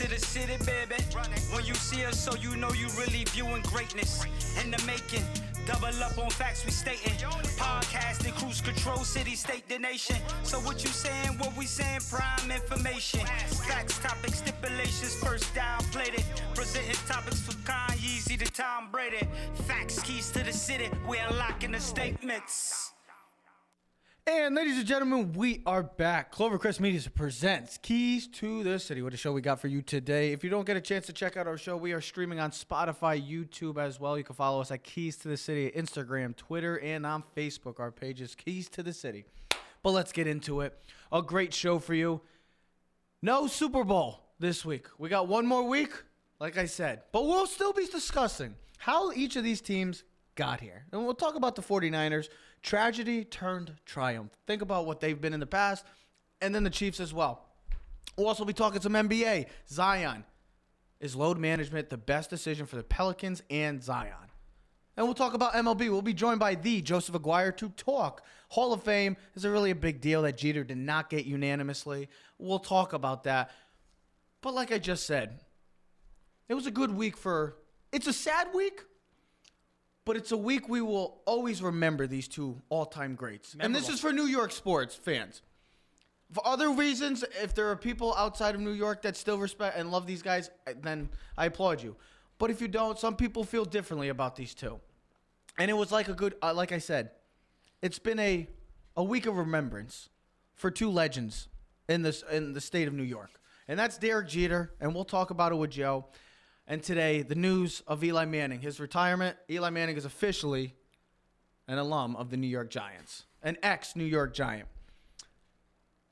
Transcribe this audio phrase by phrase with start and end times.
[0.00, 1.02] to the city, baby.
[1.52, 4.24] When you see us, so you know you really viewing greatness
[4.62, 5.24] in the making.
[5.66, 7.12] Double up on facts we stating.
[7.58, 10.16] Podcasting, cruise control, city, state, the nation.
[10.42, 11.36] So what you saying?
[11.38, 12.00] What we saying?
[12.10, 13.20] Prime information.
[13.68, 15.14] Facts, topics, stipulations.
[15.16, 16.24] First down, played it.
[16.54, 19.28] Presenting topics for Kanye, to Tom Brady.
[19.66, 20.88] Facts, keys to the city.
[21.06, 22.89] We unlocking the statements.
[24.32, 26.32] And ladies and gentlemen, we are back.
[26.32, 29.02] Clovercrest Media presents Keys to the City.
[29.02, 30.30] What a show we got for you today.
[30.30, 32.52] If you don't get a chance to check out our show, we are streaming on
[32.52, 34.16] Spotify, YouTube as well.
[34.16, 37.80] You can follow us at Keys to the City, Instagram, Twitter, and on Facebook.
[37.80, 39.24] Our page is Keys to the City.
[39.82, 40.78] But let's get into it.
[41.10, 42.20] A great show for you.
[43.22, 44.86] No Super Bowl this week.
[44.96, 46.04] We got one more week,
[46.38, 47.02] like I said.
[47.10, 50.04] But we'll still be discussing how each of these teams
[50.36, 50.84] got here.
[50.92, 52.28] And we'll talk about the 49ers.
[52.62, 54.32] Tragedy turned triumph.
[54.46, 55.84] Think about what they've been in the past,
[56.40, 57.46] and then the Chiefs as well.
[58.16, 59.46] We'll also be talking some NBA.
[59.68, 60.24] Zion.
[61.00, 64.30] Is load management the best decision for the Pelicans and Zion?
[64.96, 65.90] And we'll talk about MLB.
[65.90, 68.22] We'll be joined by the Joseph Aguirre to talk.
[68.50, 72.10] Hall of Fame is a really a big deal that Jeter did not get unanimously.
[72.36, 73.50] We'll talk about that.
[74.42, 75.40] But like I just said,
[76.50, 77.56] it was a good week for.
[77.92, 78.82] It's a sad week,
[80.10, 83.54] but it's a week we will always remember these two all-time greats.
[83.60, 85.40] And this is for New York sports fans.
[86.32, 89.92] For other reasons, if there are people outside of New York that still respect and
[89.92, 90.50] love these guys,
[90.82, 91.94] then I applaud you.
[92.38, 94.80] But if you don't, some people feel differently about these two.
[95.56, 97.12] And it was like a good, uh, like I said,
[97.80, 98.48] it's been a
[98.96, 100.08] a week of remembrance
[100.56, 101.46] for two legends
[101.88, 105.30] in this in the state of New York, and that's Derek Jeter, and we'll talk
[105.30, 106.06] about it with Joe.
[106.66, 109.36] And today, the news of Eli Manning, his retirement.
[109.50, 110.74] Eli Manning is officially
[111.66, 114.68] an alum of the New York Giants, an ex New York Giant.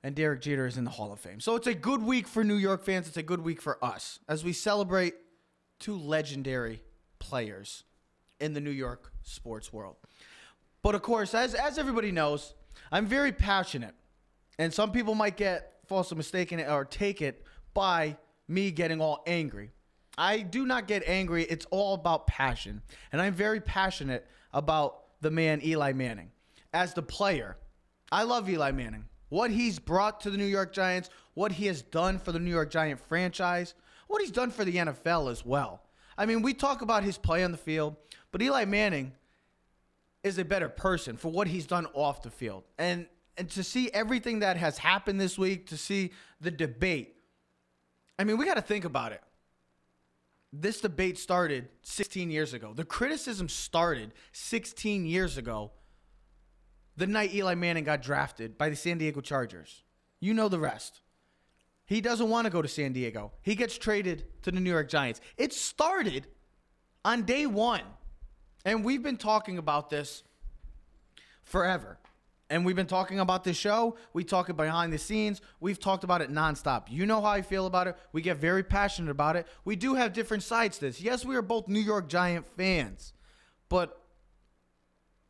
[0.03, 1.41] And Derek Jeter is in the Hall of Fame.
[1.41, 3.09] So it's a good week for New York fans.
[3.09, 5.15] It's a good week for us as we celebrate
[5.81, 6.83] two legendary
[7.19, 7.85] players
[8.41, 9.97] in the New York sports world.
[10.83, 12.55] But of course, as, as everybody knows,
[12.93, 13.95] I'm very passionate.
[14.59, 19.71] And some people might get falsely mistaken or take it by me getting all angry.
[20.19, 21.45] I do not get angry.
[21.45, 22.83] It's all about passion.
[23.13, 26.31] And I'm very passionate about the man Eli Manning.
[26.75, 27.57] As the player,
[28.11, 29.05] I love Eli Manning.
[29.29, 32.51] What he's brought to the New York Giants, what he has done for the New
[32.51, 33.75] York Giant franchise,
[34.09, 35.83] what he's done for the NFL as well.
[36.17, 37.95] I mean, we talk about his play on the field,
[38.33, 39.13] but Eli Manning
[40.25, 42.65] is a better person for what he's done off the field.
[42.77, 47.15] And and to see everything that has happened this week, to see the debate.
[48.19, 49.23] I mean, we got to think about it.
[50.53, 52.73] This debate started 16 years ago.
[52.75, 55.73] The criticism started 16 years ago.
[56.97, 59.83] The night Eli Manning got drafted by the San Diego Chargers.
[60.21, 61.01] You know the rest.
[61.85, 63.33] He doesn't want to go to San Diego.
[63.43, 65.21] He gets traded to the New York Giants.
[65.37, 66.27] It started
[67.05, 67.83] on day one.
[68.65, 70.25] And we've been talking about this
[71.43, 71.99] forever.
[72.51, 73.97] And we've been talking about this show.
[74.15, 75.41] We talk it behind the scenes.
[75.61, 76.85] We've talked about it nonstop.
[76.89, 77.97] You know how I feel about it.
[78.13, 79.47] We get very passionate about it.
[79.65, 81.01] We do have different sides to this.
[81.01, 83.13] Yes, we are both New York Giant fans,
[83.69, 84.03] but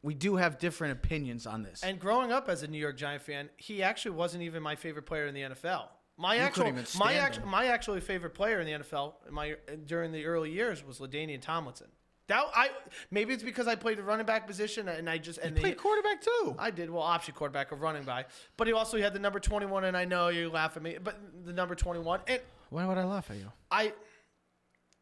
[0.03, 1.83] we do have different opinions on this.
[1.83, 5.07] And growing up as a New York Giant fan, he actually wasn't even my favorite
[5.07, 5.89] player in the NFL.
[6.17, 9.55] My You actual, my actual, my actually favorite player in the NFL in my
[9.87, 11.87] during the early years was LaDainian Tomlinson.
[12.29, 12.71] That I
[13.11, 15.75] maybe it's because I played the running back position and I just and he played
[15.75, 16.55] the, quarterback too.
[16.59, 19.67] I did well option quarterback of running back, but he also had the number twenty
[19.67, 22.87] one and I know you laugh at me, but the number twenty one and Why
[22.87, 23.51] would I laugh at you?
[23.71, 23.95] I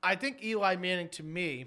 [0.03, 1.67] I think Eli Manning to me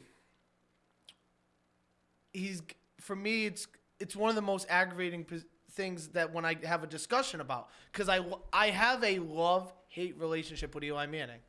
[2.32, 2.62] he's
[3.02, 3.68] for me it's
[4.00, 5.26] it's one of the most aggravating
[5.72, 8.22] things that when I have a discussion about cuz I
[8.54, 11.42] I have a love hate relationship with Eli Manning.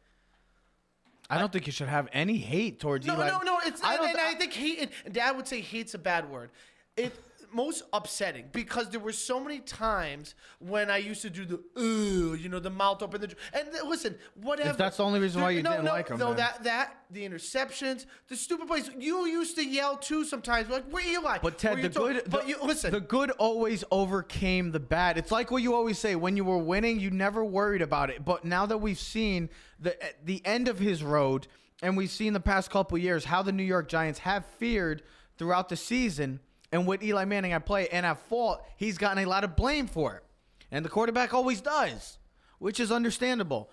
[1.31, 3.29] I don't think you should have any hate towards No, Eli.
[3.29, 3.45] no, no.
[3.45, 3.59] No.
[3.65, 4.91] It's I and, I think hate.
[5.13, 6.51] Dad would say hate's a bad word.
[6.97, 7.15] It
[7.53, 12.35] most upsetting because there were so many times when I used to do the ooh,
[12.35, 13.21] you know, the mouth open.
[13.21, 14.71] The and listen, whatever.
[14.71, 16.65] If that's the only reason why you no, didn't no, like him, no, then- that
[16.65, 18.91] that the interceptions, the stupid plays.
[18.99, 21.39] You used to yell too sometimes, like where Eli.
[21.43, 22.93] But Ted, the good, But the, you listen.
[22.93, 25.19] the good always overcame the bad.
[25.19, 28.25] It's like what you always say: when you were winning, you never worried about it.
[28.25, 29.49] But now that we've seen
[29.79, 31.47] the eh, the end of his road,
[31.83, 35.03] and we've seen the past couple years how the New York Giants have feared
[35.39, 36.41] throughout the season,
[36.73, 39.87] and with Eli Manning at play and at fault, he's gotten a lot of blame
[39.87, 40.25] for it,
[40.71, 42.19] and the quarterback always does,
[42.59, 43.71] which is understandable.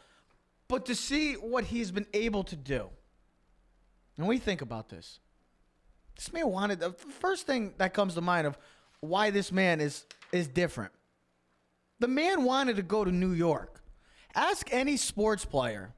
[0.68, 2.90] But to see what he's been able to do,
[4.18, 5.20] and we think about this.
[6.16, 8.58] This man wanted the first thing that comes to mind of
[9.02, 10.92] why this man is is different.
[12.00, 13.82] The man wanted to go to New York.
[14.36, 15.94] Ask any sports player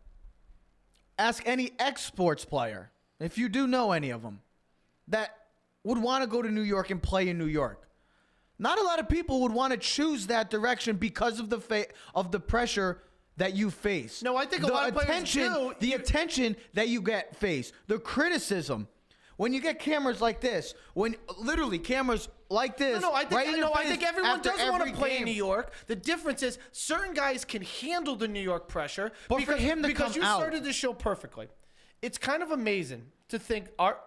[1.20, 4.40] ask any ex sports player, if you do know any of them,
[5.10, 5.36] that
[5.84, 7.88] would want to go to New York and play in New York.
[8.58, 11.88] Not a lot of people would want to choose that direction because of the fa-
[12.14, 13.02] of the pressure
[13.38, 14.22] that you face.
[14.22, 15.74] No, I think a the lot of players attention, do.
[15.80, 18.88] the attention that you get face, the criticism.
[19.38, 23.32] When you get cameras like this, when literally cameras like this, No, no, I think
[23.32, 25.24] right no, I think everyone doesn't want to every play in.
[25.24, 25.72] New York.
[25.88, 29.14] The difference is certain guys can handle the New York pressure.
[29.30, 31.48] But for because, him to because come you out- started the show perfectly.
[32.02, 33.98] It's kind of amazing to think our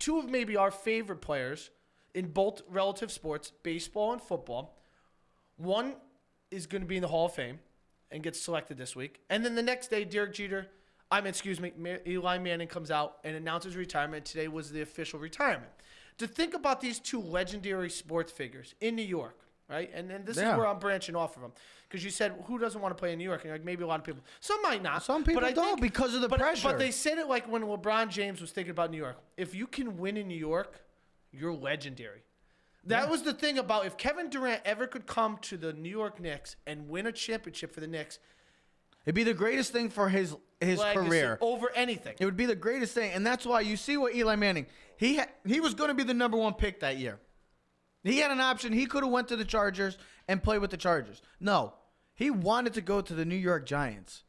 [0.00, 1.70] two of maybe our favorite players
[2.14, 4.76] in both relative sports, baseball and football.
[5.56, 5.94] One
[6.50, 7.60] is going to be in the Hall of Fame
[8.10, 10.66] and gets selected this week, and then the next day, Derek Jeter.
[11.12, 11.72] I mean, excuse me,
[12.06, 14.24] Eli Manning comes out and announces retirement.
[14.24, 15.70] Today was the official retirement.
[16.18, 19.90] To think about these two legendary sports figures in New York, right?
[19.92, 20.52] And then this Yeah.
[20.52, 21.52] is where I'm branching off of them.
[21.90, 23.42] Because you said, who doesn't want to play in New York?
[23.42, 24.22] And like, maybe a lot of people.
[24.38, 25.02] Some might not.
[25.02, 26.68] Some people but I don't because of the but, pressure.
[26.68, 29.18] But they said it like when LeBron James was thinking about New York.
[29.36, 30.80] If you can win in New York,
[31.32, 32.22] you're legendary.
[32.84, 36.20] That was the thing about if Kevin Durant ever could come to the New York
[36.20, 38.20] Knicks and win a championship for the Knicks,
[39.04, 41.38] It'd be the greatest thing for his his legacy career.
[41.40, 42.16] over anything.
[42.20, 44.66] It would be the greatest thing, and that's why you see what Eli Manning.
[44.96, 47.18] He ha- he was going to be the number one pick that year.
[48.04, 48.72] He had an option.
[48.72, 49.96] He could have went to the Chargers
[50.28, 51.22] and played with the Chargers.
[51.40, 51.74] No,
[52.20, 54.22] he wanted to go to the New York Giants.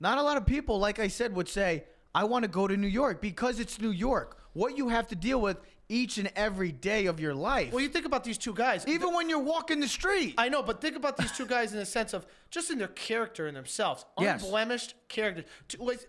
[0.00, 1.84] Not a lot of people, like I said, would say,
[2.14, 4.38] "I want to go to New York" because it's New York.
[4.54, 5.58] What you have to deal with
[5.88, 8.86] each and every day of your life, Well, you think about these two guys.
[8.86, 10.34] even when you're walking the street.
[10.38, 12.88] I know, but think about these two guys in the sense of just in their
[12.88, 14.42] character in themselves, Yes.
[14.44, 15.44] unblemished character.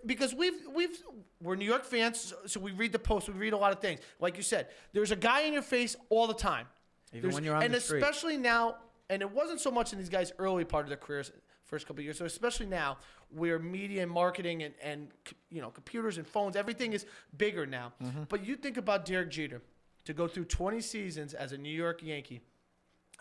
[0.06, 0.98] Because we've we've
[1.42, 4.00] we're New York fans, so- we read the post, we read a lot of things.
[4.20, 6.68] Like you said, there's a guy in your face all the time.
[7.12, 7.98] Even There's- when you're on and the street.
[7.98, 8.78] And especially now,
[9.12, 11.32] and it wasn't so much in these guys' early part of their careers,
[11.66, 12.18] first couple of years.
[12.18, 12.98] So especially now,
[13.30, 15.10] where media and marketing and and
[15.50, 17.06] you know computers and phones, everything is
[17.38, 17.92] bigger now.
[18.02, 18.24] Mm-hmm.
[18.30, 19.62] But you think about Derek Jeter
[20.06, 22.42] to go through 20 seasons as a New York Yankee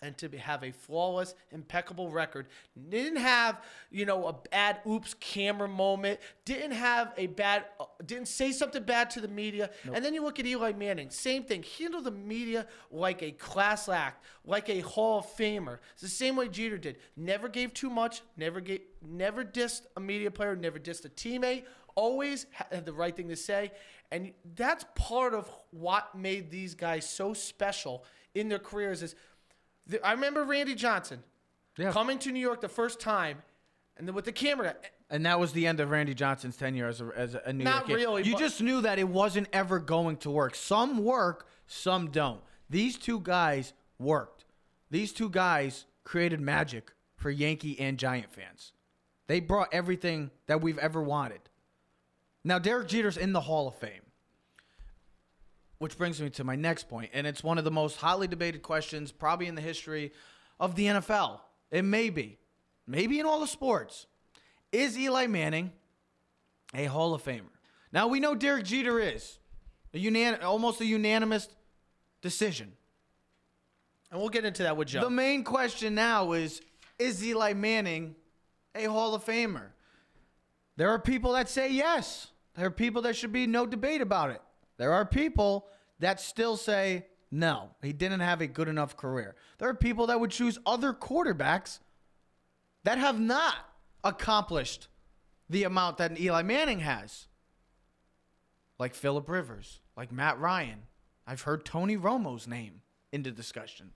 [0.03, 2.47] and to have a flawless, impeccable record.
[2.89, 6.21] Didn't have, you know, a bad oops camera moment.
[6.45, 9.71] Didn't have a bad, uh, didn't say something bad to the media.
[9.93, 11.65] And then you look at Eli Manning, same thing.
[11.79, 15.79] Handle the media like a class act, like a Hall of Famer.
[15.93, 16.99] It's the same way Jeter did.
[17.17, 18.23] Never gave too much.
[18.37, 20.57] Never gave, never dissed a media player.
[20.57, 21.65] Never dissed a teammate.
[21.95, 23.73] Always had the right thing to say.
[24.13, 28.05] And that's part of what made these guys so special
[28.35, 29.03] in their careers.
[29.03, 29.15] Is
[29.87, 31.23] the, I remember Randy Johnson
[31.77, 31.93] Yeah.
[31.93, 33.43] coming to New York the first time,
[33.97, 34.75] and then with the camera.
[35.11, 37.75] And that was the end of Randy Johnson's tenure as a, as a New Not
[37.75, 37.95] York kid.
[37.95, 40.55] really, You just knew that it wasn't ever going to work.
[40.55, 42.41] Some work, some don't.
[42.69, 44.45] These two guys worked.
[44.91, 48.73] These two guys created magic for Yankee and Giant fans.
[49.27, 51.41] They brought everything that we've ever wanted.
[52.45, 54.03] Now, Derek Jeter's in the Hall of Fame.
[55.81, 58.61] Which brings me to my next point, and it's one of the most hotly debated
[58.63, 60.13] questions probably in the history
[60.61, 61.41] of the NFL.
[61.71, 62.39] It may be,
[62.87, 64.07] maybe in all the sports.
[64.73, 65.73] Is Eli Manning
[66.75, 67.49] a Hall of Famer?
[67.93, 69.39] Now we know Derek Jeter is
[69.95, 71.49] a unan- almost a unanimous
[72.21, 72.73] decision.
[74.11, 75.01] And we'll get into that with Joe.
[75.01, 76.61] The main question now is
[76.99, 78.17] is Eli Manning
[78.75, 79.69] a Hall of Famer?
[80.77, 82.27] There are people that say yes.
[82.55, 84.43] There are people that should be no debate about it.
[84.81, 85.67] There are people
[85.99, 89.37] that still say no, he didn't have a good enough career.
[89.59, 91.81] There are people that would choose other quarterbacks
[92.85, 93.57] that have not
[94.03, 94.89] accomplished
[95.51, 97.29] the amount that Eli Manning has.
[98.79, 100.85] Like Philip Rivers, like Matt Ryan.
[101.27, 102.81] I've heard Tony Romo's name
[103.13, 103.91] in the discussion.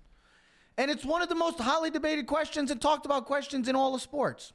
[0.77, 3.95] And it's one of the most highly debated questions and talked about questions in all
[3.95, 4.53] of sports.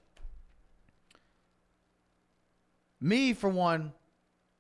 [3.02, 3.94] Me, for one,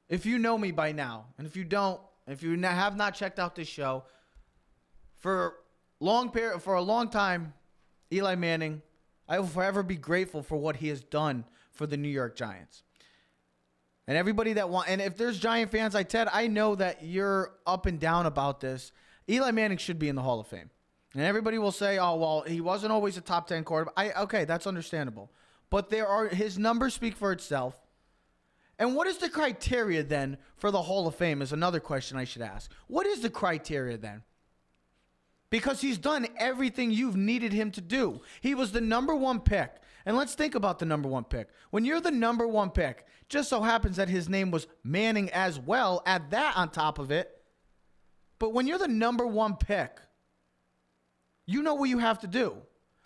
[0.09, 3.39] if you know me by now, and if you don't, if you have not checked
[3.39, 4.03] out this show,
[5.17, 5.55] for
[5.99, 7.53] long period, for a long time,
[8.11, 8.81] Eli Manning,
[9.27, 12.83] I will forever be grateful for what he has done for the New York Giants.
[14.07, 17.53] And everybody that want, and if there's Giant fans like Ted, I know that you're
[17.67, 18.91] up and down about this.
[19.29, 20.71] Eli Manning should be in the Hall of Fame.
[21.13, 24.45] And everybody will say, "Oh, well, he wasn't always a top 10 quarterback." I okay,
[24.45, 25.31] that's understandable.
[25.69, 27.79] But there are his numbers speak for itself.
[28.79, 32.23] And what is the criteria then for the Hall of Fame is another question I
[32.23, 32.71] should ask.
[32.87, 34.23] What is the criteria then?
[35.49, 38.21] Because he's done everything you've needed him to do.
[38.39, 39.75] He was the number one pick.
[40.05, 41.49] And let's think about the number one pick.
[41.71, 45.59] When you're the number one pick, just so happens that his name was Manning as
[45.59, 47.29] well, add that on top of it.
[48.39, 49.99] But when you're the number one pick,
[51.45, 52.55] you know what you have to do.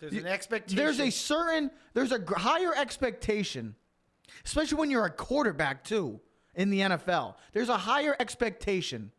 [0.00, 0.76] There's an expectation.
[0.76, 3.74] There's a certain, there's a higher expectation
[4.44, 6.20] especially when you're a quarterback too
[6.54, 7.34] in the NFL.
[7.52, 9.12] There's a higher expectation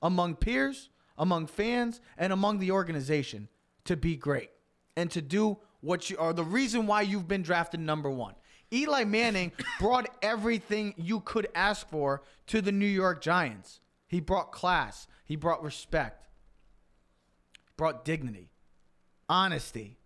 [0.00, 3.48] among peers, among fans, and among the organization
[3.84, 4.50] to be great
[4.96, 8.34] and to do what you are the reason why you've been drafted number one.
[8.72, 13.80] Eli Manning brought everything you could ask for to the New York Giants.
[14.06, 16.26] He brought class, he brought respect,
[17.76, 18.50] brought dignity,
[19.28, 19.98] honesty.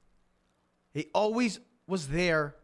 [0.93, 2.57] He always was there,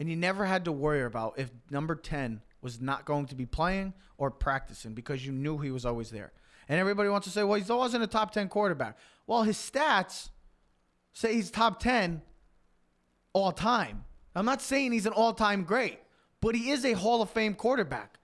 [0.00, 3.46] and you never had to worry about if number 10 was not going to be
[3.46, 6.32] playing or practicing because you knew he was always there.
[6.68, 8.96] And everybody wants to say, well, he wasn't a top 10 quarterback.
[9.26, 10.30] Well, his stats
[11.12, 12.22] say he's top 10
[13.32, 14.04] all time.
[14.34, 15.98] I'm not saying he's an all time great,
[16.40, 18.18] but he is a Hall of Fame quarterback.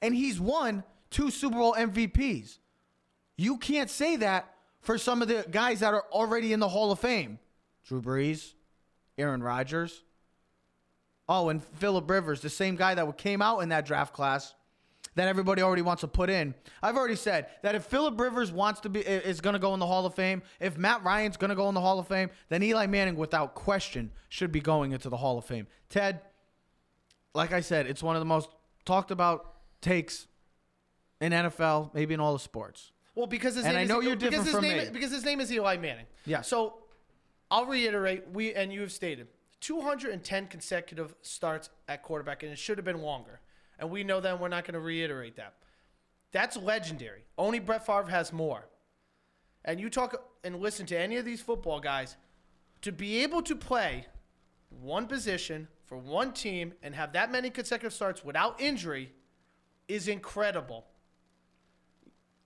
[0.00, 2.58] And he's won two Super Bowl MVPs.
[3.36, 6.90] You can't say that for some of the guys that are already in the Hall
[6.90, 7.38] of Fame
[7.84, 8.54] Drew Brees,
[9.18, 10.02] Aaron Rodgers.
[11.34, 14.54] Oh, and Philip Rivers, the same guy that came out in that draft class
[15.14, 16.54] that everybody already wants to put in.
[16.82, 19.80] I've already said that if Philip Rivers wants to be is going to go in
[19.80, 22.28] the Hall of Fame, if Matt Ryan's going to go in the Hall of Fame,
[22.50, 25.66] then Eli Manning without question should be going into the Hall of Fame.
[25.88, 26.20] Ted,
[27.34, 28.50] like I said, it's one of the most
[28.84, 30.26] talked about takes
[31.22, 32.92] in NFL, maybe in all the sports.
[33.14, 34.90] Well, because his And name I is, know you're because different his from name me.
[34.92, 36.06] Because his name is Eli Manning.
[36.26, 36.42] Yeah.
[36.42, 36.74] So
[37.50, 38.24] I'll reiterate.
[38.34, 39.28] We and you have stated
[39.62, 43.40] 210 consecutive starts at quarterback, and it should have been longer.
[43.78, 44.38] And we know that.
[44.38, 45.54] We're not going to reiterate that.
[46.32, 47.24] That's legendary.
[47.38, 48.66] Only Brett Favre has more.
[49.64, 52.16] And you talk and listen to any of these football guys
[52.82, 54.06] to be able to play
[54.68, 59.12] one position for one team and have that many consecutive starts without injury
[59.86, 60.86] is incredible.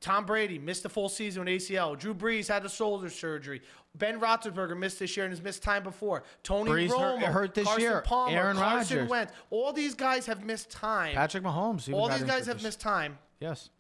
[0.06, 1.98] Tom Brady missed the full season with ACL.
[1.98, 3.60] Drew Brees had a shoulder surgery.
[3.96, 6.22] Ben Roethlisberger missed this year and has missed time before.
[6.44, 8.02] Tony Brees Romo, hurt this Carson year.
[8.02, 9.10] Palmer, Aaron Carson Rodgers.
[9.10, 9.32] Wentz.
[9.50, 11.16] All these guys have missed time.
[11.16, 11.92] Patrick Mahomes.
[11.92, 13.18] All these guys have this- missed time.
[13.40, 13.70] Yes.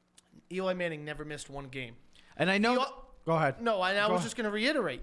[0.50, 1.94] Eli Manning never missed one game.
[2.36, 2.80] And I know.
[2.80, 3.60] Al- go ahead.
[3.62, 4.22] No, and I Go was ahead.
[4.26, 5.02] just going to reiterate.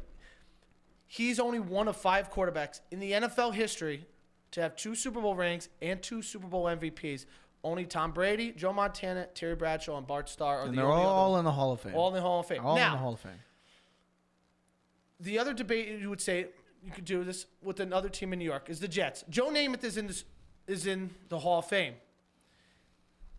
[1.07, 4.05] He's only one of five quarterbacks in the NFL history
[4.51, 7.25] to have two Super Bowl rings and two Super Bowl MVPs.
[7.63, 11.03] Only Tom Brady, Joe Montana, Terry Bradshaw, and Bart Starr are And the they're only
[11.05, 11.95] all in the Hall of Fame.
[11.95, 12.65] all in the Hall of Fame.
[12.65, 13.39] All now, in the Hall of Fame.
[15.19, 16.47] the other debate you would say
[16.83, 19.23] you could do this with another team in New York is the Jets.
[19.29, 20.25] Joe Namath is in this
[20.67, 21.93] is in the Hall of Fame.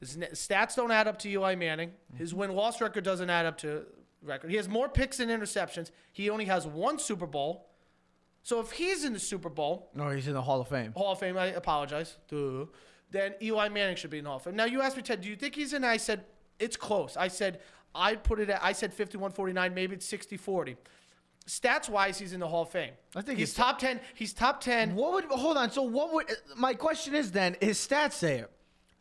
[0.01, 1.91] His stats don't add up to Eli Manning.
[1.91, 2.17] Mm-hmm.
[2.19, 3.85] His win loss record doesn't add up to
[4.23, 4.51] record.
[4.51, 5.91] He has more picks and interceptions.
[6.13, 7.69] He only has one Super Bowl.
[8.43, 10.93] So if he's in the Super Bowl, No, he's in the Hall of Fame.
[10.95, 12.67] Hall of Fame, I apologize, duh,
[13.15, 14.57] then Eli Manning should be in the Hall of Fame.
[14.57, 15.85] Now you asked me, Ted, do you think he's in?
[15.85, 16.25] I said
[16.59, 17.17] it's close.
[17.17, 17.61] I said
[17.95, 18.63] I'd put it at.
[18.63, 20.77] I said 51-49, maybe it's 60-40.
[21.47, 22.93] Stats wise, he's in the Hall of Fame.
[23.15, 24.01] I think he's he's- top ten.
[24.15, 24.95] He's top ten.
[24.95, 25.71] What would hold on?
[25.71, 27.57] So what would my question is then?
[27.61, 28.51] His stats say it.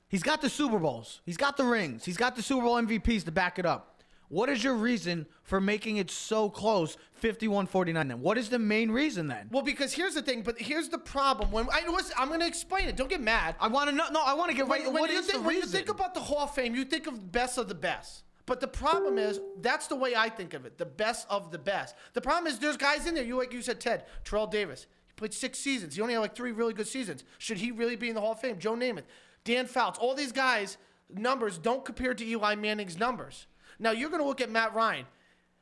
[0.10, 1.22] He's got the Super Bowls.
[1.25, 2.03] He's got the rings.
[2.05, 3.93] He's got the Super Bowl MVPs to back it up.
[4.30, 8.22] What is your reason for making it so close, 51-49 then?
[8.22, 9.50] What is the main reason then?
[9.51, 10.42] Well, because here's the thing.
[10.42, 11.51] But here's the problem.
[11.51, 12.96] When I was, I'm going to explain it.
[12.96, 13.56] Don't get mad.
[13.60, 14.08] I want to know.
[14.12, 14.84] No, I want to get right.
[14.84, 16.86] when, when What you think, the when you think about the Hall of Fame, you
[16.86, 18.24] think of the best of the best.
[18.46, 20.77] But the problem is, that's the way I think of it.
[20.77, 21.96] The best of the best.
[22.13, 23.24] The problem is, there's guys in there.
[23.24, 24.88] You like you said, Ted Terrell Davis.
[25.08, 25.96] He played six seasons.
[25.96, 27.24] He only had like three really good seasons.
[27.38, 28.60] Should he really be in the Hall of Fame?
[28.60, 29.03] Joe Namath,
[29.46, 29.98] Dan Fouts.
[30.00, 30.77] All these guys'
[31.13, 33.48] numbers don't compare to Eli Manning's numbers.
[33.84, 35.06] Now you're going to look at Matt Ryan.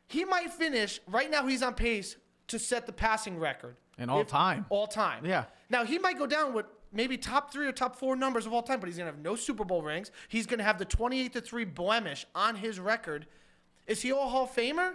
[0.07, 1.47] He might finish right now.
[1.47, 2.15] He's on pace
[2.47, 4.65] to set the passing record In all If- time.
[4.69, 5.25] All time.
[5.25, 5.45] Yeah.
[5.69, 8.61] Now he might go down with maybe top three or top four numbers of all
[8.61, 10.11] time, but he's gonna have no Super Bowl rings.
[10.27, 13.25] He's gonna have the 28 to three blemish on his record.
[13.87, 14.93] Is he a Hall of Famer?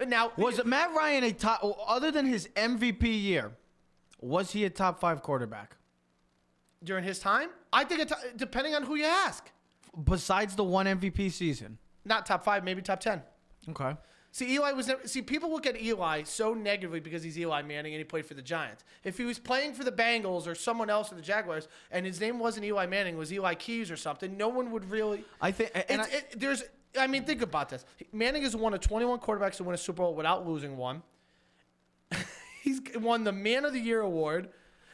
[0.00, 1.60] Uh, now was it Matt Ryan a top?
[1.86, 3.52] Other than his MVP year,
[4.20, 5.76] was he a top five quarterback?
[6.82, 7.50] during his time?
[7.72, 9.50] I think it, depending on who you ask,
[10.04, 11.78] Besides the one MVP season.
[12.10, 13.22] Not top five, maybe top ten.
[13.70, 13.96] Okay.
[14.32, 15.06] See, Eli was never.
[15.08, 18.34] See, people look at Eli so negatively because he's Eli Manning and he played for
[18.34, 18.84] the Giants.
[19.02, 22.20] If he was playing for the Bengals or someone else for the Jaguars and his
[22.20, 25.24] name wasn't Eli Manning, it was Eli Keys or something, no one would really.
[25.40, 25.70] I think.
[25.74, 26.62] And It's, I, it, there's,
[26.98, 27.84] I mean, think about this.
[28.12, 31.02] Manning is one of 21 quarterbacks to win a Super Bowl without losing one.
[32.62, 34.50] he's won the Man of the Year award.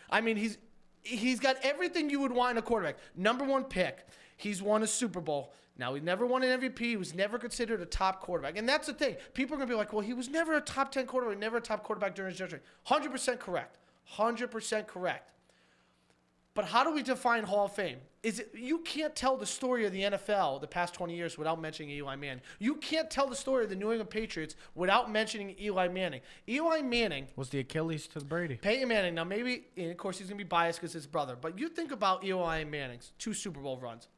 [0.09, 0.57] I mean, he's
[1.03, 2.97] he's got everything you would want in a quarterback.
[3.15, 4.07] Number one pick.
[4.39, 5.53] He's won a Super Bowl.
[5.79, 6.79] Now he never won an MVP.
[6.79, 9.17] He was never considered a top quarterback, and that's the thing.
[9.35, 11.39] People are gonna be like, "Well, he was never a top 10 quarterback.
[11.39, 13.79] Never a top quarterback during his generation." Hundred percent correct.
[14.05, 15.31] Hundred percent correct.
[16.57, 17.99] But how do we define Hall of Fame?
[18.23, 21.61] Is it you can't tell the story of the NFL the past 20 years without
[21.61, 22.43] mentioning Eli Manning.
[22.59, 26.23] You can't tell the story of the New England Patriots without mentioning Eli Manning.
[26.49, 28.57] Eli Manning Was the Achilles to the Brady?
[28.57, 29.15] Peyton Manning.
[29.15, 31.69] Now, maybe, and of course, he's going to be biased because his brother, but you
[31.69, 34.09] think about Eli Manning's two Super Bowl runs.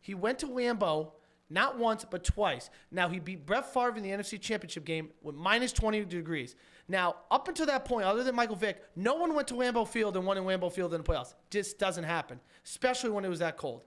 [0.00, 1.12] He went to Lambeau
[1.50, 2.70] not once, but twice.
[2.90, 6.54] Now, he beat Brett Favre in the NFC Championship game with minus 20 degrees.
[6.88, 10.16] Now, up until that point, other than Michael Vick, no one went to Lambeau Field
[10.16, 11.34] and won in Lambeau Field in the playoffs.
[11.50, 13.82] Just doesn't happen, especially when it was that cold.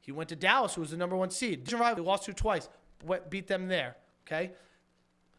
[0.00, 1.64] He went to Dallas, who was the number one seed.
[1.64, 2.68] Division rival, he lost to twice,
[3.04, 3.96] went, beat them there.
[4.26, 4.52] Okay,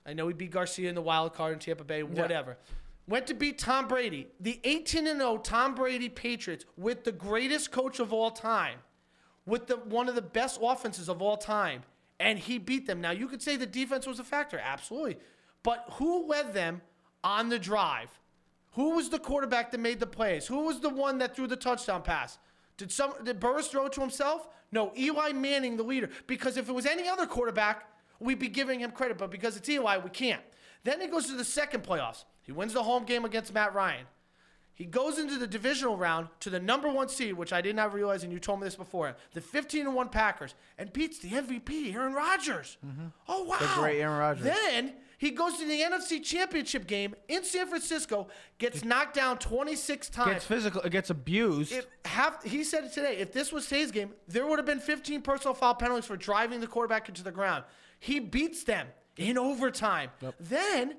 [0.05, 2.57] I know he beat Garcia in the wild card in Tampa Bay, whatever.
[3.07, 7.99] Went to beat Tom Brady, the 18 0 Tom Brady Patriots, with the greatest coach
[7.99, 8.79] of all time,
[9.45, 11.83] with the one of the best offenses of all time,
[12.19, 13.01] and he beat them.
[13.01, 15.17] Now you could say the defense was a factor, absolutely,
[15.63, 16.81] but who led them
[17.23, 18.09] on the drive?
[18.73, 20.47] Who was the quarterback that made the plays?
[20.47, 22.37] Who was the one that threw the touchdown pass?
[22.77, 24.47] Did some did Burress throw it to himself?
[24.71, 26.09] No, Eli Manning, the leader.
[26.27, 29.17] Because if it was any other quarterback, we'd be giving him credit.
[29.17, 30.41] But because it's Eli, we can't.
[30.83, 32.25] Then he goes to the second playoffs.
[32.41, 34.05] He wins the home game against Matt Ryan.
[34.75, 37.93] He goes into the divisional round to the number one seed, which I did not
[37.93, 41.95] realize, and you told me this before, the 15 1 Packers, and beats the MVP,
[41.95, 42.77] Aaron Rodgers.
[42.85, 43.05] Mm-hmm.
[43.29, 43.57] Oh, wow.
[43.57, 44.43] The great Aaron Rodgers.
[44.43, 48.27] Then he goes to the NFC Championship game in San Francisco,
[48.57, 50.33] gets knocked down 26 times.
[50.33, 50.81] Gets physical.
[50.89, 51.71] Gets abused.
[51.71, 53.15] If half, he said it today.
[53.15, 56.59] If this was today's game, there would have been 15 personal foul penalties for driving
[56.59, 57.63] the quarterback into the ground.
[57.99, 60.09] He beats them in overtime.
[60.37, 60.95] Then,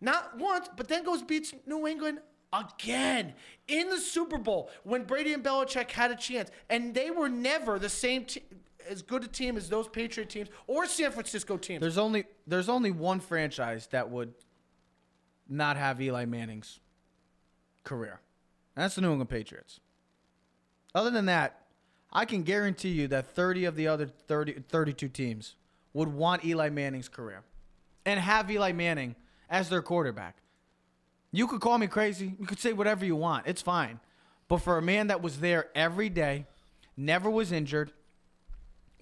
[0.00, 2.18] not once, but then goes beats New England
[2.52, 3.34] again
[3.66, 7.78] in the Super Bowl when Brady and Belichick had a chance, and they were never
[7.78, 8.26] the same
[8.88, 11.80] as good a team as those Patriot teams or San Francisco teams.
[11.80, 14.32] There's only there's only one franchise that would
[15.48, 16.80] not have Eli Manning's
[17.84, 18.20] career.
[18.74, 19.80] That's the New England Patriots.
[20.94, 21.66] Other than that,
[22.12, 25.56] I can guarantee you that 30 of the other 30, 32 teams
[25.92, 27.42] would want Eli Manning's career
[28.06, 29.16] and have Eli Manning
[29.50, 30.36] as their quarterback.
[31.32, 32.34] You could call me crazy.
[32.38, 33.46] You could say whatever you want.
[33.46, 34.00] It's fine.
[34.48, 36.46] But for a man that was there every day,
[36.96, 37.92] never was injured,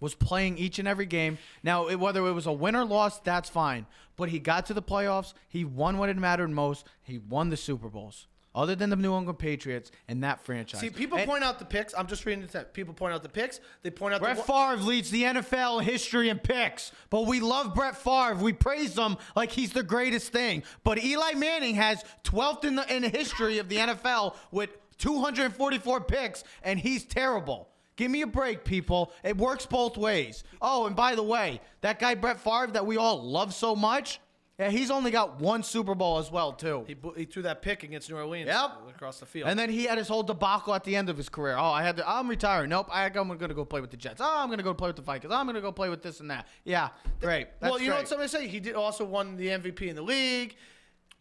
[0.01, 1.39] was playing each and every game.
[1.63, 3.87] Now, it, whether it was a win or loss, that's fine.
[4.17, 5.35] But he got to the playoffs.
[5.49, 6.87] He won what it mattered most.
[7.03, 8.27] He won the Super Bowls.
[8.57, 10.81] Other than the New England Patriots and that franchise.
[10.81, 11.93] See, people And point out the picks.
[11.97, 12.73] I'm just reading the text.
[12.73, 13.61] People point out the picks.
[13.83, 14.43] They point out Brett the.
[14.43, 18.37] Favre leads the NFL history in picks, but we love Brett Favre.
[18.37, 20.63] We praise him like he's the greatest thing.
[20.85, 26.01] But Eli Manning has 12th in the in the history of the NFL with 244
[26.01, 27.69] picks, and he's terrible.
[27.97, 29.13] Give me a break, people.
[29.25, 30.45] It works both ways.
[30.61, 34.21] Oh, and by the way, that guy Brett Favre that we all love so much,
[34.59, 36.85] yeah, he's only got one Super Bowl as well, too.
[36.87, 38.71] He, he threw that pick against New Orleans Yep.
[38.95, 39.49] across the field.
[39.49, 41.57] And then he had his whole debacle at the end of his career.
[41.59, 42.09] Oh, I had to.
[42.09, 42.71] I'm retiring.
[42.71, 42.89] Nope.
[42.91, 44.21] I, I'm going to go play with the Jets.
[44.21, 45.33] Oh, I'm going to go play with the Vikings.
[45.33, 46.47] Oh, I'm going to go play with this and that.
[46.65, 46.89] Yeah,
[47.21, 47.49] great.
[47.61, 48.49] That's well, you know what somebody say?
[48.49, 50.57] He did also won the MVP in the league.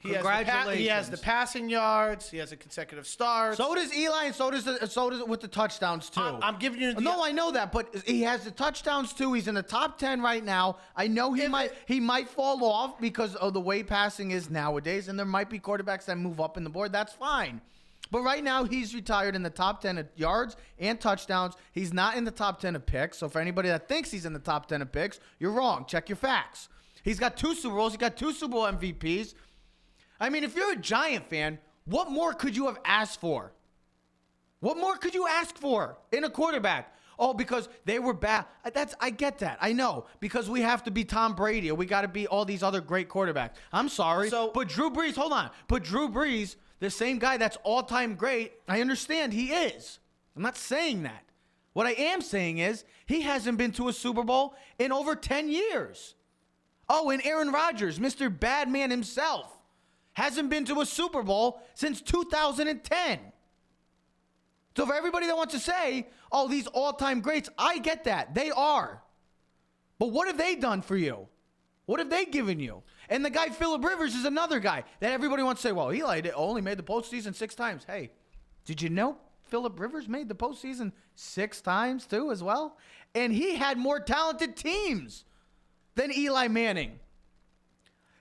[0.06, 2.30] He has the, pa- he has the passing yards.
[2.30, 3.58] He has a consecutive starts.
[3.58, 6.22] So does Eli, and so does the, so does it with the touchdowns too.
[6.22, 9.34] I'm- I'm giving you the- no, I know that, but he has the touchdowns too.
[9.34, 10.78] He's in the top ten right now.
[10.96, 14.50] I know he might it- he might fall off because of the way passing is
[14.50, 16.91] nowadays, and there might be quarterbacks that move up in the board.
[16.91, 17.62] That's fine.
[18.12, 21.56] But right now, he's retired in the top 10 of yards and touchdowns.
[21.72, 23.18] He's not in the top 10 of picks.
[23.18, 25.86] So, for anybody that thinks he's in the top 10 of picks, you're wrong.
[25.88, 26.70] Check your facts.
[27.04, 27.94] He's got two Super Bowls.
[27.94, 29.34] He got two Super Bowl MVPs.
[30.19, 33.51] I mean, if you're a Giant fan, what more could you have asked for?
[34.60, 36.91] What more could you ask for in a quarterback?
[37.17, 38.45] Oh, because they were bad.
[38.65, 39.58] Uh, That's I get that.
[39.62, 42.43] I know because we have to be Tom Brady or we got to be all
[42.45, 43.51] these other great quarterbacks.
[43.71, 45.15] I'm sorry, So- but Drew Brees.
[45.15, 48.54] Hold on, but Drew Brees, the same guy that's all time great.
[48.67, 49.99] I understand he is.
[50.36, 51.23] I'm not saying that.
[51.73, 55.47] What I am saying is he hasn't been to a Super Bowl in over 10
[55.49, 56.15] years.
[56.89, 58.30] Oh, and Aaron Rodgers, Mr.
[58.38, 59.55] Badman himself,
[60.15, 63.19] hasn't been to a Super Bowl since 2010.
[64.75, 68.34] So for everybody that wants to say, oh, these all-time greats, I get that.
[68.34, 69.01] They are.
[69.99, 71.28] But what have they done for you?
[71.86, 72.84] What have they given you?
[73.10, 76.21] And the guy Philip Rivers is another guy that everybody wants to say, well, Eli
[76.34, 77.84] only made the postseason six times.
[77.86, 78.10] Hey,
[78.65, 82.78] did you know Philip Rivers made the postseason six times too, as well?
[83.13, 85.25] And he had more talented teams
[85.93, 86.99] than Eli Manning.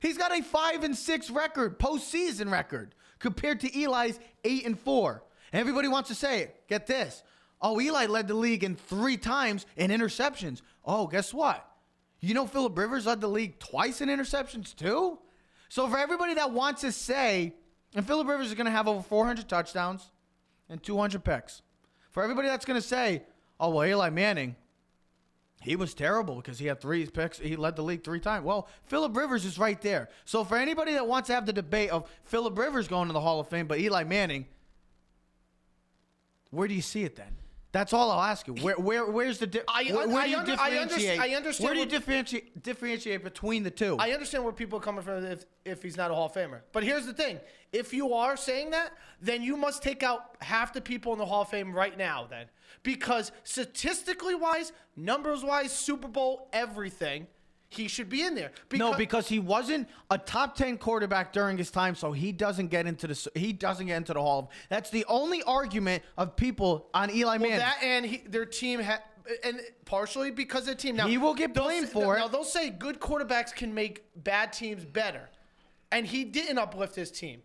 [0.04, 5.24] He's got a five and six record, postseason record, compared to Eli's eight and four.
[5.50, 6.68] Everybody wants to say, it.
[6.68, 7.22] get this.
[7.62, 10.60] Oh, Eli led the league in three times in interceptions.
[10.84, 11.66] Oh, guess what?
[12.20, 15.18] You know Philip Rivers led the league twice in interceptions too?
[15.70, 17.54] So for everybody that wants to say,
[17.94, 20.10] and Philip Rivers is going to have over 400 touchdowns,
[20.68, 21.62] and 200 picks.
[22.10, 23.22] For everybody that's going to say,
[23.58, 24.56] oh, well, Eli Manning,
[25.64, 27.38] he was terrible because he had three picks.
[27.38, 28.44] He led the league three times.
[28.44, 30.10] Well, Philip Rivers is right there.
[30.26, 33.20] So for anybody that wants to have the debate of Philip Rivers going to the
[33.20, 34.44] Hall of Fame, but Eli Manning,
[36.50, 37.34] where do you see it then?
[37.72, 38.52] That's all I'll ask you.
[38.54, 39.46] Where, where, where's the?
[39.48, 41.18] Di- I- where, where I do you under- I differentiate?
[41.20, 43.96] I understand Where do you differentiate differentiate between the two?
[43.98, 46.60] I understand where people are coming from if, if he's not a Hall of Famer.
[46.72, 47.40] But here's the thing
[47.72, 51.24] if you are saying that, then you must take out half the people in the
[51.26, 52.46] Hall of Fame right now, then.
[52.82, 57.26] Because statistically wise, numbers wise, Super Bowl, everything,
[57.74, 58.52] he should be in there.
[58.72, 62.86] no, because he wasn't a top ten quarterback during his time, so he doesn't get
[62.86, 64.38] into the he doesn't get into the Hall.
[64.38, 67.58] of That's the only argument of people on Eli Manning.
[67.58, 69.00] Well, that and he, their team had,
[69.42, 70.96] and partially because of the team.
[70.96, 72.20] Now He will get blamed for it.
[72.20, 75.28] Now they'll say good quarterbacks can make bad teams better,
[75.90, 77.42] and he didn't uplift his team,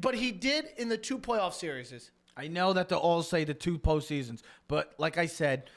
[0.00, 2.10] but he did in the two playoff series.
[2.36, 5.70] I know that they'll all say the two postseasons, but like I said,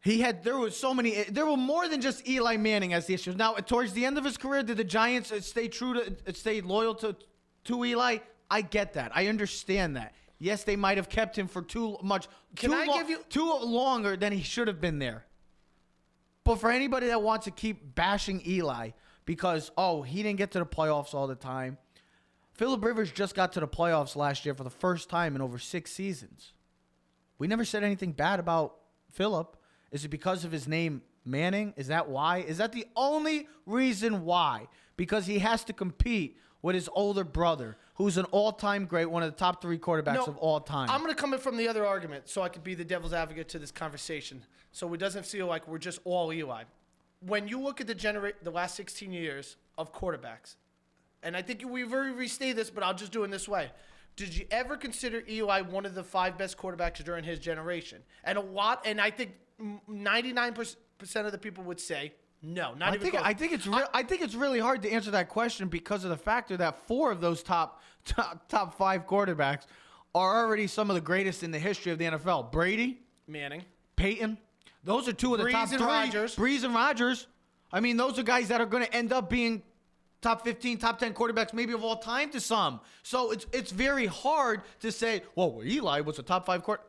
[0.00, 1.14] he had there was so many.
[1.14, 3.36] Eh, there were more than just Eli Manning as the issues.
[3.36, 6.34] Now, eh, towards the end of his career, did the Giants uh, stay true to
[6.34, 7.16] stay loyal to
[7.64, 8.18] to Eli?
[8.50, 9.10] I get that.
[9.14, 10.14] I understand that.
[10.38, 12.28] Yes, they might have kept him for too much.
[12.56, 15.24] Can too I lo- give you- too longer than he should have been there?
[16.44, 18.90] But for anybody that wants to keep bashing Eli
[19.24, 21.78] because oh he didn't get to the playoffs all the time,
[22.56, 25.58] Philip Rivers just got to the playoffs last year for the first time in over
[25.58, 26.52] six seasons.
[27.38, 28.76] We never said anything bad about
[29.12, 29.58] Philip.
[29.92, 31.74] Is it because of his name Manning?
[31.76, 32.38] Is that why?
[32.38, 34.68] Is that the only reason why?
[34.96, 39.30] Because he has to compete with his older brother, who's an all-time great, one of
[39.30, 40.88] the top three quarterbacks of all time.
[40.90, 43.12] I'm going to come in from the other argument so I could be the devil's
[43.12, 44.42] advocate to this conversation
[44.72, 46.64] so it doesn't feel like we're just all Eli.
[47.20, 50.56] When you look at the genera- the last 16 years of quarterbacks,
[51.22, 53.70] and I think we've already restated this, but I'll just do it in this way.
[54.16, 58.02] Did you ever consider Eli one of the five best quarterbacks during his generation?
[58.24, 59.32] And a lot, and I think
[59.90, 60.76] 99%
[61.16, 63.26] of the people would say no, not I even think close.
[63.26, 66.10] I think it's re- I think it's really hard to answer that question because of
[66.10, 69.62] the factor that four of those top top, top five quarterbacks
[70.14, 72.52] are already some of the greatest in the history of the NFL.
[72.52, 73.64] Brady, Manning.
[73.96, 74.38] Peyton,
[74.84, 75.86] those are two of the Brees top and three.
[75.86, 76.36] Rodgers.
[76.36, 77.26] Brees and Rodgers.
[77.72, 79.62] I mean, those are guys that are going to end up being
[80.26, 82.80] top 15, top 10 quarterbacks maybe of all time to some.
[83.04, 86.82] So it's it's very hard to say, well, Eli was a top five quarter.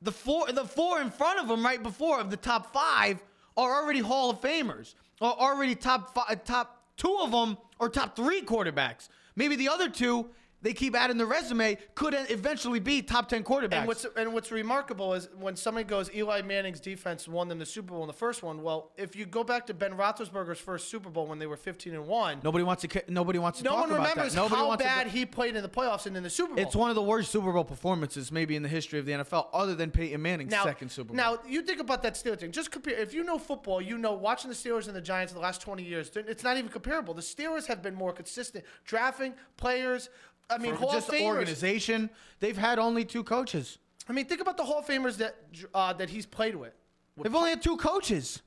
[0.00, 3.22] The four, the four in front of him, right before of the top five,
[3.56, 8.16] are already Hall of Famers, are already top five, top two of them or top
[8.16, 9.08] three quarterbacks.
[9.36, 10.28] Maybe the other two
[10.62, 13.72] they keep adding the resume could eventually be top ten quarterbacks.
[13.72, 17.66] And what's and what's remarkable is when somebody goes, Eli Manning's defense won them the
[17.66, 18.62] Super Bowl in the first one.
[18.62, 21.94] Well, if you go back to Ben Roethlisberger's first Super Bowl when they were 15
[21.94, 23.02] and one, nobody wants to.
[23.08, 24.40] Nobody wants to no talk one about remembers that.
[24.40, 26.64] Nobody how bad he played in the playoffs and in the Super Bowl.
[26.64, 29.48] It's one of the worst Super Bowl performances maybe in the history of the NFL,
[29.52, 31.16] other than Peyton Manning's now, second Super Bowl.
[31.16, 32.52] Now you think about that Steelers thing.
[32.52, 32.94] Just compare.
[32.94, 35.60] If you know football, you know watching the Steelers and the Giants in the last
[35.60, 36.10] 20 years.
[36.14, 37.14] It's not even comparable.
[37.14, 40.08] The Steelers have been more consistent drafting players.
[40.54, 41.22] I mean, Hall just of Famers.
[41.26, 42.10] organization,
[42.40, 43.78] they've had only two coaches.
[44.08, 45.36] I mean, think about the Hall of Famers that
[45.74, 46.74] uh, that he's played with.
[47.16, 48.42] They've only had two coaches.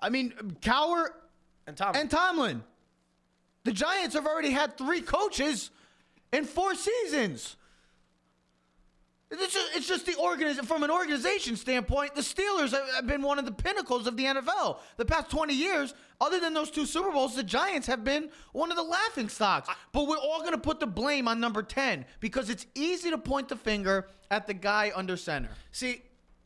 [0.00, 1.08] I mean, Cowher
[1.66, 1.94] And Tom.
[1.94, 2.62] and Tomlin.
[3.64, 5.70] The Giants have already had three coaches
[6.32, 7.56] in four seasons.
[9.28, 13.22] It's just, it's just the organiz- from an organization standpoint, the Steelers have, have been
[13.22, 14.78] one of the pinnacles of the NFL.
[14.98, 18.70] The past 20 years, other than those two Super Bowls, the Giants have been one
[18.70, 19.68] of the laughing stocks.
[19.92, 23.18] But we're all going to put the blame on number 10 because it's easy to
[23.18, 25.48] point the finger at the guy under center.
[25.72, 26.02] See,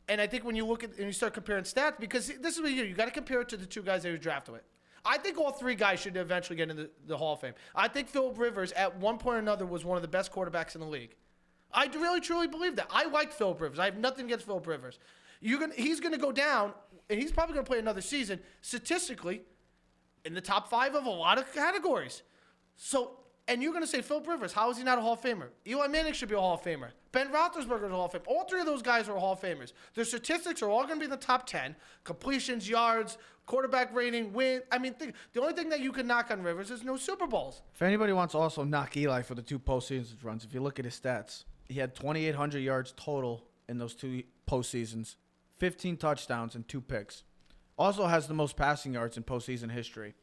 [0.09, 2.61] and I think when you look at and you start comparing stats, because this is
[2.61, 2.87] what you do.
[2.87, 4.63] You got to compare it to the two guys he was drafted with.
[5.05, 7.53] I think all three guys should eventually get into the, the Hall of Fame.
[7.75, 10.75] I think Philip Rivers, at one point or another, was one of the best quarterbacks
[10.75, 11.15] in the league.
[11.73, 12.87] I really truly believe that.
[12.89, 13.79] I like Philip Rivers.
[13.79, 14.99] I have nothing against Philip Rivers.
[15.39, 16.73] You're gonna, he's going to go down,
[17.09, 19.41] and he's probably going to play another season statistically
[20.25, 22.21] in the top five of a lot of categories.
[22.75, 25.21] So, and you're going to say Philip Rivers, how is he not a Hall of
[25.21, 25.47] Famer?
[25.67, 26.89] Eli Manning should be a Hall of Famer.
[27.11, 28.27] Ben Roethlisberger is a Hall of Famer.
[28.27, 29.73] All three of those guys are Hall of Famers.
[29.95, 31.75] Their statistics are all going to be in the top 10.
[32.03, 34.61] Completions, yards, quarterback rating, win.
[34.71, 37.27] I mean, think, the only thing that you can knock on Rivers is no Super
[37.27, 37.61] Bowls.
[37.73, 40.79] If anybody wants to also knock Eli for the two postseasons runs, if you look
[40.79, 45.15] at his stats, he had 2,800 yards total in those two postseasons,
[45.59, 47.23] 15 touchdowns and two picks.
[47.77, 50.13] Also has the most passing yards in postseason history.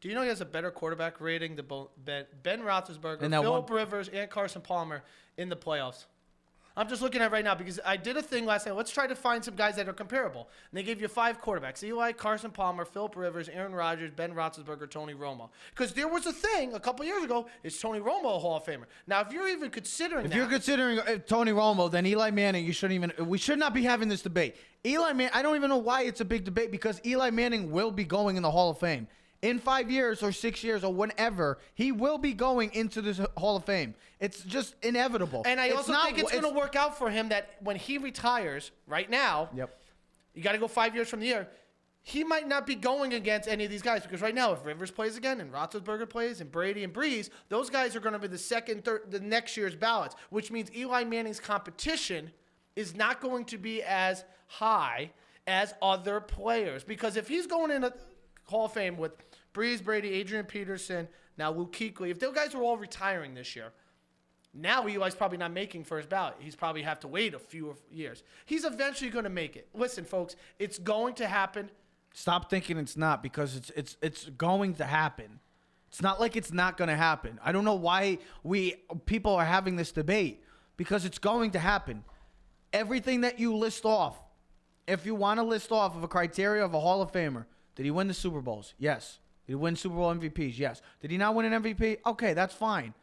[0.00, 1.66] Do you know he has a better quarterback rating than
[2.04, 5.02] Ben, ben Roethlisberger, And Philip one- Rivers, and Carson Palmer
[5.38, 6.04] in the playoffs?
[6.76, 8.74] I'm just looking at it right now because I did a thing last night.
[8.74, 10.48] Let's try to find some guys that are comparable.
[10.70, 14.90] And they gave you five quarterbacks: Eli, Carson Palmer, Philip Rivers, Aaron Rodgers, Ben Roethlisberger,
[14.90, 15.50] Tony Romo.
[15.70, 18.64] Because there was a thing a couple years ago: is Tony Romo a Hall of
[18.64, 18.84] Famer?
[19.06, 22.64] Now, if you're even considering If that, you're considering uh, Tony Romo, then Eli Manning,
[22.64, 23.28] you shouldn't even.
[23.28, 24.56] We should not be having this debate.
[24.84, 27.92] Eli Man, I don't even know why it's a big debate because Eli Manning will
[27.92, 29.06] be going in the Hall of Fame
[29.44, 31.58] in five years or six years or whenever.
[31.74, 33.94] He will be going into this Hall of Fame.
[34.18, 35.42] It's just inevitable.
[35.44, 37.76] and I It's also not- think it's, going to work out for him that when
[37.76, 39.78] he retires right now, Yep.
[40.32, 41.46] you got to go five years from the year.
[42.06, 44.90] He might not be going against any of these guys because right now, if Rivers
[44.90, 48.28] plays again and Roethlisberger plays and Brady and Brees, those guys are going to be
[48.28, 52.30] the second, third, the next year's ballots, which means Eli Manning's competition
[52.76, 55.10] is not going to be as high
[55.46, 57.92] as other players because if he's going in a
[58.44, 59.12] Hall of Fame with
[59.54, 63.72] Brees, Brady, Adrian Peterson, now Luke Kuechly, if those guys are all retiring this year,
[64.52, 66.34] now Eli's probably not making first ballot.
[66.38, 68.22] He's probably have to wait a few years.
[68.46, 69.68] He's eventually going to make it.
[69.74, 71.70] Listen, folks, it's going to happen.
[72.12, 75.40] Stop thinking it's not because it's it's it's going to happen.
[75.88, 77.40] It's not like it's not going to happen.
[77.44, 80.44] I don't know why we people are having this debate
[80.76, 82.04] because it's going to happen.
[82.72, 84.20] Everything that you list off,
[84.86, 87.84] if you want to list off of a criteria of a Hall of Famer, did
[87.84, 88.74] he win the Super Bowls?
[88.78, 89.18] Yes.
[89.46, 90.58] Did he win Super Bowl MVPs?
[90.58, 90.80] Yes.
[91.00, 91.98] Did he not win an MVP?
[92.06, 92.94] Okay, that's fine.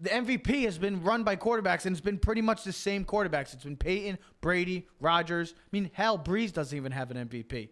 [0.00, 3.52] The MVP has been run by quarterbacks, and it's been pretty much the same quarterbacks.
[3.52, 5.54] It's been Peyton, Brady, Rodgers.
[5.56, 7.70] I mean, hell, Brees doesn't even have an MVP.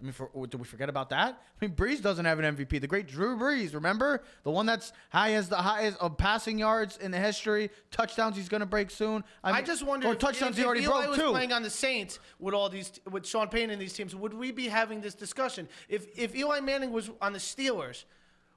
[0.00, 1.42] I mean, for, oh, do we forget about that?
[1.60, 2.80] I mean, Brees doesn't have an MVP.
[2.80, 6.96] The great Drew Brees, remember the one that's high as the highest of passing yards
[6.96, 9.22] in the history, touchdowns he's going to break soon.
[9.44, 11.30] I, mean, just wonder or if, touchdowns if, he already if Eli broke was too.
[11.30, 14.52] playing on the Saints with all these with Sean Payton and these teams, would we
[14.52, 15.68] be having this discussion?
[15.88, 18.04] If if Eli Manning was on the Steelers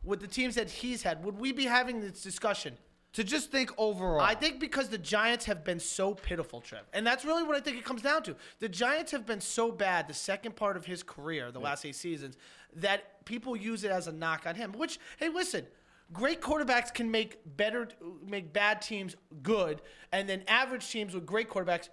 [0.04, 2.78] with the teams that he's had, would we be having this discussion?
[3.13, 6.82] To just think overall, I think because the Giants have been so pitiful, Trev.
[6.93, 8.36] And that's really what I think it comes down to.
[8.60, 11.95] The Giants have been so bad the second part of his career, the last eight
[11.95, 12.38] seasons,
[12.76, 14.71] that people use it as a knock on him.
[14.71, 15.65] Which, hey, listen,
[16.12, 17.88] great quarterbacks can make better
[18.26, 21.89] make bad teams good, and then average teams with great quarterbacks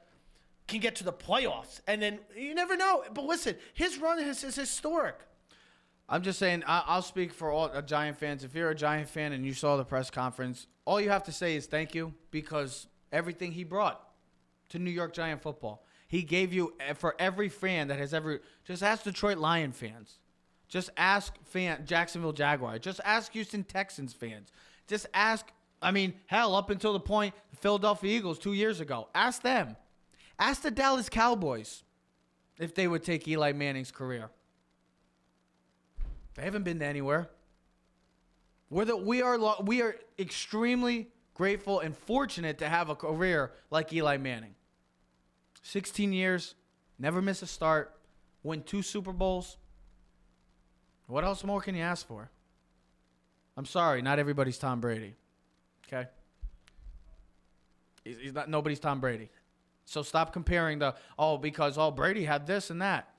[0.68, 1.80] can get to the playoffs.
[1.86, 3.04] And then you never know.
[3.12, 5.16] But listen, his run is, is historic.
[6.12, 8.42] I'm just saying, I, I'll speak for all uh, Giant fans.
[8.42, 11.32] If you're a Giant fan and you saw the press conference, all you have to
[11.32, 14.02] say is thank you because everything he brought
[14.70, 18.40] to New York Giant football, he gave you uh, for every fan that has ever.
[18.64, 20.18] Just ask Detroit Lion fans.
[20.68, 22.80] Just ask fan Jacksonville Jaguar.
[22.80, 24.50] Just ask Houston Texans fans.
[24.88, 25.46] Just ask.
[25.80, 29.08] I mean, hell, up until the point Philadelphia Eagles two years ago.
[29.14, 29.76] Ask them.
[30.38, 31.84] Ask the Dallas Cowboys
[32.58, 34.30] if they would take Eli Manning's career.
[36.40, 37.28] They haven't been to anywhere.
[38.70, 43.52] We're the, we are lo- we are extremely grateful and fortunate to have a career
[43.70, 44.54] like Eli Manning.
[45.60, 46.54] 16 years,
[46.98, 47.94] never miss a start,
[48.42, 49.58] win two Super Bowls.
[51.08, 52.30] What else more can you ask for?
[53.54, 55.16] I'm sorry, not everybody's Tom Brady.
[55.86, 56.08] Okay?
[58.02, 59.28] He's, he's not nobody's Tom Brady.
[59.84, 63.09] So stop comparing the oh because oh Brady had this and that.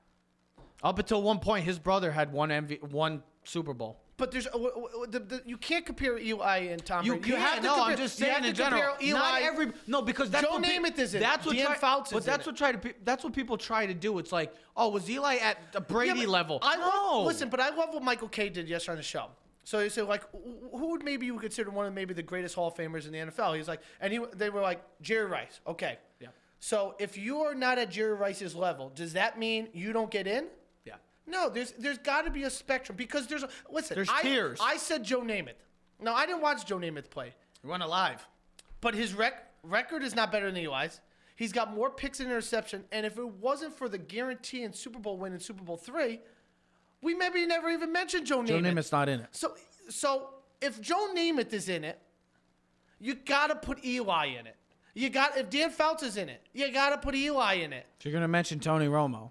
[0.82, 3.98] Up until one point, his brother had one MV, one Super Bowl.
[4.16, 7.28] But there's uh, w- w- the, the, you can't compare Eli and Tom You, Brady.
[7.30, 7.74] you have have to no.
[7.74, 8.94] compare, I'm just saying in general.
[9.02, 11.20] Eli, not every no because that's Joe what Namath is in.
[11.20, 12.94] That's what try, Fouts is but that's what try to.
[13.04, 14.18] That's what people try to do.
[14.18, 16.58] It's like, oh, was Eli at the Brady Yeah, level?
[16.62, 16.82] I no.
[17.18, 19.26] love, listen, but I love what Michael Kay did yesterday on the show.
[19.64, 22.54] So he said, like, who would maybe you would consider one of maybe the greatest
[22.54, 23.56] Hall of Famers in the NFL?
[23.56, 25.60] He's like, and he, they were like Jerry Rice.
[25.66, 25.98] Okay.
[26.20, 26.28] Yeah.
[26.58, 30.26] So if you are not at Jerry Rice's level, does that mean you don't get
[30.26, 30.46] in?
[31.26, 33.94] No, there's there's got to be a spectrum because there's a, listen.
[33.94, 34.58] There's I, tiers.
[34.62, 35.54] I said Joe Namath.
[36.00, 37.32] No, I didn't watch Joe Namath play,
[37.62, 38.26] We went alive.
[38.80, 41.00] but his rec- record is not better than Eli's.
[41.36, 44.98] He's got more picks and interception, and if it wasn't for the guarantee in Super
[44.98, 46.20] Bowl win in Super Bowl three,
[47.00, 48.48] we maybe never even mentioned Joe, Namath.
[48.48, 49.28] Joe Namath's not in it.
[49.30, 49.54] So,
[49.88, 50.28] so
[50.60, 52.00] if Joe Namath is in it,
[53.00, 54.56] you gotta put Eli in it.
[54.94, 57.86] You got if Dan Fouts is in it, you gotta put Eli in it.
[57.98, 59.30] If you're gonna mention Tony Romo,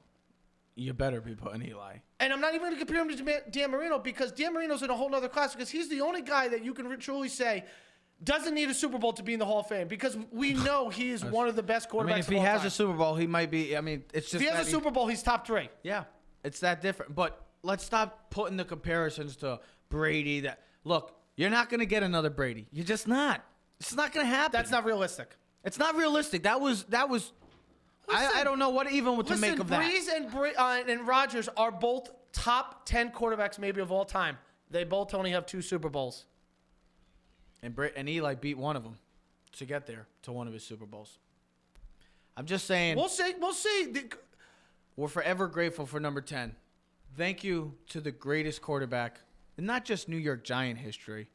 [0.75, 1.97] you better be putting Eli.
[2.19, 4.95] And I'm not even gonna compare him to Dan- Marino because Dan Marino's in a
[4.95, 7.65] whole nother class because he's the only guy that you can truly say
[8.23, 10.89] doesn't need a Super Bowl to be in the Hall of Fame because we know
[10.89, 12.03] he is one of the best quarterbacks.
[12.03, 12.67] I mean, if he has time.
[12.67, 13.75] a Super Bowl, he might be.
[13.75, 15.69] I mean, it's just if he has a Super Bowl, he's top three.
[15.83, 16.03] Yeah,
[16.43, 17.15] it's that different.
[17.15, 20.41] But let's stop putting the comparisons to Brady.
[20.41, 22.67] That look, you're not gonna get another Brady.
[22.71, 23.43] You're just not.
[23.79, 24.51] It's not gonna happen.
[24.53, 25.35] That's not realistic.
[25.63, 26.43] It's not realistic.
[26.43, 27.33] That was that was.
[28.11, 28.39] I, Listen.
[28.39, 29.81] I don't know what even to Listen, make of that.
[29.81, 34.37] Brees and Bre- uh, and Rodgers are both top ten quarterbacks maybe of all time.
[34.69, 36.25] They both only have two Super Bowls.
[37.63, 38.97] And Bra- and Eli beat one of them.
[39.57, 41.19] to get there to one of his Super Bowls.
[42.37, 43.33] I'm just saying We'll see.
[43.39, 43.93] We'll see.
[44.95, 46.55] We're forever grateful for number 10.
[47.17, 49.19] Thank you to the greatest quarterback
[49.57, 51.29] in not just New York Giant history,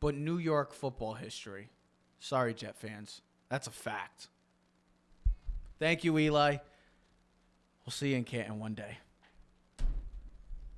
[0.00, 1.70] but New York football history.
[2.20, 3.20] Sorry, Jet fans.
[3.48, 4.28] That's a fact.
[5.78, 6.56] Thank you, Eli.
[7.84, 8.98] We'll see you in Canton one day.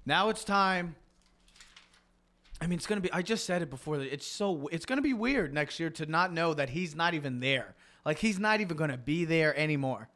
[0.04, 0.96] Now it's time.
[2.60, 3.12] I mean, it's gonna be.
[3.12, 4.00] I just said it before.
[4.00, 4.68] It's so.
[4.72, 7.74] It's gonna be weird next year to not know that he's not even there.
[8.04, 10.08] Like he's not even gonna be there anymore.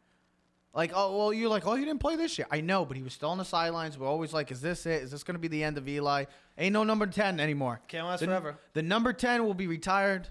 [0.75, 2.47] Like, oh well, you're like, oh, you didn't play this year.
[2.51, 3.99] I know, but he was still on the sidelines.
[3.99, 5.03] We're always like, is this it?
[5.03, 6.25] Is this gonna be the end of Eli?
[6.59, 7.81] Ain't no number ten anymore.
[7.89, 8.57] Can't last the, forever.
[8.73, 10.29] The number ten will be retired,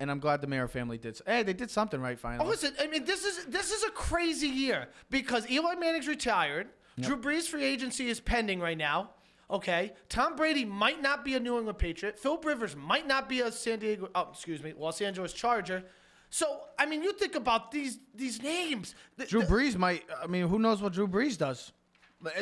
[0.00, 1.20] and I'm glad the Mara family did.
[1.26, 2.44] Hey, they did something right finally.
[2.44, 2.74] Oh, listen.
[2.80, 6.68] I mean, this is this is a crazy year because Eli Manning's retired.
[6.98, 9.10] Drew Brees' free agency is pending right now.
[9.50, 12.18] Okay, Tom Brady might not be a New England Patriot.
[12.18, 14.08] Phil Rivers might not be a San Diego.
[14.14, 15.84] Oh, excuse me, Los Angeles Charger.
[16.30, 18.94] So, I mean, you think about these these names.
[19.16, 20.04] The- Drew the- Brees might.
[20.22, 21.72] I mean, who knows what Drew Brees does?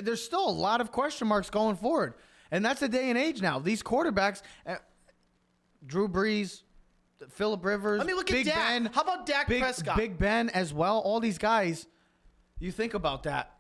[0.01, 2.15] There's still a lot of question marks going forward,
[2.51, 3.59] and that's the day and age now.
[3.59, 4.77] These quarterbacks, uh,
[5.85, 6.63] Drew Brees,
[7.31, 8.01] Philip Rivers.
[8.01, 8.55] I mean, look at Big Dak.
[8.57, 9.97] Ben, How about Dak Big, Prescott?
[9.97, 10.99] Big Ben as well.
[10.99, 11.87] All these guys.
[12.59, 13.53] You think about that.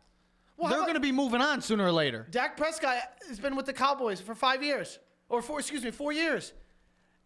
[0.56, 2.26] Well, They're going to be moving on sooner or later.
[2.30, 6.12] Dak Prescott has been with the Cowboys for five years, or four, excuse me, four
[6.12, 6.52] years,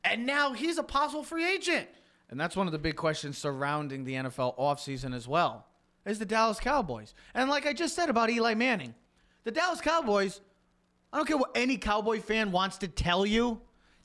[0.05, 1.89] and now he's a possible free agent.
[2.31, 5.67] And that's one of the big questions surrounding the NFL offseason as well.
[6.05, 7.15] Is the Dallas Cowboys.
[7.35, 8.95] And like I just said about Eli Manning,
[9.45, 10.41] the Dallas Cowboys,
[11.13, 13.61] I don't care what any Cowboy fan wants to tell you.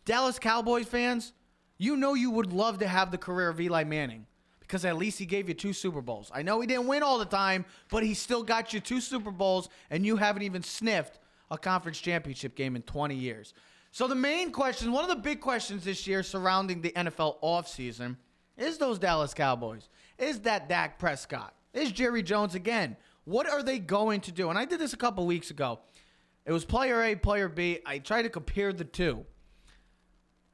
[0.06, 1.32] Dallas Cowboys fans,
[1.78, 4.26] you know you would love to have the career of Eli Manning
[4.60, 6.32] because at least he gave you two Super Bowls.
[6.34, 9.32] I know he didn't win all the time, but he still got you two Super
[9.32, 11.20] Bowls, and you haven't even sniffed
[11.52, 13.54] a conference championship game in 20 years.
[13.92, 18.18] So the main question, one of the big questions this year surrounding the NFL offseason
[18.58, 19.90] is those Dallas Cowboys.
[20.18, 21.54] Is that Dak Prescott?
[21.74, 22.98] Is Jerry Jones again?
[23.26, 24.50] What are they going to do?
[24.50, 25.80] And I did this a couple weeks ago.
[26.46, 27.80] It was player A, player B.
[27.86, 29.26] I tried to compare the two.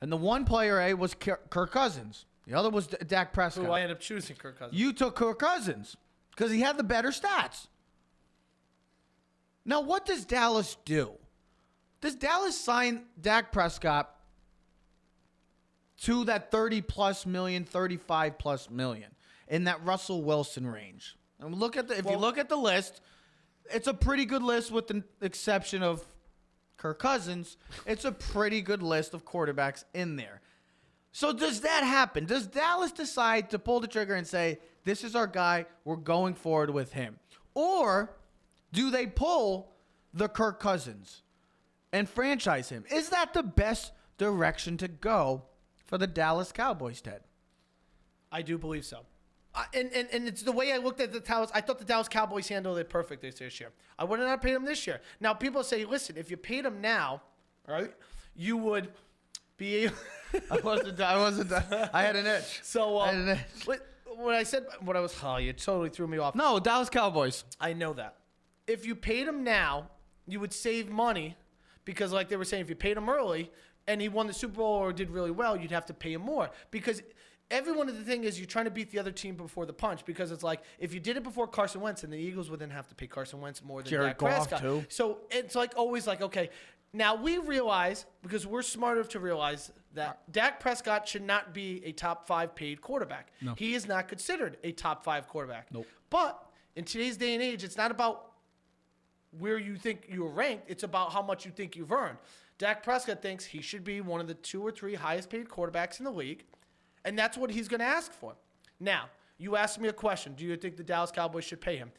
[0.02, 2.26] And the one player A was Kirk Cousins.
[2.48, 3.66] The other was Dak Prescott.
[3.66, 4.80] Who I end up choosing Kirk Cousins.
[4.80, 5.98] You took Kirk Cousins
[6.32, 7.68] because he had the better stats.
[9.66, 11.12] Now, what does Dallas do?
[12.02, 14.16] Does Dallas sign Dak Prescott
[16.02, 19.12] to that 30 plus million, 35 plus million
[19.48, 21.18] in that Russell Wilson range?
[21.40, 23.02] And look at the if you look at the list,
[23.72, 26.04] it's a pretty good list with the exception of
[26.80, 27.58] Kirk Cousins.
[27.86, 30.42] It's a pretty good list of quarterbacks in there.
[31.12, 32.26] So does that happen?
[32.26, 35.66] Does Dallas decide to pull the trigger and say, "This is our guy.
[35.84, 37.20] We're going forward with him,"
[37.54, 38.16] or
[38.72, 39.74] do they pull
[40.14, 41.22] the Kirk Cousins
[41.92, 42.86] and franchise him?
[42.90, 45.46] Is that the best direction to go
[45.86, 47.24] for the Dallas Cowboys, Ted?
[48.32, 49.06] I do believe so.
[49.60, 51.52] Uh, and, and, and it's the way I looked at the Dallas.
[51.54, 53.72] I thought the Dallas Cowboys handled it perfectly this, year.
[53.98, 55.02] I would not have paid him this year.
[55.20, 57.22] Now, people say, listen, if you paid him now,
[57.68, 57.92] right,
[58.38, 58.90] you would
[59.58, 59.96] be able.
[60.52, 61.02] I wasn't.
[61.02, 61.52] I wasn't.
[61.52, 62.62] I had an itch.
[62.64, 63.68] so, I had um, an itch.
[63.68, 66.36] what, when I said what I was, oh, you totally threw me off.
[66.36, 67.44] No, Dallas Cowboys.
[67.60, 68.16] I know that.
[68.66, 69.90] If you paid him now,
[70.26, 71.36] you would save money
[71.84, 73.52] because, like they were saying, if you paid him early
[73.90, 76.22] and he won the Super Bowl or did really well, you'd have to pay him
[76.22, 77.02] more because.
[77.52, 80.06] Everyone of the thing is you're trying to beat the other team before the punch
[80.06, 82.70] because it's like if you did it before Carson Wentz and the Eagles would then
[82.70, 84.62] have to pay Carson Wentz more than Jared Dak Goff, Prescott.
[84.62, 84.86] too.
[84.88, 86.50] So it's like always like okay,
[86.94, 91.82] now we realize because we're smart enough to realize that Dak Prescott should not be
[91.84, 93.32] a top five paid quarterback.
[93.42, 93.56] No.
[93.56, 95.68] He is not considered a top five quarterback.
[95.72, 95.88] Nope.
[96.12, 96.44] But
[96.76, 98.32] in today's day and age, it's not about
[99.38, 100.66] where you think you're ranked.
[100.68, 102.18] It's about how much you think you've earned.
[102.58, 106.00] Dak Prescott thinks he should be one of the two or three highest paid quarterbacks
[106.00, 106.44] in the league,
[107.06, 108.36] and that's what he's going to ask for.
[108.80, 109.06] Now,
[109.38, 110.34] you asked me a question.
[110.36, 111.92] Do you think the Dallas Cowboys should pay him?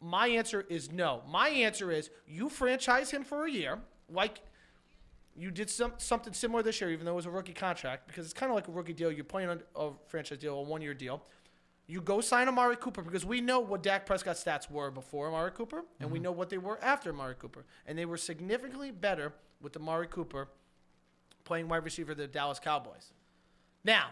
[0.00, 1.22] My answer is no.
[1.28, 4.40] My answer is you franchise him for a year, like
[5.36, 8.24] you did some something similar this year, even though it was a rookie contract, because
[8.24, 9.10] it's kind of like a rookie deal.
[9.10, 11.22] You're playing on a franchise deal, a one year deal.
[11.86, 15.52] You go sign Amari Cooper because we know what Dak Prescott's stats were before Amari
[15.52, 16.24] Cooper, and we mm-hmm.
[16.24, 20.48] know what they were after Amari Cooper, and they were significantly better with Amari Cooper
[21.44, 23.12] playing wide receiver for the Dallas Cowboys.
[23.88, 24.08] Now,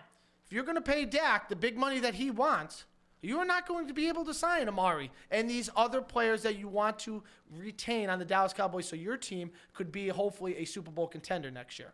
[0.46, 2.86] if you're going to pay Dak the big money that he wants,
[3.20, 6.58] you are not going to be able to sign Amari and these other players that
[6.58, 7.22] you want to
[7.54, 11.50] retain on the Dallas Cowboys so your team could be hopefully a Super Bowl contender
[11.50, 11.92] next year.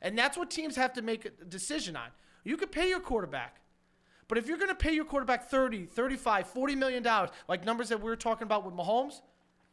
[0.00, 2.10] And that's what teams have to make a decision on.
[2.44, 3.62] You could pay your quarterback.
[4.28, 7.88] But if you're going to pay your quarterback 30, 35, 40 million dollars, like numbers
[7.88, 9.22] that we were talking about with Mahomes,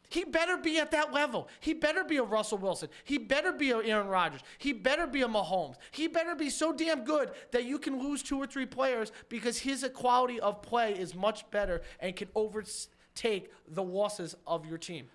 [0.08, 1.48] He better be at that level.
[1.60, 2.88] He better be a Russell Wilson.
[3.04, 4.40] He better be a Aaron Rodgers.
[4.58, 5.76] He better be a Mahomes.
[5.90, 9.58] He better be so damn good that you can lose two or three players because
[9.58, 15.06] his quality of play is much better and can overtake the losses of your team.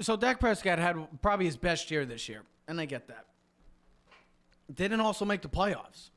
[0.00, 3.26] So Dak Prescott had probably his best year this year, and I get that.
[4.72, 6.10] Didn't also make the playoffs.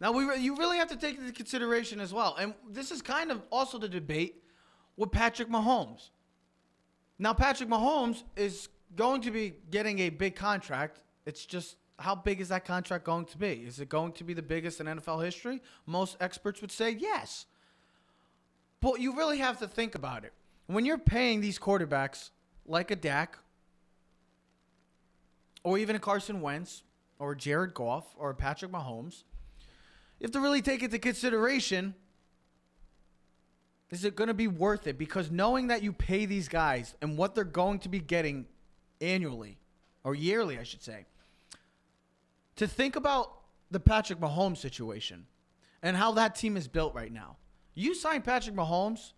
[0.00, 3.00] Now we re- you really have to take into consideration as well, and this is
[3.00, 4.42] kind of also the debate
[4.96, 6.10] with Patrick Mahomes.
[7.18, 11.00] Now Patrick Mahomes is going to be getting a big contract.
[11.26, 13.64] It's just how big is that contract going to be?
[13.66, 15.60] Is it going to be the biggest in NFL history?
[15.86, 17.46] Most experts would say yes.
[18.80, 20.32] But you really have to think about it.
[20.66, 22.30] When you're paying these quarterbacks
[22.66, 23.38] like a Dak,
[25.64, 26.84] or even a Carson Wentz,
[27.18, 29.24] or Jared Goff, or Patrick Mahomes,
[30.20, 31.94] you have to really take into consideration
[33.90, 34.98] is it going to be worth it?
[34.98, 38.46] Because knowing that you pay these guys and what they're going to be getting
[39.00, 39.58] annually,
[40.04, 41.06] or yearly, I should say,
[42.56, 43.32] to think about
[43.70, 45.26] the Patrick Mahomes situation
[45.82, 47.36] and how that team is built right now.
[47.74, 49.12] You sign Patrick Mahomes,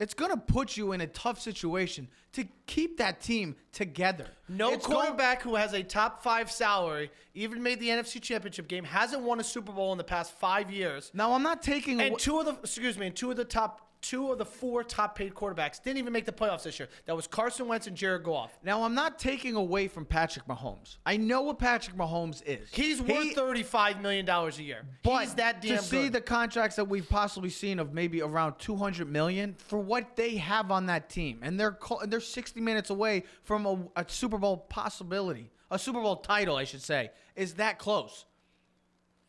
[0.00, 4.28] it's going to put you in a tough situation to keep that team together.
[4.48, 8.68] No It's going- quarterback who has a top five salary, even made the NFC Championship
[8.68, 11.10] game, hasn't won a Super Bowl in the past five years.
[11.14, 13.44] now, I'm not taking And away- two of the excuse me, and two of the
[13.44, 16.88] top two of the four top paid quarterbacks didn't even make the playoffs this year.
[17.06, 18.58] That was Carson Wentz and Jared Goff.
[18.62, 20.98] Now, I'm not taking away from Patrick Mahomes.
[21.04, 22.68] I know what Patrick Mahomes is.
[22.70, 24.82] He's worth He- thirty-five million dollars a year.
[25.02, 26.12] But He's that damn to see good.
[26.12, 30.70] the contracts that we've possibly seen of maybe around 200 million for what they have
[30.70, 34.56] on that team, and they're co- they're 60 minutes away from a, a Super Bowl
[34.58, 38.24] possibility, a Super Bowl title, I should say, is that close.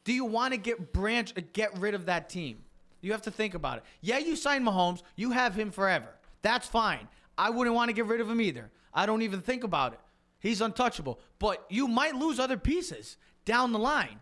[0.04, 2.64] Do you want to get branch get rid of that team?
[3.02, 3.84] You have to think about it.
[4.02, 6.10] Yeah, you sign Mahomes, you have him forever.
[6.42, 7.08] That's fine.
[7.38, 8.72] I wouldn't want to get rid of him either.
[8.94, 10.00] I don't even think about it.
[10.40, 11.20] He's untouchable.
[11.38, 14.20] But you might lose other pieces down the line.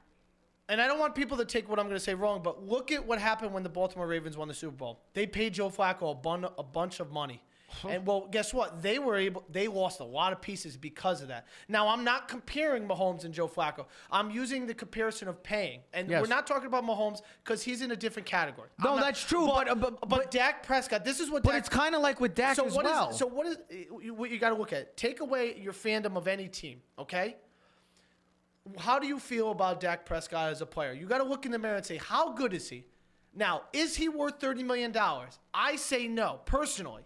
[0.69, 2.91] and I don't want people to take what I'm going to say wrong, but look
[2.91, 5.01] at what happened when the Baltimore Ravens won the Super Bowl.
[5.13, 7.41] They paid Joe Flacco a, bun- a bunch of money.
[7.87, 8.81] And well, guess what?
[8.81, 9.43] They were able.
[9.49, 11.47] They lost a lot of pieces because of that.
[11.67, 13.85] Now, I'm not comparing Mahomes and Joe Flacco.
[14.09, 16.21] I'm using the comparison of paying, and Yes.
[16.21, 18.69] we're not talking about Mahomes because he's in a different category.
[18.81, 21.03] No, not- that's true, but- uh, but- but Dak Prescott.
[21.03, 21.43] This is what.
[21.43, 23.11] But Dak, it's kind of like with Dak so as what is- well.
[23.11, 23.57] so what is
[24.01, 24.95] you- what you got to look at?
[24.95, 27.35] Take away your fandom of any team, okay?
[28.77, 30.93] How do you feel about Dak Prescott as a player?
[30.93, 32.85] You got to look in the mirror and say, how good is he?
[33.33, 35.37] Now, is he worth thirty million dollars?
[35.53, 37.03] I say no, personally.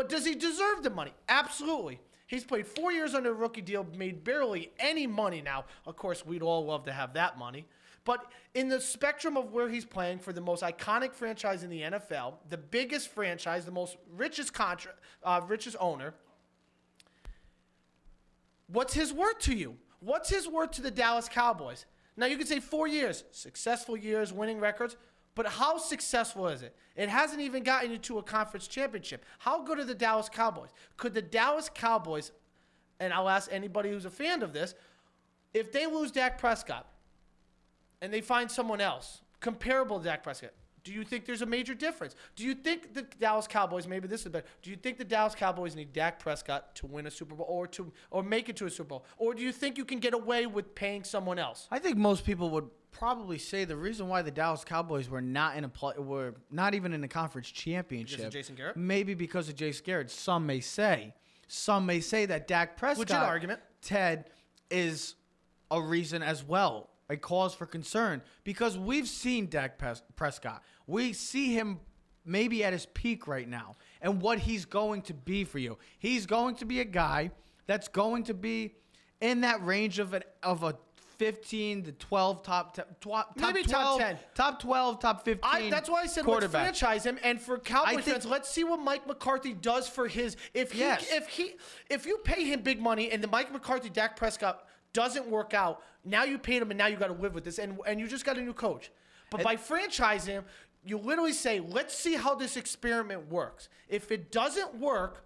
[0.00, 1.12] But does he deserve the money?
[1.28, 2.00] Absolutely.
[2.26, 5.66] He's played four years under a rookie deal, made barely any money now.
[5.84, 7.66] Of course, we'd all love to have that money.
[8.06, 11.82] But in the spectrum of where he's playing for the most iconic franchise in the
[11.82, 16.14] NFL, the biggest franchise, the most richest contra- uh, richest owner,
[18.68, 19.76] what's his worth to you?
[19.98, 21.84] What's his worth to the Dallas Cowboys?
[22.16, 24.96] Now you could say four years, successful years, winning records,
[25.40, 26.76] but how successful is it?
[26.96, 29.24] It hasn't even gotten you to a conference championship.
[29.38, 30.68] How good are the Dallas Cowboys?
[30.98, 32.30] Could the Dallas Cowboys,
[32.98, 34.74] and I'll ask anybody who's a fan of this,
[35.54, 36.86] if they lose Dak Prescott
[38.02, 40.52] and they find someone else comparable to Dak Prescott,
[40.84, 42.14] do you think there's a major difference?
[42.36, 45.34] Do you think the Dallas Cowboys, maybe this is better, do you think the Dallas
[45.34, 48.66] Cowboys need Dak Prescott to win a Super Bowl or to or make it to
[48.66, 49.04] a Super Bowl?
[49.18, 51.68] Or do you think you can get away with paying someone else?
[51.70, 55.56] I think most people would probably say the reason why the Dallas Cowboys were not
[55.56, 58.30] in a play, were not even in the conference championship.
[58.30, 58.76] Jason Garrett?
[58.76, 60.10] Maybe because of Jason Garrett.
[60.10, 61.14] Some may say.
[61.48, 63.60] Some may say that Dak Prescott, argument.
[63.82, 64.30] Ted,
[64.70, 65.16] is
[65.70, 70.62] a reason as well, a cause for concern because we've seen Dak Pres- Prescott.
[70.86, 71.80] We see him
[72.24, 75.76] maybe at his peak right now and what he's going to be for you.
[75.98, 77.32] He's going to be a guy
[77.66, 78.74] that's going to be
[79.20, 80.76] in that range of an of a
[81.18, 84.18] 15 to 12 top t- top Maybe 12, top 10.
[84.34, 87.18] top 12 top 15 I, that's why I said let's franchise him.
[87.22, 90.36] And for Cowboy I think- fans, let's see what Mike McCarthy does for his.
[90.54, 91.06] If he, Yes.
[91.12, 91.56] if he,
[91.90, 95.82] if you pay him big money and the Mike McCarthy, Dak Prescott doesn't work out,
[96.04, 98.08] now you paid him and now you got to live with this, and and you
[98.08, 98.90] just got a new coach.
[99.30, 100.44] But by franchising him,
[100.84, 103.68] you literally say, let's see how this experiment works.
[103.88, 105.24] If it doesn't work,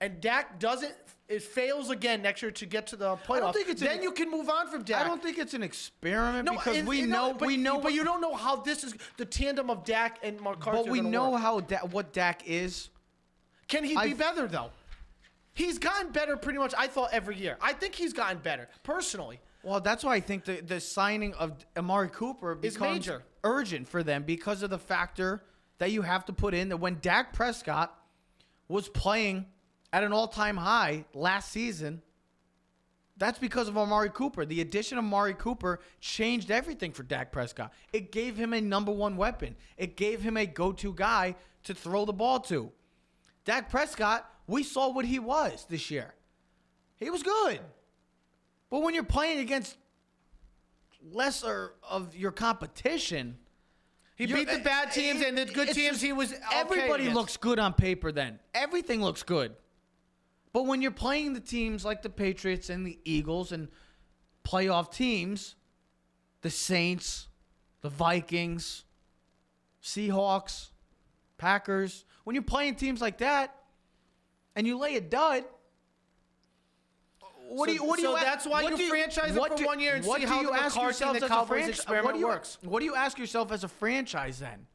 [0.00, 0.94] and Dak doesn't.
[1.28, 3.52] It fails again next year to get to the playoffs.
[3.78, 5.04] then an- you can move on from Dak.
[5.04, 7.92] I don't think it's an experiment because and- we and know but, we know but
[7.92, 10.84] you don't know how this is the tandem of Dak and McCarthy.
[10.84, 11.42] but we know work.
[11.42, 12.88] how da- what Dak is.
[13.66, 14.70] Can he be better though?
[15.58, 16.72] He's gotten better pretty much.
[16.78, 17.56] I thought every year.
[17.60, 19.40] I think he's gotten better personally.
[19.64, 23.24] Well, that's why I think the, the signing of Amari Cooper Is becomes major.
[23.42, 25.42] urgent for them because of the factor
[25.78, 27.92] that you have to put in that when Dak Prescott
[28.68, 29.46] was playing
[29.92, 32.02] at an all-time high last season,
[33.16, 34.46] that's because of Amari Cooper.
[34.46, 37.72] The addition of Amari Cooper changed everything for Dak Prescott.
[37.92, 39.56] It gave him a number one weapon.
[39.76, 41.34] It gave him a go-to guy
[41.64, 42.70] to throw the ball to.
[43.44, 46.14] Dak Prescott, we saw what he was this year.
[46.96, 47.60] He was good.
[48.70, 49.76] But when you're playing against
[51.02, 53.38] lesser of your competition,
[54.16, 56.00] He you're- beat the bad teams and the good teams.
[56.00, 57.14] he was okay everybody against.
[57.16, 58.10] looks good on paper.
[58.10, 59.54] Then everything looks good.
[60.52, 63.68] But when you're playing the teams like the Patriots and the Eagles and
[64.44, 65.54] playoff teams,
[66.40, 67.28] the Saints,
[67.82, 68.84] the Vikings,
[69.82, 70.70] Seahawks,
[71.36, 73.54] Packers, when you're playing teams like that
[74.58, 75.44] and you lay a dud,
[77.48, 77.88] what do So- you?
[77.88, 78.16] What do so you?
[78.16, 80.48] a- that's why you do franchise what for do- one year and see how you
[80.48, 82.58] the ask McCarthy yourself and the Cowboys franchise- experiment uh, what do you, works?
[82.62, 84.66] What do you ask yourself as a franchise then?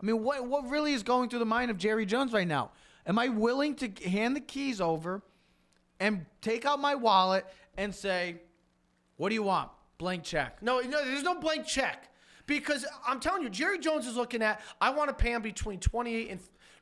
[0.00, 2.70] I mean, what what really is going through the mind of Jerry Jones right now?
[3.06, 5.22] Am I willing to hand the keys over
[5.98, 7.46] and take out my wallet
[7.78, 8.42] and say,
[9.16, 9.70] "What do you want?
[9.98, 12.06] Blank check." No, no, there's no blank check.
[12.46, 15.78] Because I'm telling you, Jerry Jones is looking at, I want to pay him between
[15.78, 16.40] 28 and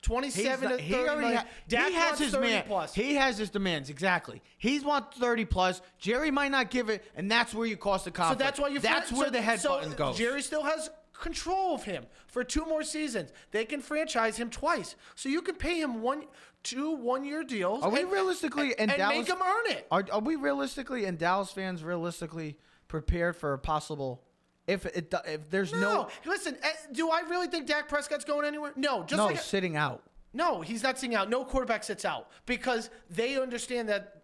[0.09, 1.37] 27 not- to 30 million.
[1.39, 2.65] ha- he has his 30 man.
[2.67, 2.95] plus.
[2.95, 4.43] He has his demands exactly.
[4.59, 5.81] He's want thirty plus.
[5.99, 8.39] Jerry might not give it, and that's where you cost the so conflict.
[8.41, 8.81] that's why you.
[8.81, 10.17] That's fran- where so- the head so button goes.
[10.19, 13.33] Jerry still has control of him for two more seasons.
[13.51, 16.25] They can franchise him twice, so you can pay him one,
[16.63, 17.83] two one-year deals.
[17.83, 19.19] Are we and- realistically in and Dallas?
[19.19, 19.87] make him earn it?
[19.91, 22.57] Are, are we realistically and Dallas fans realistically
[22.87, 24.23] prepared for a possible
[24.69, 26.57] if it if there's No, no listen.
[26.63, 28.73] eh, Do I really think Dak Prescott's going anywhere?
[28.77, 30.03] No, just no, like sitting out?
[30.33, 31.29] No, he's not sitting out.
[31.31, 34.23] No quarterback sits out because they understand that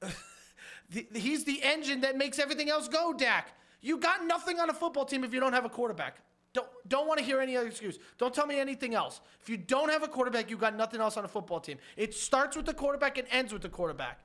[0.90, 3.12] the, he's the engine that makes everything else go.
[3.12, 6.16] Dak, you got nothing on a football team if you don't have a quarterback.
[6.54, 7.98] Don't don't want to hear any other excuse.
[8.18, 9.20] Don't tell me anything else.
[9.40, 11.78] If you don't have a quarterback, you got nothing else on a football team.
[11.96, 14.20] It starts with the quarterback and ends with the quarterback.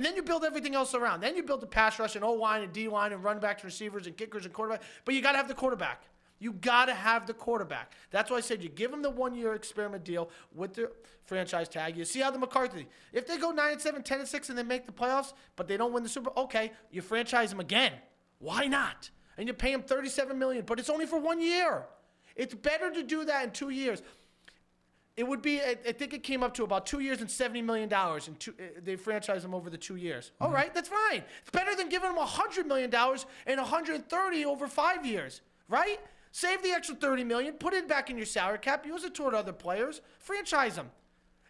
[0.00, 1.20] And then you build everything else around.
[1.20, 3.62] Then you build the pass rush and O line and D line and run backs,
[3.62, 4.80] receivers and kickers and quarterback.
[5.04, 6.04] But you got to have the quarterback.
[6.38, 7.92] You got to have the quarterback.
[8.10, 10.90] That's why I said you give him the one year experiment deal with the
[11.26, 11.98] franchise tag.
[11.98, 14.56] You see how the McCarthy, if they go 9 and 7, 10 and 6, and
[14.56, 17.60] they make the playoffs, but they don't win the Super Bowl, okay, you franchise him
[17.60, 17.92] again.
[18.38, 19.10] Why not?
[19.36, 21.84] And you pay him 37 million, but it's only for one year.
[22.36, 24.00] It's better to do that in two years.
[25.20, 27.62] It would be, I I think it came up to about two years and $70
[27.62, 27.92] million.
[27.92, 30.32] And two, uh, they franchise him over the two years.
[30.40, 31.22] All right, that's fine.
[31.42, 36.00] It's better than giving him $100 million and 130 over five years, right?
[36.32, 39.34] Save the extra 30 million, put it back in your salary cap, use it toward
[39.34, 40.90] other players, franchise him.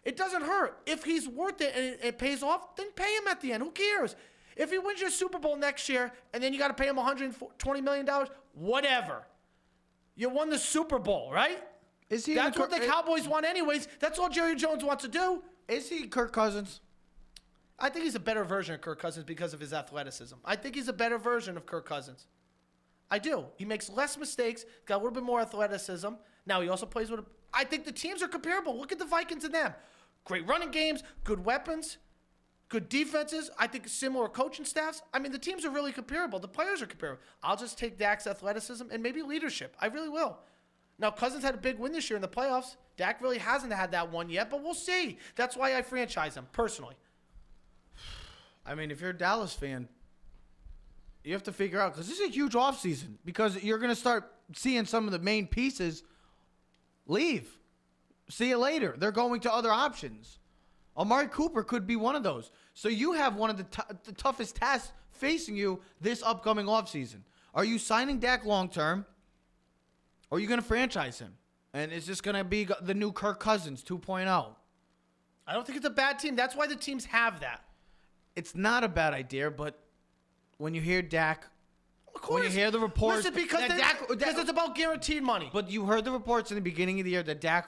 [0.03, 0.81] It doesn't hurt.
[0.85, 3.63] If he's worth it and it, it pays off, then pay him at the end.
[3.63, 4.17] Who cares?
[4.57, 6.97] If he wins your Super Bowl next year and then you got to pay him
[6.97, 9.25] 120 million dollars, whatever.
[10.17, 11.63] You won the Super Bowl, right?
[12.11, 12.91] Is he That's the what the Kirk- eh?
[12.91, 13.87] Cowboys want, anyways.
[13.99, 15.41] That's all Jerry Jones wants to do.
[15.67, 16.81] Is he Kirk Cousins?
[17.79, 20.35] I think he's a better version of Kirk Cousins because of his athleticism.
[20.45, 22.27] I think he's a better version of Kirk Cousins.
[23.09, 23.45] I do.
[23.55, 26.09] He makes less mistakes, got a little bit more athleticism.
[26.45, 27.21] Now he also plays with.
[27.21, 28.77] A, I think the teams are comparable.
[28.77, 29.73] Look at the Vikings and them.
[30.25, 31.97] Great running games, good weapons,
[32.69, 33.49] good defenses.
[33.57, 35.01] I think similar coaching staffs.
[35.13, 36.39] I mean, the teams are really comparable.
[36.39, 37.21] The players are comparable.
[37.41, 39.75] I'll just take Dak's athleticism and maybe leadership.
[39.79, 40.37] I really will.
[41.01, 42.75] Now Cousins had a big win this year in the playoffs.
[42.95, 45.17] Dak really hasn't had that one yet, but we'll see.
[45.35, 46.95] That's why I franchise him personally.
[48.65, 49.89] I mean, if you're a Dallas fan,
[51.23, 53.95] you have to figure out because this is a huge offseason because you're going to
[53.95, 56.03] start seeing some of the main pieces
[57.07, 57.57] leave.
[58.29, 58.95] See you later.
[58.95, 60.37] They're going to other options.
[60.95, 62.51] Amari Cooper could be one of those.
[62.75, 67.21] So you have one of the, t- the toughest tasks facing you this upcoming offseason.
[67.55, 69.05] Are you signing Dak long term?
[70.31, 71.33] Or are you going to franchise him?
[71.73, 73.97] And is this going to be the new Kirk Cousins oh?
[73.97, 74.55] 2.0?
[75.45, 76.35] I don't think it's a bad team.
[76.35, 77.63] That's why the teams have that.
[78.35, 79.77] It's not a bad idea, but
[80.57, 81.47] when you hear Dak
[82.15, 85.49] Of When you hear the reports Listen, because, that Dak- because it's about guaranteed money.
[85.51, 87.67] But you heard the reports in the beginning of the year that Dak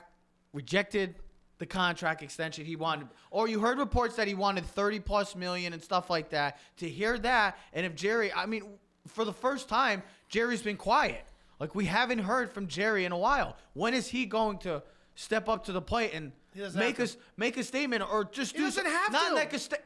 [0.54, 1.16] rejected
[1.58, 5.74] the contract extension he wanted, or you heard reports that he wanted 30 plus million
[5.74, 6.60] and stuff like that.
[6.78, 8.64] To hear that, and if Jerry, I mean,
[9.08, 11.26] for the first time, Jerry's been quiet.
[11.60, 13.56] Like we haven't heard from Jerry in a while.
[13.74, 14.84] When is he going to
[15.16, 16.32] step up to the plate and
[16.76, 19.36] make us make a statement or just He do doesn't some- have not to.
[19.36, 19.78] like a sta-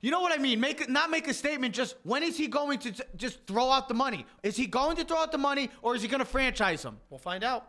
[0.00, 0.60] You know what I mean?
[0.60, 1.74] Make not make a statement.
[1.74, 4.26] Just when is he going to t- just throw out the money?
[4.42, 6.98] Is he going to throw out the money, or is he going to franchise him?
[7.10, 7.68] we'll find out.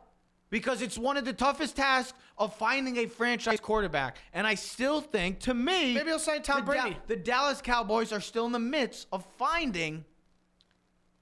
[0.52, 5.02] Because it's one of the toughest tasks of finding a franchise quarterback, and I still
[5.02, 6.98] think, to me, Maybe he'll sign Tom the Da- Brady.
[7.08, 10.06] the Dallas Cowboys are still in the midst of finding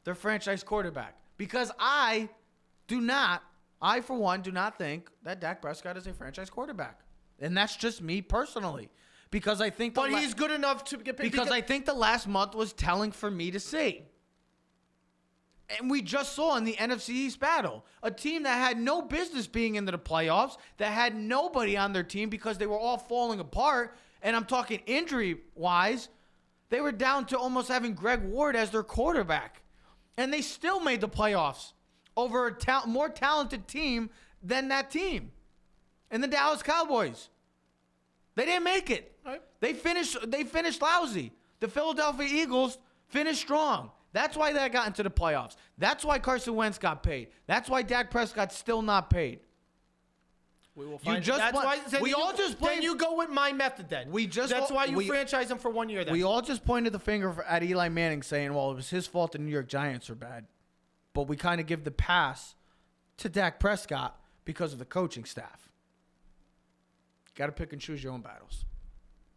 [0.04, 1.16] their franchise quarterback.
[1.38, 2.30] Because I
[2.88, 3.44] do not,
[3.82, 7.00] I for one, do not think that Dak Prescott is a franchise quarterback.
[7.40, 8.90] And that's just me personally.
[9.32, 11.32] Because I think the But la- he's good enough to get paid.
[11.32, 14.04] because I think the last month was telling for me to see.
[15.80, 19.48] And we just saw in the NFC East battle a team that had no business
[19.48, 23.40] being into the playoffs, that had nobody on their team because they were all falling
[23.40, 23.98] apart.
[24.22, 26.10] And I'm talking injury wise,
[26.70, 29.63] they were down to almost having Greg Ward as their quarterback.
[30.18, 31.74] And they still made the playoffs
[32.16, 34.10] over a ta- more talented team
[34.42, 35.32] than that team.
[36.12, 37.30] And the Dallas Cowboys.
[38.36, 39.16] They didn't make it.
[39.26, 39.42] Right.
[39.60, 41.32] They finished they finished lousy.
[41.60, 43.92] The Philadelphia Eagles finished strong.
[44.12, 45.56] That's why they got into the playoffs.
[45.78, 47.30] That's why Carson Wentz got paid.
[47.48, 49.40] That's why Dak Prescott's still not paid.
[50.76, 52.96] We will find You just That's why then we you- all just Then blame- you
[52.96, 53.90] go with my method.
[53.90, 56.04] Then We just That's all- why you we- franchise him for one year.
[56.04, 59.06] Then We all just pointed the finger at Eli Manning saying, well, it was his
[59.08, 60.48] fault the New York Giants are bad.
[61.14, 62.56] But we kind of give the pass
[63.18, 65.70] to Dak Prescott because of the coaching staff.
[67.36, 68.66] Got to pick and choose your own battles.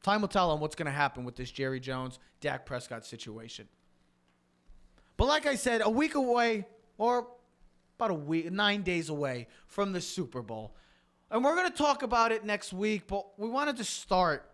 [0.02, 3.68] Time will tell on what's going to happen with this Jerry Jones, Dak Prescott situation.
[5.16, 6.66] But like I said, a week away,
[6.98, 7.28] or
[7.98, 10.74] about a week, nine days away from the Super Bowl.
[11.30, 14.48] And we're going to talk about it next week, but we wanted to start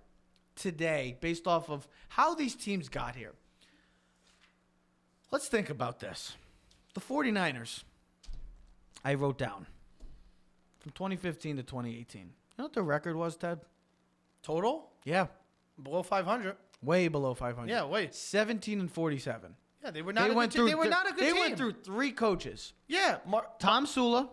[0.57, 3.33] today based off of how these teams got here.
[5.31, 6.37] Let's think about this.
[6.95, 7.85] The 49ers,
[9.05, 9.67] I wrote down
[10.81, 12.21] from 2015 to 2018.
[12.23, 13.61] You know what the record was, Ted?
[14.43, 15.29] total Yeah,
[15.81, 16.57] below 500.
[16.83, 17.71] way below 500.
[17.71, 18.13] Yeah, wait.
[18.15, 19.55] 17 and 47.
[19.85, 20.27] Yeah, they were not.
[20.27, 20.69] They a went good, through.
[20.69, 21.41] They were not a good They team.
[21.41, 22.73] went through three coaches.
[22.89, 24.29] Yeah, Mar- Tomsula.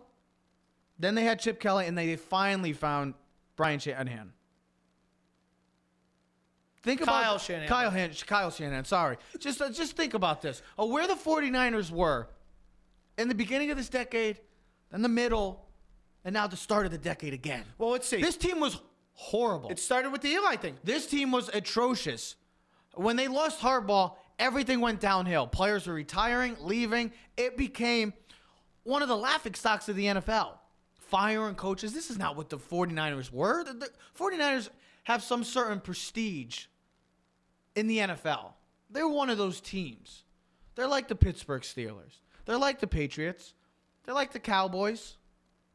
[1.00, 3.14] Then they had Chip Kelly, and they finally found
[3.56, 4.32] Brian Shanahan.
[6.82, 7.68] Think about Kyle Shanahan.
[7.68, 8.84] Kyle, Han- Kyle Shanahan.
[8.84, 10.62] Sorry, just uh, just think about this.
[10.78, 12.28] Oh, where the 49ers were
[13.18, 14.40] in the beginning of this decade,
[14.90, 15.66] then the middle,
[16.24, 17.64] and now the start of the decade again.
[17.78, 18.20] Well, let's see.
[18.20, 18.78] This team was
[19.12, 19.70] horrible.
[19.70, 20.78] it started with the Eli thing.
[20.84, 22.36] This team was atrocious.
[22.94, 25.46] When they lost Harbaugh, everything went downhill.
[25.46, 27.12] Players were retiring, leaving.
[27.36, 28.12] It became
[28.84, 30.59] one of the laughing stocks of the NFL.
[31.10, 31.92] Firing coaches.
[31.92, 33.64] This is not what the 49ers were.
[33.64, 34.70] The, the 49ers
[35.04, 36.66] have some certain prestige
[37.74, 38.52] in the NFL.
[38.90, 40.24] They're one of those teams.
[40.74, 42.20] They're like the Pittsburgh Steelers.
[42.44, 43.54] They're like the Patriots.
[44.04, 45.16] They're like the Cowboys.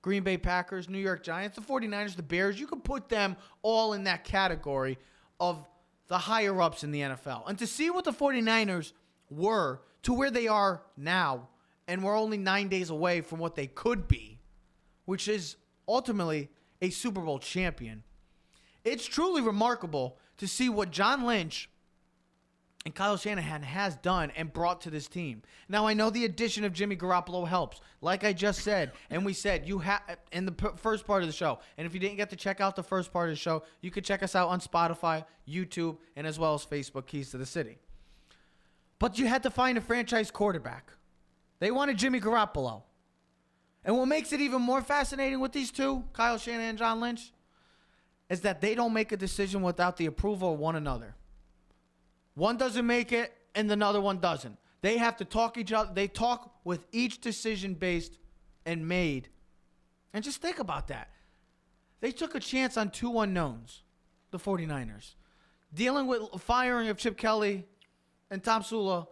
[0.01, 3.93] Green Bay Packers, New York Giants, the 49ers, the Bears, you could put them all
[3.93, 4.99] in that category
[5.39, 5.67] of
[6.07, 7.49] the higher ups in the NFL.
[7.49, 8.93] And to see what the 49ers
[9.31, 11.47] were to where they are now,
[11.87, 14.34] and we're only nine days away from what they could be,
[15.05, 15.55] which is
[15.87, 16.49] ultimately
[16.81, 18.03] a Super Bowl champion,
[18.83, 21.69] it's truly remarkable to see what John Lynch
[22.85, 25.41] and Kyle Shanahan has done and brought to this team.
[25.67, 29.33] Now I know the addition of Jimmy Garoppolo helps, like I just said, and we
[29.33, 30.01] said you have
[30.31, 31.59] in the p- first part of the show.
[31.77, 33.89] And if you didn't get to check out the first part of the show, you
[33.89, 37.07] could check us out on Spotify, YouTube, and as well as Facebook.
[37.07, 37.79] Keys to the City.
[38.99, 40.91] But you had to find a franchise quarterback.
[41.59, 42.83] They wanted Jimmy Garoppolo.
[43.85, 47.31] And what makes it even more fascinating with these two, Kyle Shanahan and John Lynch,
[48.31, 51.15] is that they don't make a decision without the approval of one another.
[52.33, 54.57] One doesn't make it and another one doesn't.
[54.81, 55.91] They have to talk each other.
[55.93, 58.17] They talk with each decision based
[58.65, 59.29] and made.
[60.13, 61.09] And just think about that.
[62.01, 63.83] They took a chance on two unknowns,
[64.31, 65.13] the 49ers.
[65.73, 67.65] Dealing with firing of Chip Kelly
[68.31, 69.07] and Tomsula.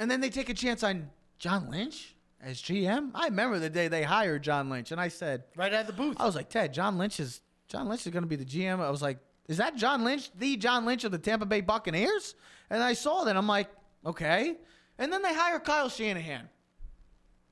[0.00, 3.10] And then they take a chance on John Lynch as GM.
[3.14, 5.92] I remember the day they hired John Lynch and I said, Right out of the
[5.92, 6.16] booth.
[6.18, 8.80] I was like, Ted, John Lynch is John Lynch is going to be the GM.
[8.80, 12.34] I was like, is that John Lynch, the John Lynch of the Tampa Bay Buccaneers?
[12.68, 13.36] And I saw that.
[13.36, 13.68] I'm like,
[14.04, 14.56] okay.
[14.98, 16.48] And then they hire Kyle Shanahan.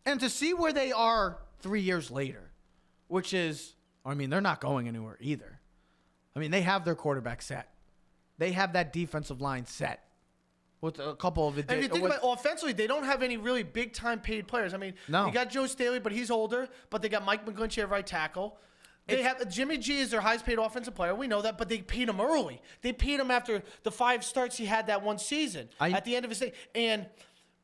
[0.05, 2.51] And to see where they are three years later,
[3.09, 3.75] which is,
[4.05, 5.61] I mean, they're not going anywhere either.
[6.35, 7.75] I mean, they have their quarterback set.
[8.39, 10.08] They have that defensive line set
[10.81, 13.37] with a couple of And if you think about it, offensively, they don't have any
[13.37, 14.75] really big time paid players.
[14.75, 15.27] I mean, No.
[15.27, 16.69] you got Joe Staley, but he's older.
[16.91, 18.59] But they got Mike McGlinchey at right tackle.
[19.07, 21.15] They have Jimmy G is their highest paid offensive player.
[21.15, 22.61] We know that, but they paid him early.
[22.83, 26.15] They paid him after the five starts he had that one season I- at the
[26.15, 26.53] end of his day.
[26.75, 27.07] And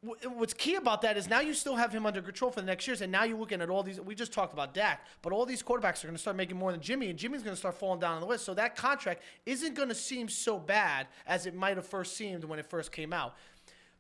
[0.04, 2.86] what's key about that is now you still have him under control for the next
[2.86, 4.00] years, and now you're looking at all these.
[4.00, 6.72] We just talked about Dak, but all these quarterbacks are going to start making more
[6.72, 8.44] than Jimmy, and Jimmy's going to start falling down on the list.
[8.44, 12.44] So that contract isn't going to seem so bad as it might have first seemed
[12.44, 13.34] when it first came out.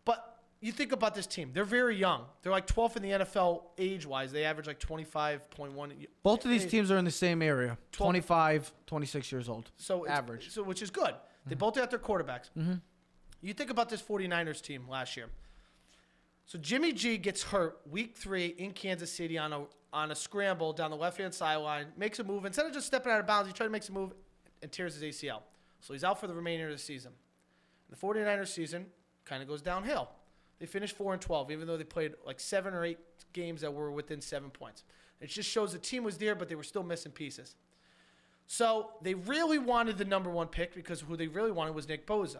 [0.04, 2.24] But you think about this team; they're very young.
[2.42, 4.32] They're like 12th in the NFL age-wise.
[4.32, 6.06] They average like 25.1.
[6.22, 9.70] both of these teams are in the same area 12 25, 26 years old.
[9.76, 10.50] So average.
[10.50, 11.14] So which is good.
[11.46, 11.58] They mm-hmm.
[11.58, 12.50] both got their quarterbacks.
[12.58, 12.74] Mm-hmm.
[13.42, 15.26] You think about this 49ers team last year.
[16.46, 20.72] So Jimmy G gets hurt week three in Kansas City on a on a scramble
[20.72, 22.44] down the left hand sideline, makes a move.
[22.44, 24.12] Instead of just stepping out of bounds, he tries to make a move
[24.60, 25.42] and tears his ACL.
[25.80, 27.12] So he's out for the remainder of the season.
[27.90, 28.86] The 49ers season
[29.24, 30.08] kind of goes downhill.
[30.58, 32.98] They finished 4 and 12, even though they played like seven or eight
[33.32, 34.82] games that were within seven points.
[35.20, 37.54] It just shows the team was there, but they were still missing pieces.
[38.46, 42.06] So they really wanted the number one pick because who they really wanted was Nick
[42.06, 42.38] Bosa.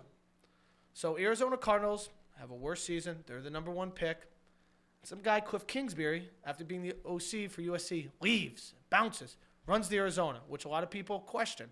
[0.93, 3.19] So Arizona Cardinals have a worse season.
[3.27, 4.23] They're the number one pick.
[5.03, 10.41] Some guy, Kliff Kingsbury, after being the OC for USC, leaves, bounces, runs to Arizona,
[10.49, 11.69] which a lot of people question.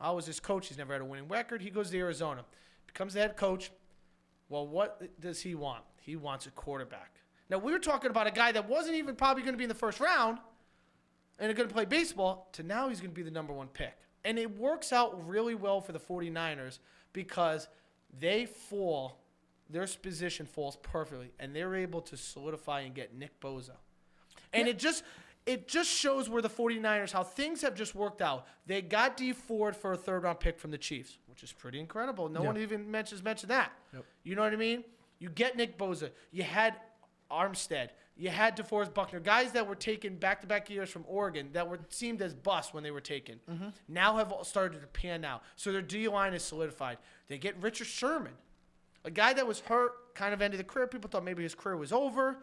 [0.00, 0.68] How was this coach?
[0.68, 1.62] He's never had a winning record.
[1.62, 2.44] He goes to Arizona,
[2.86, 3.70] becomes the head coach.
[4.48, 5.82] Well, what does he want?
[6.00, 7.14] He wants a quarterback.
[7.48, 9.68] Now, we were talking about a guy that wasn't even probably going to be in
[9.68, 10.38] the first round
[11.38, 13.94] and going to play baseball to now he's going to be the number one pick.
[14.24, 16.78] And it works out really well for the 49ers
[17.12, 17.68] because
[18.18, 19.21] they fall,
[19.72, 23.76] their position falls perfectly, and they're able to solidify and get Nick Bosa.
[24.52, 25.02] And it just
[25.44, 28.46] it just shows where the 49ers, how things have just worked out.
[28.66, 31.80] They got Dee Ford for a third round pick from the Chiefs, which is pretty
[31.80, 32.28] incredible.
[32.28, 32.46] No Yeah.
[32.46, 33.72] one even mentions mentioned that.
[33.92, 34.04] Yep.
[34.22, 34.84] You know what I mean?
[35.18, 36.10] You get Nick Bosa.
[36.30, 36.76] You had
[37.30, 37.88] Armstead.
[38.14, 41.66] You had DeForest Buckner, guys that were taken back to back years from Oregon that
[41.68, 43.40] were seemed as bust when they were taken.
[43.50, 43.68] Mm-hmm.
[43.88, 45.42] Now have all started to pan out.
[45.56, 46.98] So their D line is solidified.
[47.28, 48.34] They get Richard Sherman,
[49.04, 50.86] a guy that was hurt, kind of ended the career.
[50.86, 52.38] People thought maybe his career was over.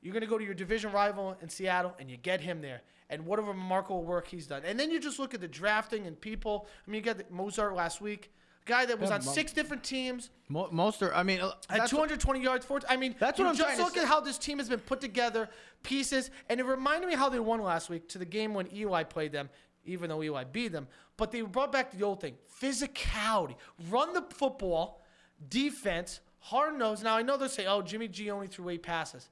[0.00, 2.82] You're going to go to your division rival in Seattle, and you get him there.
[3.10, 4.62] And what a remarkable work he's done.
[4.64, 6.68] And then you just look at the drafting and people.
[6.86, 8.30] I mean, you got Mostert last week,
[8.64, 11.12] a guy that was Yeah, on Mo- six different teams, Mo- most are.
[11.14, 12.80] I mean, uh, that's 220 yards, four.
[12.88, 15.48] I mean, That's what I'm just look at how this team has been put together,
[15.82, 19.02] pieces, and it reminded me how they won last week to the game when Eli
[19.02, 19.48] played them,
[19.84, 20.86] even though Eli beat them.
[21.16, 23.56] But they brought back the old thing: physicality,
[23.90, 25.02] run the football,
[25.48, 27.02] defense, hard nose.
[27.02, 29.28] Now I know they'll say, "Oh, Jimmy G only threw eight passes,"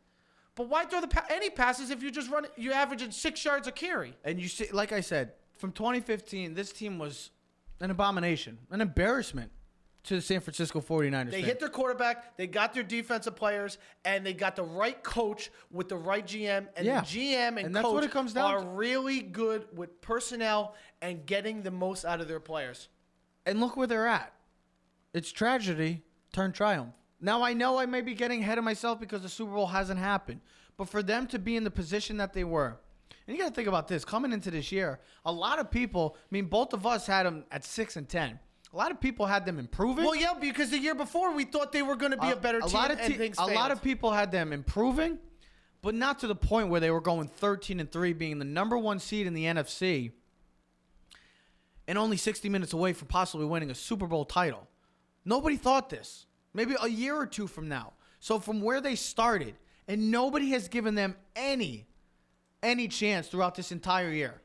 [0.54, 2.46] but why throw the pa- any passes if you just run?
[2.57, 4.16] You're averaging six yards a carry.
[4.24, 7.30] And you see, like I said, from 2015, this team was
[7.80, 9.50] an abomination, an embarrassment
[10.04, 11.32] to the San Francisco 49ers.
[11.32, 11.44] They fan.
[11.48, 15.88] hit their quarterback, they got their defensive players, and they got the right coach with
[15.88, 16.68] the right GM.
[16.76, 17.00] And Yeah.
[17.00, 18.66] the GM and, And that's coach what it comes down are to.
[18.68, 22.88] really good with personnel and getting the most out of their players.
[23.46, 24.32] and look where they're at.
[25.16, 26.02] It's tragedy
[26.34, 26.92] turned triumph.
[27.22, 29.98] Now I know I may be getting ahead of myself because the Super Bowl hasn't
[29.98, 30.42] happened,
[30.76, 32.78] but for them to be in the position that they were,
[33.26, 35.00] and you got to think about this coming into this year.
[35.24, 38.38] A lot of people, I mean, both of us had them at six and ten.
[38.74, 40.04] A lot of people had them improving.
[40.04, 42.58] Well, yeah, because the year before we thought they were going to be a better
[42.58, 45.18] a team, lot of te- a lot of people had them improving,
[45.80, 48.76] but not to the point where they were going 13 and 3 being the number
[48.76, 50.12] 1 seed in the NFC
[51.88, 54.68] and only 60 minutes away from possibly winning a Super Bowl title.
[55.27, 56.24] Nobody thought this.
[56.55, 57.93] Maybe a year or two from now.
[58.20, 59.55] So from where they started
[59.87, 61.87] and nobody has given them any
[62.62, 64.41] any chance throughout this entire year.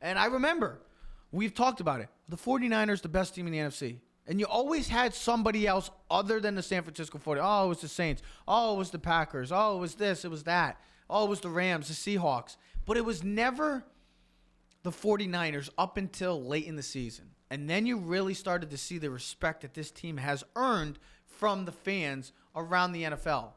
[0.00, 0.80] And I remember
[1.30, 2.08] we've talked about it.
[2.28, 3.98] The 49ers the best team in the NFC.
[4.26, 7.40] And you always had somebody else other than the San Francisco 40.
[7.44, 8.22] Oh, it was the Saints.
[8.48, 9.52] Oh, it was the Packers.
[9.52, 10.80] Oh, it was this, it was that.
[11.08, 12.56] Oh, it was the Rams, the Seahawks.
[12.86, 13.84] But it was never
[14.82, 17.26] the 49ers up until late in the season.
[17.50, 21.64] And then you really started to see the respect that this team has earned from
[21.64, 23.50] the fans around the NFL.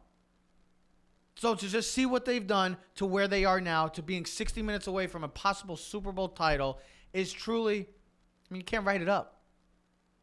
[1.35, 4.61] So to just see what they've done to where they are now, to being 60
[4.61, 6.79] minutes away from a possible Super Bowl title,
[7.13, 9.41] is truly, I mean, you can't write it up.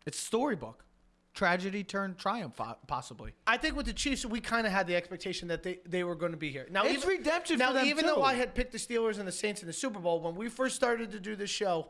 [0.04, 0.84] It's storybook.
[1.32, 3.32] Tragedy turned triumph, possibly.
[3.46, 6.14] I think with the Chiefs, we kind of had the expectation that they, they were
[6.14, 6.66] going to be here.
[6.70, 8.10] Now, It's redemption Now, for them, even too.
[8.10, 10.48] though I had picked the Steelers and the Saints in the Super Bowl when we
[10.48, 11.88] first started to do this show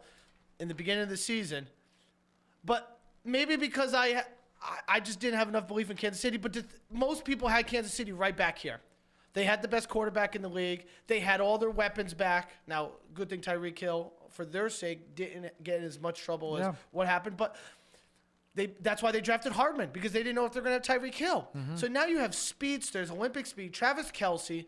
[0.61, 1.69] in the beginning of the season,
[2.65, 4.23] but maybe because I
[4.89, 6.39] I, just didn't have enough belief in Kansas City.
[6.39, 8.81] But the, most people had Kansas City right back here.
[9.33, 10.87] They had the best quarterback in the league.
[11.07, 12.53] They had all their weapons back.
[12.67, 16.71] Now, good thing Tyreek Hill, for their sake, didn't get in as much trouble Yeah.
[16.71, 17.37] as what happened.
[17.37, 17.57] But
[18.55, 21.01] they that's why they drafted Hardman because they didn't know if they're going to have
[21.03, 21.49] Tyreek Hill.
[21.55, 21.77] Mm-hmm.
[21.77, 24.65] So now you have speedsters, Olympic speed, Travis Kelce.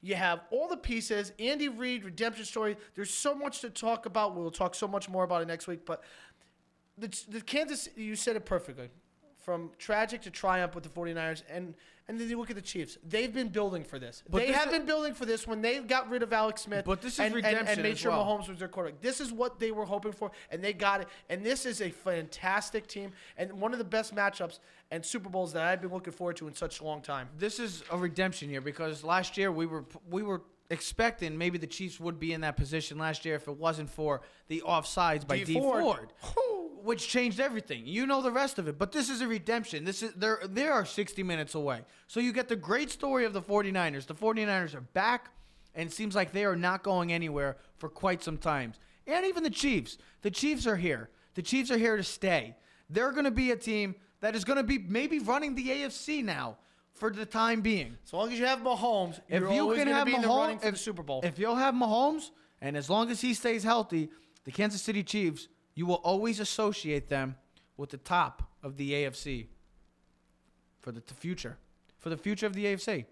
[0.00, 1.32] You have all the pieces.
[1.38, 2.76] Andy Reid, redemption story.
[2.94, 4.36] There's so much to talk about.
[4.36, 5.84] We'll talk so much more about it next week.
[5.84, 6.02] But
[6.96, 8.90] the, the Kansas, you said it perfectly.
[9.48, 11.42] From tragic to triumph with the 49ers.
[11.48, 11.72] And
[12.06, 12.98] and then you look at the Chiefs.
[13.02, 14.22] They've been building for this.
[14.28, 16.60] But they this have is- been building for this when they got rid of Alex
[16.60, 16.84] Smith.
[16.84, 18.26] But this is and, and- and, made sure well.
[18.26, 19.00] Mahomes was their quarterback.
[19.00, 21.08] This is what they were hoping for, and they got it.
[21.30, 24.58] And this is a fantastic team and one of the best matchups
[24.90, 27.30] and Super Bowls that I've been looking forward to in such a long time.
[27.38, 31.66] This is a redemption year because last year we were we were expecting maybe the
[31.66, 35.38] Chiefs would be in that position last year if it wasn't for the offsides by
[35.38, 35.82] Dee D Ford.
[35.82, 36.12] Ford.
[36.82, 37.82] Which changed everything.
[37.86, 39.84] You know the rest of it, but this is a redemption.
[39.84, 41.80] This is there they are 60 minutes away.
[42.06, 44.06] So you get the great story of the 49ers.
[44.06, 45.30] The 49ers are back
[45.74, 48.74] and it seems like they are not going anywhere for quite some time.
[49.06, 49.98] And even the Chiefs.
[50.22, 51.10] The Chiefs are here.
[51.34, 52.56] The Chiefs are here to stay.
[52.90, 56.24] They're going to be a team that is going to be maybe running the AFC
[56.24, 56.58] now
[56.98, 57.96] for the time being.
[58.04, 60.28] As long as you have Mahomes, If you're you always can have be in the
[60.28, 61.20] Mahomes, running for if, the Super Bowl.
[61.24, 62.30] if you'll have Mahomes,
[62.60, 64.10] and as long as he stays healthy,
[64.44, 67.36] the Kansas City Chiefs, you will always associate them
[67.76, 69.46] with the top of the AFC
[70.80, 71.56] for the future,
[71.98, 73.04] for the future of the AFC.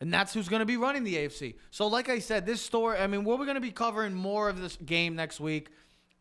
[0.00, 1.56] And that's who's going to be running the AFC.
[1.70, 4.60] So, like I said, this story, I mean, we're going to be covering more of
[4.60, 5.68] this game next week.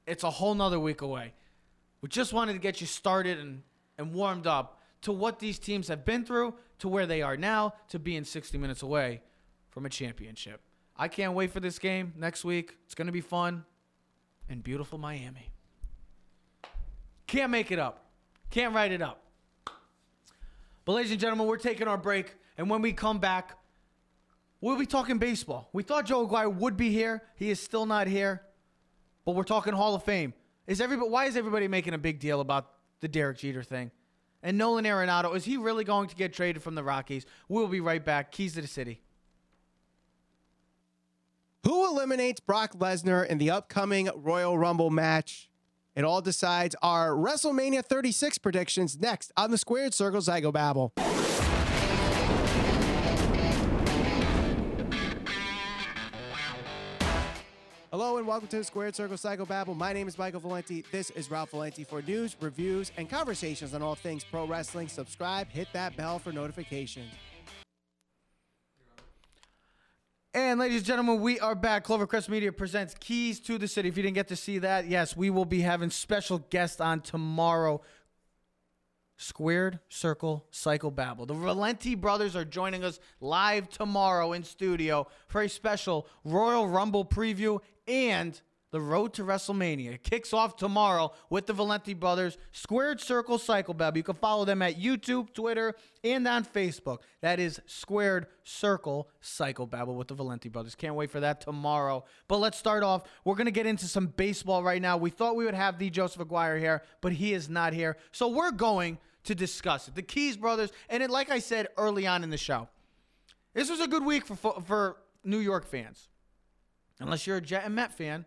[0.05, 1.33] It's a whole nother week away.
[2.01, 3.61] We just wanted to get you started and,
[3.97, 7.73] and warmed up to what these teams have been through, to where they are now,
[7.89, 9.21] to being 60 minutes away
[9.69, 10.61] from a championship.
[10.95, 12.75] I can't wait for this game next week.
[12.85, 13.63] It's going to be fun
[14.49, 15.51] in beautiful Miami.
[17.27, 18.05] Can't make it up.
[18.49, 19.23] Can't write it up.
[20.83, 22.35] But, ladies and gentlemen, we're taking our break.
[22.57, 23.57] And when we come back,
[24.59, 25.69] we'll be talking baseball.
[25.71, 27.21] We thought Joe Aguirre would be here.
[27.35, 28.41] He is still not here.
[29.23, 30.33] But we're talking Hall of Fame.
[30.65, 33.91] Is everybody, why is everybody making a big deal about the Derek Jeter thing?
[34.41, 37.25] And Nolan Arenado, is he really going to get traded from the Rockies?
[37.47, 38.31] We'll be right back.
[38.31, 39.01] Keys to the City.
[41.65, 45.49] Who eliminates Brock Lesnar in the upcoming Royal Rumble match?
[45.95, 50.91] It all decides our WrestleMania 36 predictions next on the Squared Circle Psychobabble.
[57.99, 59.75] Hello and welcome to the Squared Circle Psycho Babble.
[59.75, 60.85] My name is Michael Valenti.
[60.89, 64.87] This is Ralph Valenti for news, reviews, and conversations on all things pro wrestling.
[64.87, 67.11] Subscribe, hit that bell for notifications.
[70.33, 71.83] And ladies and gentlemen, we are back.
[71.83, 73.89] Clovercrest Media presents Keys to the City.
[73.89, 77.01] If you didn't get to see that, yes, we will be having special guests on
[77.01, 77.81] tomorrow.
[79.21, 81.25] Squared Circle Psycho Babble.
[81.25, 87.03] The Valenti brothers are joining us live tomorrow in studio for a special Royal Rumble
[87.03, 88.39] preview and
[88.71, 89.95] the road to WrestleMania.
[89.95, 93.97] It kicks off tomorrow with the Valenti brothers, Squared Circle Psycho Babble.
[93.97, 96.99] You can follow them at YouTube, Twitter, and on Facebook.
[97.19, 100.75] That is Squared Circle Psycho Babble with the Valenti brothers.
[100.75, 102.05] Can't wait for that tomorrow.
[102.29, 103.03] But let's start off.
[103.25, 104.95] We're going to get into some baseball right now.
[104.95, 107.97] We thought we would have the Joseph Aguirre here, but he is not here.
[108.13, 109.95] So we're going to discuss it.
[109.95, 112.67] The Keys brothers, and it, like I said early on in the show,
[113.53, 116.07] this was a good week for for New York fans.
[116.99, 118.25] Unless you're a Jet and Met fan,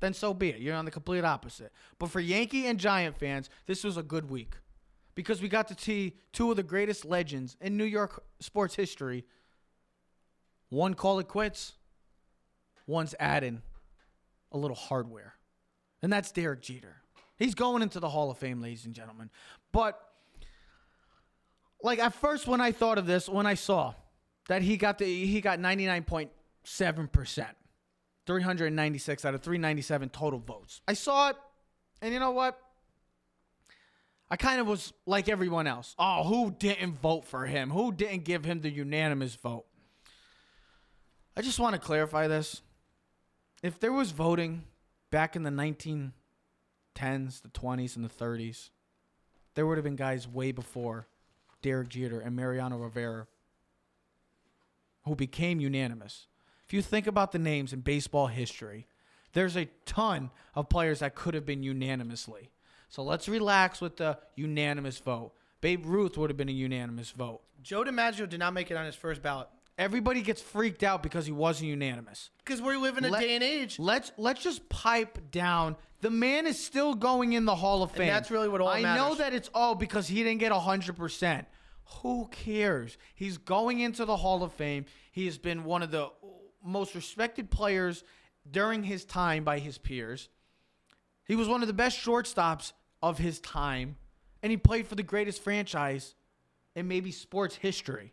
[0.00, 0.58] then so be it.
[0.58, 1.72] You're on the complete opposite.
[1.98, 4.56] But for Yankee and Giant fans, this was a good week
[5.14, 9.24] because we got to see two of the greatest legends in New York sports history.
[10.70, 11.74] One call it quits,
[12.86, 13.62] one's adding
[14.50, 15.34] a little hardware,
[16.02, 16.96] and that's Derek Jeter.
[17.36, 19.30] He's going into the Hall of Fame, ladies and gentlemen.
[19.72, 20.00] But
[21.82, 23.94] like at first, when I thought of this, when I saw
[24.48, 26.30] that he got the he got ninety nine point
[26.64, 27.56] seven percent,
[28.26, 30.80] three hundred ninety six out of three ninety seven total votes.
[30.86, 31.36] I saw it,
[32.00, 32.58] and you know what?
[34.30, 35.94] I kind of was like everyone else.
[35.98, 37.70] Oh, who didn't vote for him?
[37.70, 39.66] Who didn't give him the unanimous vote?
[41.36, 42.62] I just want to clarify this.
[43.62, 44.64] If there was voting
[45.10, 46.12] back in the 1910s,
[47.42, 48.70] the 20s, and the 30s,
[49.54, 51.06] there would have been guys way before
[51.62, 53.26] Derek Jeter and Mariano Rivera
[55.04, 56.26] who became unanimous.
[56.64, 58.86] If you think about the names in baseball history,
[59.32, 62.50] there's a ton of players that could have been unanimously.
[62.88, 65.32] So let's relax with the unanimous vote.
[65.60, 67.40] Babe Ruth would have been a unanimous vote.
[67.62, 69.48] Joe DiMaggio did not make it on his first ballot
[69.78, 72.30] Everybody gets freaked out because he wasn't unanimous.
[72.44, 73.78] because we live in a Let- day and age.
[73.78, 75.76] Let's let's just pipe down.
[76.02, 78.08] The man is still going in the Hall of Fame.
[78.08, 79.18] that's really what all I know matters.
[79.18, 81.46] that it's all because he didn't get hundred percent.
[82.02, 82.96] Who cares?
[83.14, 84.84] He's going into the Hall of Fame.
[85.10, 86.10] He has been one of the
[86.64, 88.04] most respected players
[88.50, 90.28] during his time by his peers.
[91.26, 93.96] He was one of the best shortstops of his time,
[94.42, 96.14] and he played for the greatest franchise
[96.74, 98.12] in maybe sports history.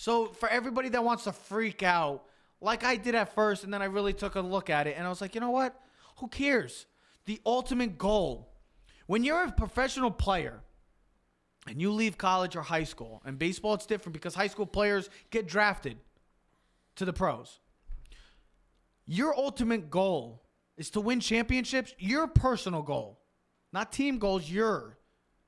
[0.00, 2.24] So for everybody that wants to freak out,
[2.62, 5.06] like I did at first, and then I really took a look at it, and
[5.06, 5.78] I was like, you know what?
[6.20, 6.86] Who cares?
[7.26, 8.50] The ultimate goal,
[9.08, 10.62] when you're a professional player,
[11.66, 15.10] and you leave college or high school, and baseball it's different because high school players
[15.30, 15.98] get drafted
[16.96, 17.60] to the pros.
[19.04, 20.46] Your ultimate goal
[20.78, 21.94] is to win championships.
[21.98, 23.20] Your personal goal,
[23.70, 24.50] not team goals.
[24.50, 24.96] Your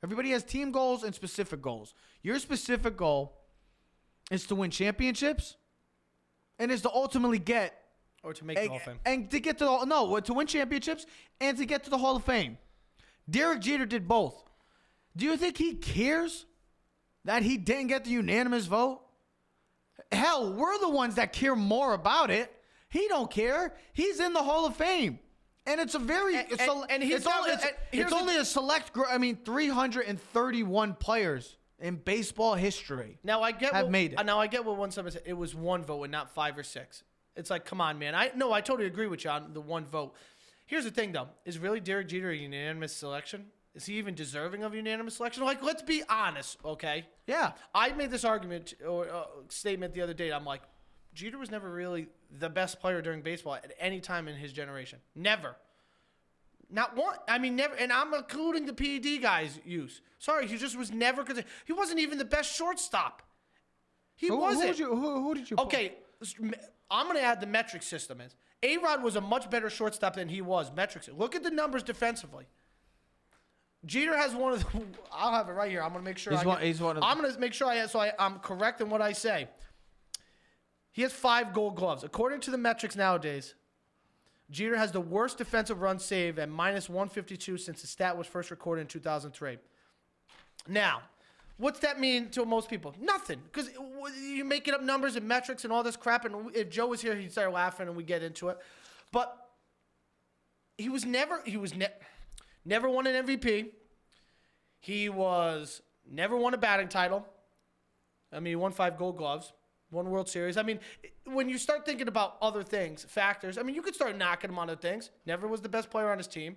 [0.04, 1.94] everybody has team goals and specific goals.
[2.22, 3.38] Your specific goal
[4.30, 5.56] is to win championships
[6.58, 7.74] and is to ultimately get
[8.22, 8.98] Or to make the and, Hall of Fame.
[9.04, 11.06] and to get to the no to win championships
[11.40, 12.58] and to get to the Hall of Fame.
[13.28, 14.42] Derek Jeter did both.
[15.16, 16.46] Do you think he cares
[17.24, 19.00] that he didn't get the unanimous vote?
[20.10, 22.52] Hell, we're the ones that care more about it.
[22.88, 23.74] He don't care.
[23.92, 25.18] He's in the Hall of Fame.
[25.64, 28.36] And it's a very And- it's, and- a- and he's it's, only, it's, it's only
[28.36, 29.06] a select group.
[29.10, 33.18] I mean, 331 players in baseball history.
[33.22, 34.24] Now I get have what, made it.
[34.24, 35.22] Now I get what one someone said.
[35.26, 37.02] It was one vote and not five or six.
[37.36, 38.14] It's like, come on, man.
[38.14, 40.14] I no, I totally agree with you on the one vote.
[40.66, 43.46] Here's the thing, though: is really Derek Jeter a unanimous selection?
[43.74, 45.44] Is he even deserving of unanimous selection?
[45.44, 47.06] Like, let's be honest, okay?
[47.26, 47.52] Yeah.
[47.74, 50.30] I made this argument or uh, statement the other day.
[50.30, 50.60] I'm like,
[51.14, 52.08] Jeter was never really
[52.38, 54.98] the best player during baseball at any time in his generation.
[55.14, 55.56] Never.
[56.72, 57.16] Not one.
[57.28, 57.74] I mean, never.
[57.74, 60.00] And I'm including the PED guys' use.
[60.18, 61.22] Sorry, he just was never.
[61.22, 63.22] Cause he wasn't even the best shortstop.
[64.16, 64.68] He Who, who, wasn't.
[64.68, 65.56] would you, who, who did you?
[65.58, 65.92] Okay,
[66.40, 66.54] me-
[66.90, 68.34] I'm going to add the metric system is.
[68.62, 70.72] A Rod was a much better shortstop than he was.
[70.74, 71.08] Metrics.
[71.14, 72.46] Look at the numbers defensively.
[73.84, 74.82] Jeter has one of the.
[75.12, 75.82] I'll have it right here.
[75.82, 76.32] I'm going to make sure.
[76.32, 78.38] He's I one- get- he's one of- I'm to make sure I so I, I'm
[78.38, 79.48] correct in what I say.
[80.90, 82.04] He has five Gold Gloves.
[82.04, 83.54] According to the metrics nowadays,
[84.52, 88.50] Jeter has the worst defensive run save at minus 152 since the stat was first
[88.50, 89.58] recorded in 2003.
[90.68, 91.00] Now,
[91.56, 92.94] what's that mean to most people?
[93.00, 93.70] Nothing, because
[94.20, 96.26] you're making up numbers and metrics and all this crap.
[96.26, 98.58] And if Joe was here, he'd start laughing and we'd get into it.
[99.10, 99.34] But
[100.76, 101.88] he was never he was ne-
[102.64, 103.70] never won an MVP.
[104.80, 105.80] He was
[106.10, 107.26] never won a batting title.
[108.30, 109.52] I mean, he won five Gold Gloves,
[109.92, 110.56] one World Series.
[110.56, 110.80] I mean,
[111.24, 113.58] when you start thinking about other things, factors.
[113.58, 115.10] I mean, you could start knocking him on other things.
[115.26, 116.56] Never was the best player on his team.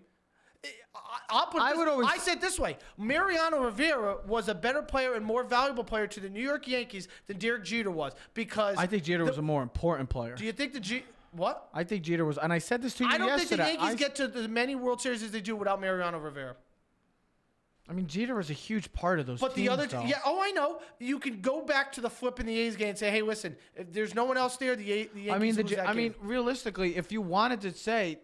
[0.95, 4.47] I- I'll put I this, would always- I said it this way: Mariano Rivera was
[4.49, 7.91] a better player and more valuable player to the New York Yankees than Derek Jeter
[7.91, 10.35] was because I think Jeter the- was a more important player.
[10.35, 11.03] Do you think the G?
[11.33, 11.69] What?
[11.73, 13.63] I think Jeter was, and I said this to you I don't yesterday.
[13.65, 16.17] think the Yankees I, get to the many World Series as they do without Mariano
[16.17, 16.55] Rivera.
[17.87, 19.39] I mean, Jeter was a huge part of those.
[19.39, 20.03] But the other, though.
[20.03, 20.79] yeah, oh, I know.
[20.99, 23.55] You can go back to the flip in the A's game and say, hey, listen,
[23.75, 25.75] if there's no one else there, the, A- the Yankees I mean, the, lose J-
[25.77, 28.19] that I mean, realistically, if you wanted to say,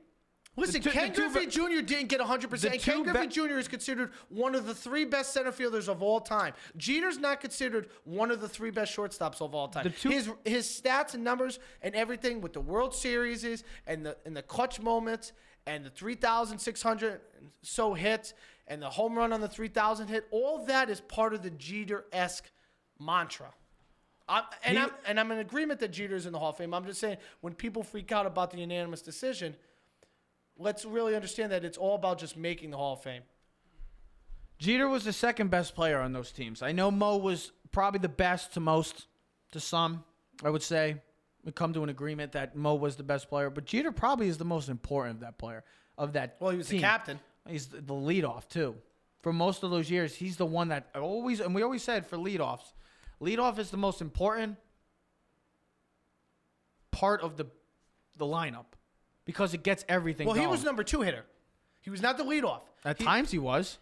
[0.57, 1.81] Listen, the two- Ken the Griffey Jr.
[1.81, 2.59] didn't get 100%.
[2.59, 3.57] the and Ken Griffey be- Jr.
[3.59, 6.53] is considered one of the three best center fielders of all time.
[6.75, 9.83] Jeter's not considered one of the three best shortstops of all time.
[9.85, 14.17] The two- his his stats and numbers and everything with the World Series and the
[14.25, 15.31] and the clutch moments
[15.67, 17.21] and the 3,600
[17.61, 18.33] so hits
[18.67, 22.49] and the home run on the 3,000 hit, all that is part of the Jeter-esque
[22.99, 23.51] mantra.
[24.27, 26.57] I'm, and, He- I'm, and I'm in agreement that Jeter is in the Hall of
[26.57, 26.73] Fame.
[26.73, 29.55] I'm just saying when people freak out about the unanimous decision,
[30.57, 33.23] let's really understand that it's all about just making the Hall of Fame.
[34.57, 36.61] Jeter was the second best player on those teams.
[36.61, 39.07] I know Mo was probably the best to most,
[39.53, 40.03] to some,
[40.43, 41.01] I would say.
[41.43, 44.37] We come to an agreement that Mo was the best player, but Jeter probably is
[44.37, 45.63] the most important of that player
[45.97, 46.37] of that.
[46.39, 47.19] Well, he was the captain.
[47.47, 48.75] He's the leadoff too.
[49.21, 52.17] For most of those years, he's the one that always and we always said for
[52.17, 52.73] leadoffs,
[53.21, 54.57] leadoff is the most important
[56.91, 57.45] part of the
[58.17, 58.65] the lineup
[59.25, 60.27] because it gets everything.
[60.27, 61.25] Well, he was number two hitter.
[61.81, 62.61] He was not the leadoff.
[62.85, 63.77] At he, times he was.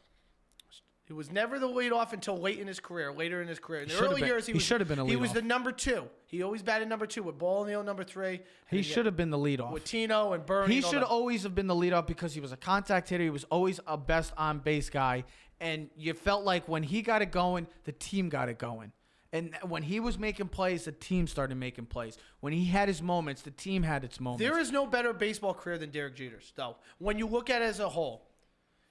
[1.10, 3.12] He was never the leadoff until late in his career.
[3.12, 5.10] Later in his career, in the early been- years, he, he should've been a leadoff.
[5.10, 6.07] He was the number two.
[6.28, 8.41] He always batted number two with Paul O'Neill number three.
[8.70, 9.72] He should have been the leadoff.
[9.72, 10.76] with Tino and Bernie.
[10.76, 13.24] He should always have been the leadoff because he was a contact hitter.
[13.24, 15.24] He was always a best on base guy,
[15.60, 18.91] and you felt like when he got it going, the team got it going.
[19.34, 22.20] And when he was making plays, the team started making plays.
[22.39, 24.43] When he had his moments, the team had its moments.
[24.43, 26.78] There is no better baseball career than Derek Jeter's, though.
[26.99, 28.29] When you look at it as a whole,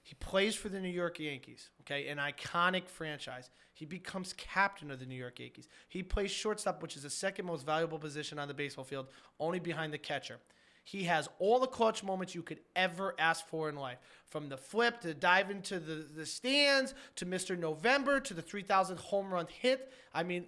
[0.08, 3.50] he plays for the New York Yankees, okay, an iconic franchise.
[3.74, 5.68] He becomes captain of the New York Yankees.
[5.86, 9.58] He plays shortstop, which is the second most valuable position on the baseball field, only
[9.58, 10.38] behind the catcher.
[10.82, 13.98] He has all the clutch moments you could ever ask for in life.
[14.30, 17.58] From the flip to dive into the, the stands to Mr.
[17.58, 19.92] November to the 3,000 home run hit.
[20.14, 20.46] I mean,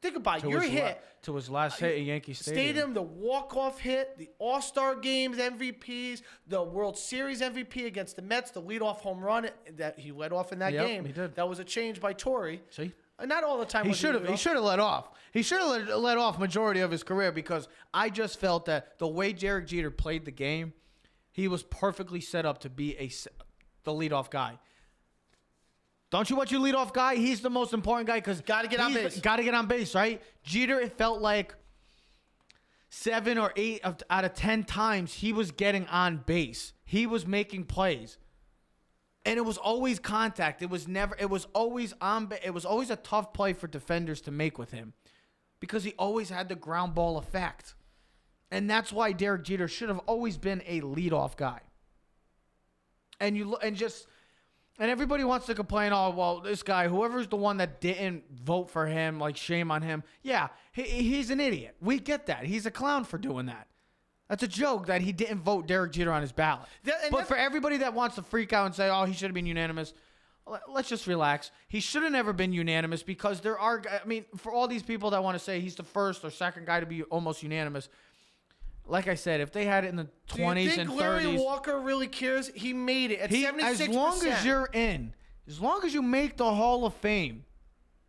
[0.00, 2.64] think about Your his, la- hit to his last hit at Yankee Stadium.
[2.64, 8.50] Stadium, the walk-off hit, the All-Star Games MVPs, the World Series MVP against the Mets,
[8.50, 11.04] the leadoff home run that he led off in that Yep, game.
[11.04, 11.34] he did.
[11.34, 12.56] That was a change by Torre.
[12.70, 12.92] See?
[13.18, 13.84] Uh, Not all the time.
[13.86, 14.26] He should have.
[14.26, 15.10] He should have let off.
[15.32, 18.98] He should have let, let off majority of his career because I just felt that
[18.98, 20.72] the way Derek Jeter played the game,
[21.32, 23.08] he was perfectly set up to be a
[23.84, 24.58] the leadoff guy.
[26.10, 27.16] Don't you want your leadoff guy?
[27.16, 29.20] He's the most important guy because Gotta get on base.
[29.20, 30.20] Got to get on base, right?
[30.42, 31.54] Jeter, it felt like
[32.88, 36.72] seven or eight of, out of ten times he was getting on base.
[36.84, 38.18] He was making plays
[39.24, 40.62] and it was always contact.
[40.62, 41.16] It was never.
[41.18, 42.32] It was always on.
[42.42, 44.94] It was always a tough play for defenders to make with him,
[45.60, 47.74] because he always had the ground ball effect.
[48.50, 51.60] And that's why Derek Jeter should have always been a leadoff guy.
[53.20, 54.06] And you look and just
[54.80, 58.70] and everybody wants to complain, oh well, this guy, whoever's the one that didn't vote
[58.70, 60.02] for him, like shame on him.
[60.22, 61.76] Yeah, he, he's an idiot.
[61.80, 62.44] We get that.
[62.44, 63.68] He's a clown for doing that.
[64.28, 66.68] That's a joke that he didn't vote Derek Jeter on his ballot.
[66.84, 69.34] That- but for everybody that wants to freak out and say, oh, he should have
[69.34, 69.92] been unanimous,
[70.68, 71.50] let's just relax.
[71.68, 75.10] He should have never been unanimous because there are, I mean, for all these people
[75.10, 77.88] that want to say he's the first or second guy to be almost unanimous,
[78.90, 81.24] like I said, if they had it in the Do you 20s think and Larry
[81.24, 82.50] 30s, Walker really cares?
[82.54, 85.14] He made it at seventy six as long as you're in,
[85.46, 87.44] as long as you make the Hall of Fame,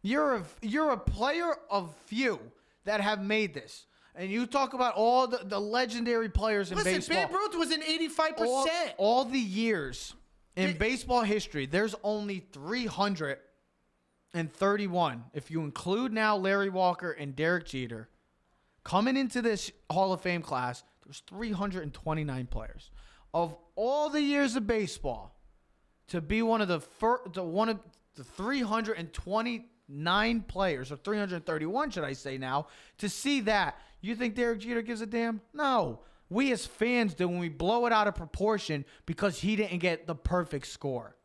[0.01, 2.39] you're a you're a player of few
[2.85, 3.85] that have made this.
[4.13, 6.93] And you talk about all the, the legendary players in baseball.
[6.93, 7.27] Listen, baseball.
[7.27, 8.93] Babe Ruth was in eighty five all, percent.
[8.97, 10.15] all the years
[10.55, 15.23] in Did- baseball history, there's only 331.
[15.33, 18.09] If you include now Larry Walker and Derek Jeter,
[18.83, 22.91] coming into this Hall of Fame class, there's 329 players.
[23.33, 25.35] Of all the years of baseball,
[26.07, 27.79] to be one of the first, one of
[28.15, 32.67] the 329 players, or 331, should I say now,
[32.97, 35.41] to see that, you think Derek Jeter gives a damn?
[35.53, 35.99] No.
[36.29, 40.07] We as fans do when we blow it out of proportion because he didn't get
[40.07, 41.17] the perfect score.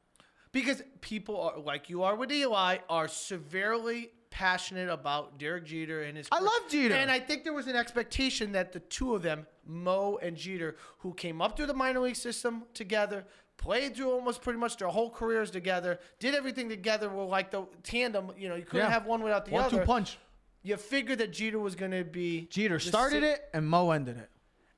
[0.53, 6.15] Because people are like you are with Eli are severely passionate about Derek Jeter and
[6.19, 6.29] his.
[6.31, 6.95] I love Jeter.
[6.95, 10.77] and I think there was an expectation that the two of them, Mo and Jeter,
[10.99, 13.25] who came up through the minor league system together,
[13.57, 17.65] played through almost pretty much their whole careers together, did everything together, were like the
[17.83, 18.31] tandem.
[18.37, 18.93] You know, you couldn't Yeah.
[18.93, 19.79] have one without the One other.
[19.79, 20.19] two punch.
[20.63, 24.19] You figured that Jeter was going to be Jeter started sa- it and Mo ended
[24.19, 24.29] it.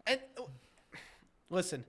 [0.06, 0.42] And uh,
[1.50, 1.84] listen,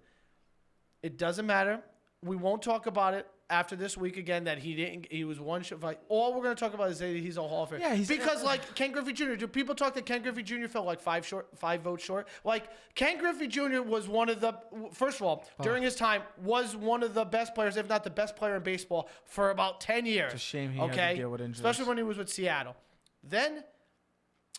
[1.04, 1.82] it doesn't matter.
[2.24, 4.44] We won't talk about it after this week again.
[4.46, 5.08] That he didn't.
[5.12, 5.82] He was one shot.
[5.82, 7.80] Like all we're gonna talk about is that he's a Hall of Famer.
[7.80, 9.36] Yeah, he's- because like Ken Griffey Jr.
[9.36, 10.68] Do people talk that Ken Griffey Jr.
[10.68, 12.28] felt like five short, five votes short?
[12.44, 13.82] Like Ken Griffey Jr.
[13.82, 14.54] was one of the.
[14.92, 18.10] First of all, during his time, was one of the best players, if not the
[18.10, 20.34] best player in baseball, for about ten years.
[20.34, 21.16] It's a shame he had to okay?
[21.18, 21.60] deal with injuries.
[21.60, 22.76] especially when he was with Seattle.
[23.24, 23.64] Then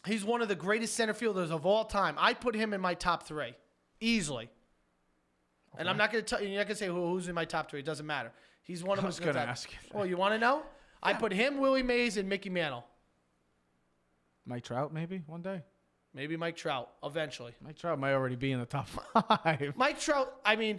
[0.07, 2.17] He's one of the greatest center fielders of all time.
[2.19, 3.55] I put him in my top three,
[4.01, 4.49] easily.
[5.77, 6.49] And I'm not going to tell you.
[6.49, 7.81] You're not to say who, who's in my top three.
[7.81, 8.33] It doesn't matter.
[8.71, 9.97] He's one of I was my gonna ask you that.
[9.97, 10.63] Well, you want to know?
[11.03, 12.85] I put him, Willie Mays, and Mickey Mantle.
[14.47, 15.63] Mike Trout, maybe one day.
[16.15, 17.53] Maybe Mike Trout eventually.
[17.61, 18.87] Mike Trout might already be in the top
[19.45, 19.73] five.
[19.75, 20.33] Mike Trout.
[20.45, 20.79] I mean,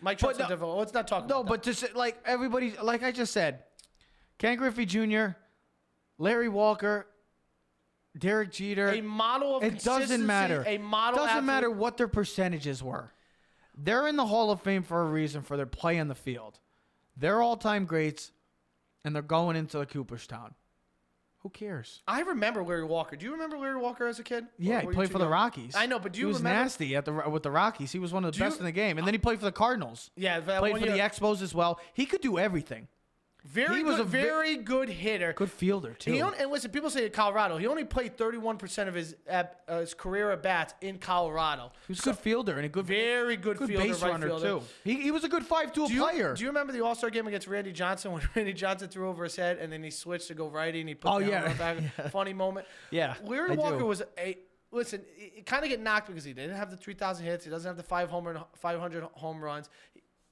[0.00, 0.74] Mike Trout's no- a different.
[0.74, 1.28] Let's not talk.
[1.28, 3.62] No, but just like everybody, like I just said,
[4.38, 5.28] Ken Griffey Jr.,
[6.18, 7.06] Larry Walker,
[8.18, 8.88] Derek Jeter.
[8.88, 10.64] a model of it doesn't matter.
[10.66, 11.18] A model.
[11.18, 11.46] doesn't athlete.
[11.46, 13.12] matter what their percentages were.
[13.76, 16.58] They're in the Hall of Fame for a reason for their play on the field.
[17.18, 18.30] They're all-time greats,
[19.04, 20.54] and they're going into the Cooperstown.
[21.42, 22.02] Who cares?
[22.06, 23.14] I remember Larry Walker.
[23.16, 24.46] Do you remember Larry Walker as a kid?
[24.58, 25.32] Yeah, Or he were you played too for the young?
[25.32, 25.74] Rockies.
[25.76, 26.62] I know, but do you he was remember?
[26.62, 27.92] nasty at the with the Rockies.
[27.92, 29.38] He was one of the Do you- best in the game, and then he played
[29.38, 30.10] for the Cardinals.
[30.16, 31.78] Yeah, that played one for the Expos as well.
[31.94, 32.88] He could do everything.
[33.44, 35.32] Very he was good, a ve- very good hitter.
[35.32, 36.12] Good fielder too.
[36.12, 39.78] He only, and listen, people say Colorado, he only played 31% of his at, uh,
[39.80, 41.72] his career at bats in Colorado.
[41.86, 44.26] He was a good fielder and a good Very good, good fielder, base right runner
[44.26, 44.46] fielder.
[44.58, 44.62] too.
[44.84, 46.34] He, he was a good five-tool Do you, player.
[46.34, 49.24] do you remember the All Star game against Randy Johnson when Randy Johnson threw over
[49.24, 51.52] his head and then he switched to go righty and he put Oh, the yeah.
[51.54, 51.78] back?
[52.10, 52.66] Funny moment.
[52.90, 53.86] Yeah, Larry I Walker do.
[53.86, 54.36] was a
[54.72, 55.00] listen.
[55.16, 57.44] He kind of get knocked because he didn't have the 3,000 hits.
[57.44, 59.70] He doesn't have the five home run, 500 home runs.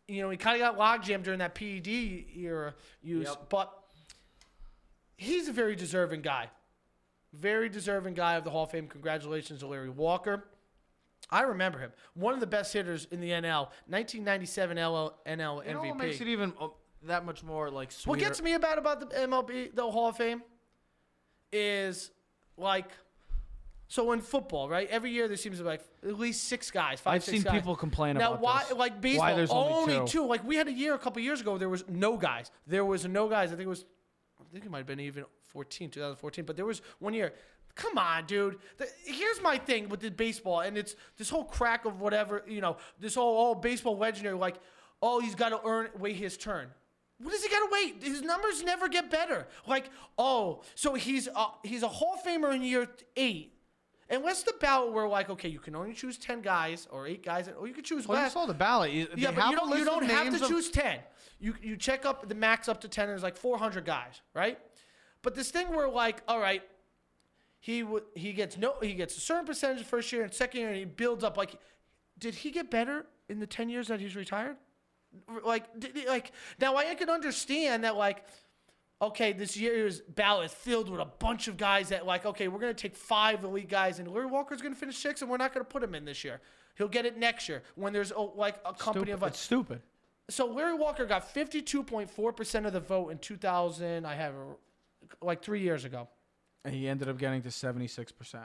[0.08, 1.88] You know, he kind of got logjammed during that PED
[2.36, 3.48] era use, Yep.
[3.48, 3.72] but
[5.16, 6.48] he's a very deserving guy.
[7.32, 8.86] Very deserving guy of the Hall of Fame.
[8.86, 10.44] Congratulations to Larry Walker.
[11.30, 11.92] I remember him.
[12.14, 13.68] One of the best hitters in the NL.
[13.88, 15.88] 1997 NL, NL You know MVP.
[15.88, 16.68] what makes it even uh,
[17.02, 18.10] that much more like sweeter?
[18.10, 20.42] What gets me about about the MLB, the Hall of Fame,
[21.52, 22.12] is
[22.56, 22.90] like,
[23.88, 24.88] so in football, right?
[24.90, 27.42] Every year there seems to be like at least six guys, 5 I've six seen
[27.42, 27.52] guys.
[27.52, 28.76] people complain now, about why, this.
[28.76, 30.26] like baseball, Why there's only two.
[30.26, 32.50] Like we had a year a couple years ago, there was no guys.
[32.66, 33.52] There was no guys.
[33.52, 33.84] I think it was,
[34.40, 36.44] I think it might have been even 14, 2014.
[36.44, 37.32] But there was one year.
[37.76, 38.56] Come on, dude.
[38.78, 42.62] The, here's my thing with the baseball, and it's this whole crack of whatever, you
[42.62, 44.56] know, this whole oh baseball legendary, like,
[45.02, 46.68] oh, he's got to earn wait his turn.
[47.18, 48.02] What does he got to wait?
[48.02, 49.46] His numbers never get better.
[49.66, 53.55] Like, oh, so he's a, he's a Hall of Famer in year eight.
[54.08, 57.24] And what's the ballot where like, okay, you can only choose ten guys or eight
[57.24, 58.32] guys, or you can choose Well, you less.
[58.34, 58.92] saw the ballot.
[58.92, 61.00] You, Yeah, but you don't, you don't have to of- choose 10.
[61.40, 64.58] You, you check up the max up to 10, and there's like 400 guys, right?
[65.22, 66.62] But this thing where, like, all right,
[67.58, 70.68] he w- he gets no he gets a certain percentage first year and second year
[70.68, 71.56] and he builds up like
[72.18, 74.56] did he get better in the 10 years that he's retired
[75.44, 76.30] like did he, like
[76.60, 78.24] now i can understand that like
[79.00, 82.58] okay, this year's ballot is filled with a bunch of guys that like, okay, we're
[82.58, 85.64] gonna take five elite guys, and Larry Walker's gonna finish six, and we're not gonna
[85.64, 86.40] put him in this year.
[86.76, 89.14] He'll get it next year when there's oh, like a company Stupid.
[89.14, 89.80] of like It's stupid.
[90.28, 94.04] so Larry Walker got 52.4% of the vote in 2000.
[94.04, 94.34] I have
[95.22, 96.08] like three years ago.
[96.64, 98.40] And he ended up getting to 76%.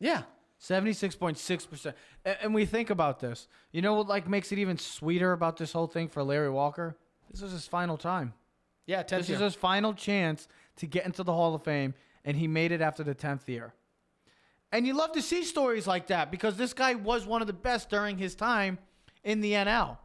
[0.00, 0.22] Yeah.
[0.62, 1.92] 76.6%.
[2.24, 3.48] And, and we think about this.
[3.72, 6.96] You know what like makes it even sweeter about this whole thing for Larry Walker?
[7.30, 8.32] This was his final time.
[8.86, 9.36] Yeah, 10th This year.
[9.36, 11.94] is his final chance to get into the Hall of Fame,
[12.24, 13.72] and he made it after the 10th year.
[14.72, 17.52] And you love to see stories like that because this guy was one of the
[17.52, 18.78] best during his time
[19.22, 19.98] in the NL.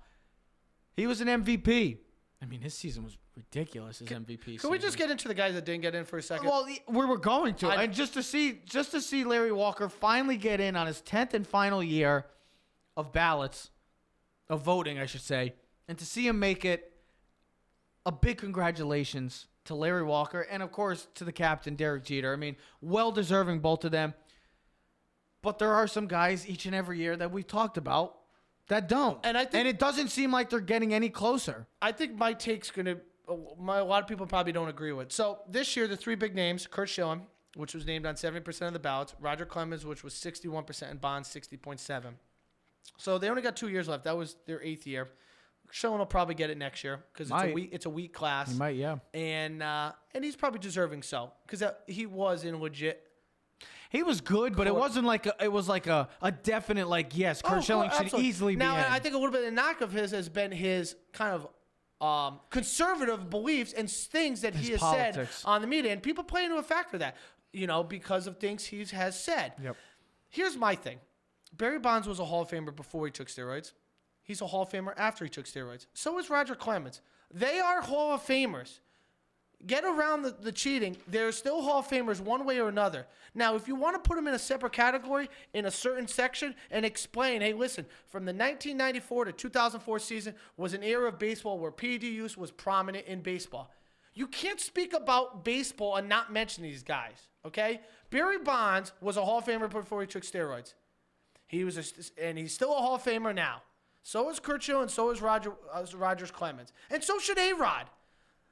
[0.95, 1.97] He was an MVP.
[2.41, 3.99] I mean, his season was ridiculous.
[3.99, 4.59] His MVP.
[4.61, 6.47] Can we just get into the guys that didn't get in for a second?
[6.47, 9.89] Well, we were going to, I- and just to see, just to see Larry Walker
[9.89, 12.25] finally get in on his tenth and final year
[12.95, 13.71] of ballots,
[14.49, 15.53] of voting, I should say,
[15.87, 16.93] and to see him make it,
[18.05, 22.33] a big congratulations to Larry Walker, and of course to the captain Derek Jeter.
[22.33, 24.13] I mean, well deserving both of them.
[25.41, 28.17] But there are some guys each and every year that we've talked about
[28.67, 31.67] that don't, And I think- and it doesn't seem like they're getting any closer.
[31.81, 32.97] I think my take's gonna.
[33.27, 35.11] uh, My a lot of people probably don't agree with.
[35.11, 38.67] So this year, the three big names: Curt Schilling, which was named on seventy percent
[38.67, 42.19] of the ballots; Roger Clemens, which was sixty-one percent, and Bonds sixty point seven.
[42.97, 44.03] So they only got two years left.
[44.03, 45.09] That was their eighth year.
[45.71, 47.69] Schilling will probably get it next year because it's a weak.
[47.71, 48.51] It's a weak class.
[48.51, 48.97] You might, yeah.
[49.13, 53.05] and uh, and he's probably deserving so because he was in legit.
[53.91, 57.17] He was good, but it wasn't like a, it was like a, a definite like
[57.17, 58.29] yes, Curt Oh, Schilling should absolutely.
[58.29, 58.85] easily now, be in.
[58.91, 61.47] I think a little bit of the knock of his has been his kind of
[62.05, 65.35] um, conservative beliefs and s- things that he His has politics.
[65.39, 67.17] said on the media, and people play into a factor that,
[67.51, 69.53] you know, because of things he has said.
[69.61, 69.75] Yep.
[70.29, 70.99] Here's my thing:
[71.57, 73.73] Barry Bonds was a Hall of Famer before he took steroids.
[74.29, 75.87] He's a Hall of Famer after he took steroids.
[75.95, 77.01] So is Roger Clemens.
[77.33, 78.77] They are Hall of Famers.
[79.65, 80.97] Get around the, the cheating.
[81.07, 83.07] They're still Hall of Famers one way or another.
[83.33, 86.53] Now, if you want to put them in a separate category in a certain section
[86.69, 91.57] and explain, hey, listen, from the 1994 to 2004 season was an era of baseball
[91.57, 93.71] where PED use was prominent in baseball.
[94.13, 97.81] You can't speak about baseball and not mention these guys, okay?
[98.11, 100.75] Barry Bonds was a Hall of Famer before he took steroids.
[101.47, 103.63] He was, a, and he's still a Hall of Famer now.
[104.03, 107.89] So is Curt and so is Roger uh, Rogers Clemens, and so should A Rod.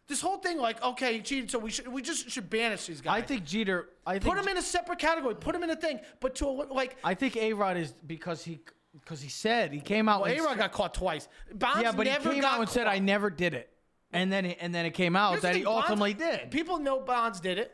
[0.08, 3.02] This whole thing, like, okay, he cheated, so we should we just should banish these
[3.02, 3.24] guys.
[3.24, 3.90] I think Jeter.
[4.06, 6.46] I think put him in a separate category, put him in a thing, but to
[6.48, 8.60] a, like, I think A Rod is because he
[8.94, 10.22] because he said he came out.
[10.22, 11.28] well, A Rod got caught twice.
[11.54, 12.88] Bonds yeah, but he came out and said.
[12.88, 13.70] I never did it,
[14.14, 16.52] and then it, and then it came out Here's that he Bonds- ultimately did.
[16.52, 17.74] People know Bonds did it.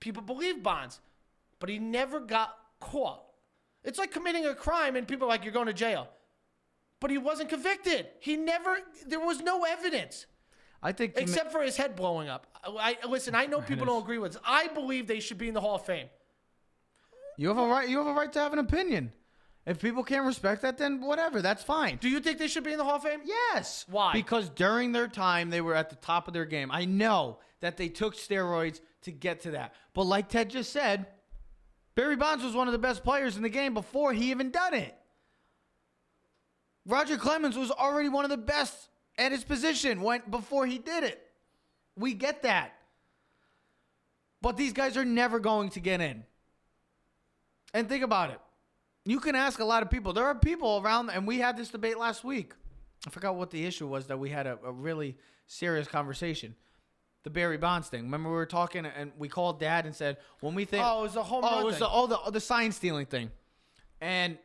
[0.00, 1.00] People believe Bonds,
[1.58, 3.22] but he never got caught.
[3.82, 6.08] It's like committing a crime and people are like, you're going to jail.
[7.04, 8.06] But he wasn't convicted.
[8.18, 10.24] He never, there was no evidence
[10.82, 12.46] I think ma- except for his head blowing up.
[12.64, 14.40] I, I- listen, I know people don't agree with this.
[14.42, 16.08] I believe they should be in the Hall of Fame.
[17.36, 17.86] you have a right.
[17.86, 19.12] You have a right to have an opinion.
[19.66, 21.42] If people can't respect that, then whatever.
[21.42, 21.98] That's fine.
[22.00, 23.20] Do you think they should be in the Hall of Fame?
[23.26, 23.84] Yes.
[23.90, 24.14] Why?
[24.14, 26.70] Because during their time, they were at the top of their game.
[26.72, 29.74] I know that they took steroids to get to that.
[29.92, 31.04] But like Ted just said,
[31.96, 34.72] Barry Bonds was one of the best players in the game before he even done
[34.72, 34.96] it.
[36.86, 41.04] Roger Clemens was already one of the best at his position when before he did
[41.04, 41.20] it.
[41.96, 42.74] We get that.
[44.42, 46.24] But these guys are never going to get in.
[47.72, 48.40] And think about it.
[49.06, 50.12] You can ask a lot of people.
[50.12, 52.52] There are people around, and we had this debate last week.
[53.06, 55.16] I forgot what the issue was that we had a, a really
[55.46, 56.54] serious conversation.
[57.22, 58.02] The Barry Bonds thing.
[58.02, 61.02] Remember we were talking, and we called Dad and said when we think, Oh, it
[61.04, 63.30] was the home oh, run it was the oh the the sign stealing thing,
[64.00, 64.36] and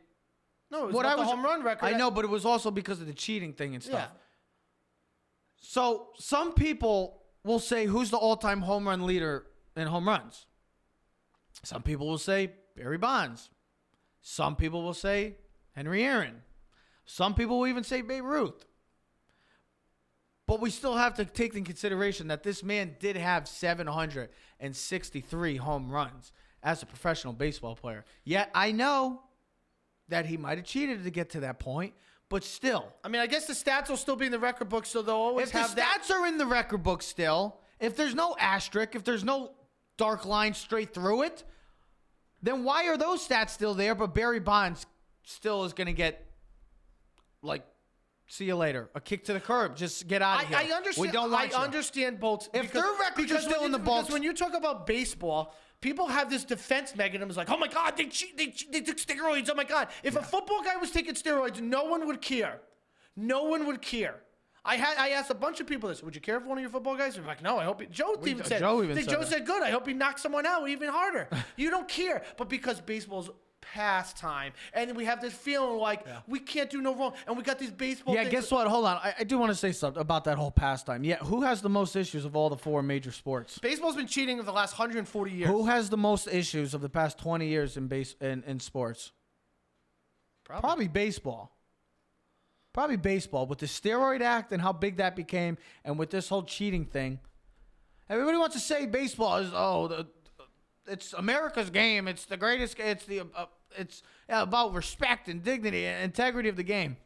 [0.70, 1.84] No, it was what I was home run record.
[1.84, 4.10] I know, but it was also because of the cheating thing and stuff.
[4.12, 4.18] Yeah.
[5.56, 10.46] So some people will say, "Who's the all-time home run leader in home runs?"
[11.64, 13.50] Some people will say Barry Bonds.
[14.22, 15.36] Some people will say
[15.72, 16.42] Henry Aaron.
[17.04, 18.66] Some people will even say Babe Ruth.
[20.46, 25.90] But we still have to take in consideration that this man did have 763 home
[25.90, 26.32] runs
[26.62, 28.04] as a professional baseball player.
[28.24, 29.22] Yet I know
[30.10, 31.94] that he might have cheated to get to that point,
[32.28, 34.86] but still, I mean, I guess the stats will still be in the record book,
[34.86, 35.70] so they'll always have.
[35.70, 36.02] if the have that.
[36.08, 39.52] stats are in the record book still, if there's no asterisk, if there's no
[39.96, 41.44] dark line straight through it,
[42.42, 43.94] then why are those stats still there?
[43.94, 44.86] But Barry Bonds
[45.24, 46.26] still is going to get
[47.42, 47.64] like,
[48.26, 50.58] see you later, a kick to the curb, just get out of here.
[50.58, 51.08] I understand.
[51.08, 51.64] We don't like I you.
[51.64, 52.48] understand both.
[52.52, 55.54] If their records are because still in the because books- when you talk about baseball,
[55.80, 57.30] people have this defense mechanism.
[57.36, 59.48] Like, oh my god, they cheat, they, cheat- they took steroids.
[59.50, 62.60] Oh my god, if a football guy was taking steroids, no one would care.
[63.16, 64.16] No one would care.
[64.64, 66.02] I had I asked a bunch of people this.
[66.02, 67.14] Would you care if one of your football guys?
[67.14, 67.58] They're like, no.
[67.58, 68.60] I hope he, Joe even said.
[68.60, 69.62] Joe even said Joe said good.
[69.62, 71.28] I hope he knocks someone out even harder.
[71.56, 76.70] you don't care, but because baseball's pastime, and we have this feeling like we can't
[76.70, 78.14] do no wrong, and we got these baseball.
[78.14, 78.66] Yeah, guess what?
[78.66, 78.96] Hold on.
[78.96, 81.04] I, I do want to say something about that whole pastime.
[81.04, 83.58] Yeah, who has the most issues of all the four major sports?
[83.58, 85.48] Baseball's been cheating for the last 140 years.
[85.48, 89.12] Who has the most issues of the past 20 years in base in, in sports?
[90.44, 90.68] Probably.
[90.68, 91.56] Probably baseball.
[92.72, 96.42] Probably baseball with the steroid act and how big that became, and with this whole
[96.42, 97.18] cheating thing.
[98.08, 100.06] Everybody wants to say baseball is oh the,
[100.90, 102.08] it's America's game.
[102.08, 102.78] It's the greatest.
[102.78, 103.46] It's the uh,
[103.78, 106.96] it's about respect and dignity and integrity of the game.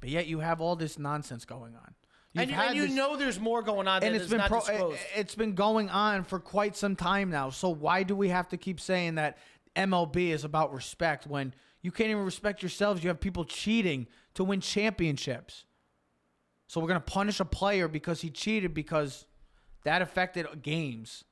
[0.00, 1.94] But yet you have all this nonsense going on.
[2.34, 4.40] and You've you, and you this- know there's more going on and and it's been
[4.40, 7.50] pro- it- it's been going on for quite some time now.
[7.50, 9.38] So why do we have to keep saying that
[9.76, 13.02] MLB is about respect when you can't even respect yourselves?
[13.04, 15.64] You have people cheating to win championships.
[16.68, 19.26] So we're gonna punish a player because he cheated because
[19.84, 21.24] that affected games.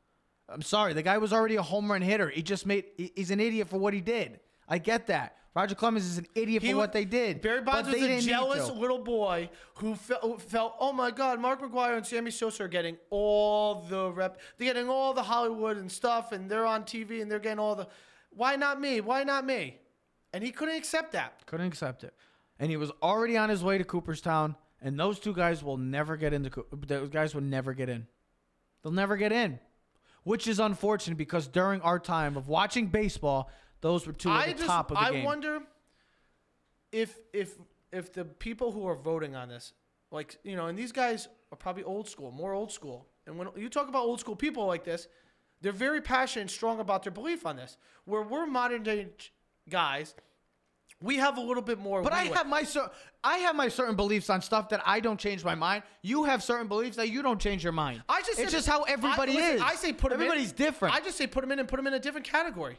[0.50, 2.28] I'm sorry, the guy was already a home run hitter.
[2.28, 4.40] He just made he's an idiot for what he did.
[4.68, 5.36] I get that.
[5.54, 7.42] Roger Clemens is an idiot He for what they did.
[7.42, 11.60] Barry Bonds was a jealous little boy who felt, who felt, oh my God, Mark
[11.60, 14.38] McGwire and Sammy Sosa are getting all the rep.
[14.58, 17.74] They're getting all the Hollywood and stuff, and they're on TV and they're getting all
[17.74, 17.88] the.
[18.30, 19.00] Why not me?
[19.00, 19.78] Why not me?
[20.32, 21.44] And he couldn't accept that.
[21.46, 22.14] Couldn't accept it.
[22.60, 26.16] And he was already on his way to Cooperstown, and those two guys will never
[26.16, 26.64] get into.
[26.72, 28.06] Those guys will never get in.
[28.82, 29.58] They'll never get in,
[30.24, 34.46] which is unfortunate because during our time of watching baseball, those were two I at
[34.48, 35.24] the just, top of the I game.
[35.24, 35.60] wonder
[36.92, 37.56] if if
[37.92, 39.72] if the people who are voting on this,
[40.10, 43.06] like you know, and these guys are probably old school, more old school.
[43.26, 45.08] And when you talk about old school people like this,
[45.60, 47.76] they're very passionate and strong about their belief on this.
[48.04, 49.08] Where we're modern day
[49.68, 50.14] guys,
[51.02, 52.02] we have a little bit more.
[52.02, 52.90] but I have my cer-
[53.24, 55.82] I have my certain beliefs on stuff that I don't change my mind.
[56.02, 58.02] You have certain beliefs that you don't change your mind.
[58.08, 59.62] I just it's just how everybody I, listen, is.
[59.62, 60.94] I say put 'em in- everybody's different.
[60.94, 62.78] I just say put them in and put them in a different category.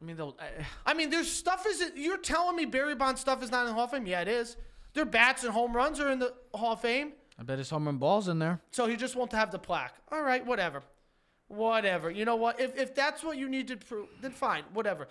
[0.00, 3.20] I mean, they'll- I- I mean, there's stuff is it you're telling me Barry Bonds
[3.20, 4.06] stuff is not in the Hall of Fame?
[4.06, 4.56] Yeah, it is.
[4.94, 7.12] Their bats and home runs are in the Hall of Fame.
[7.38, 8.60] I bet his home run balls in there.
[8.70, 9.94] So he just won't have the plaque.
[10.12, 10.82] All right, whatever.
[11.48, 12.10] Whatever.
[12.10, 12.60] You know what?
[12.60, 15.08] If, if that's what you need to prove, then fine, whatever.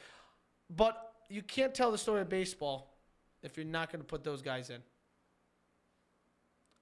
[0.69, 2.93] But you can't tell the story of baseball
[3.43, 4.81] if you're not going to put those guys in.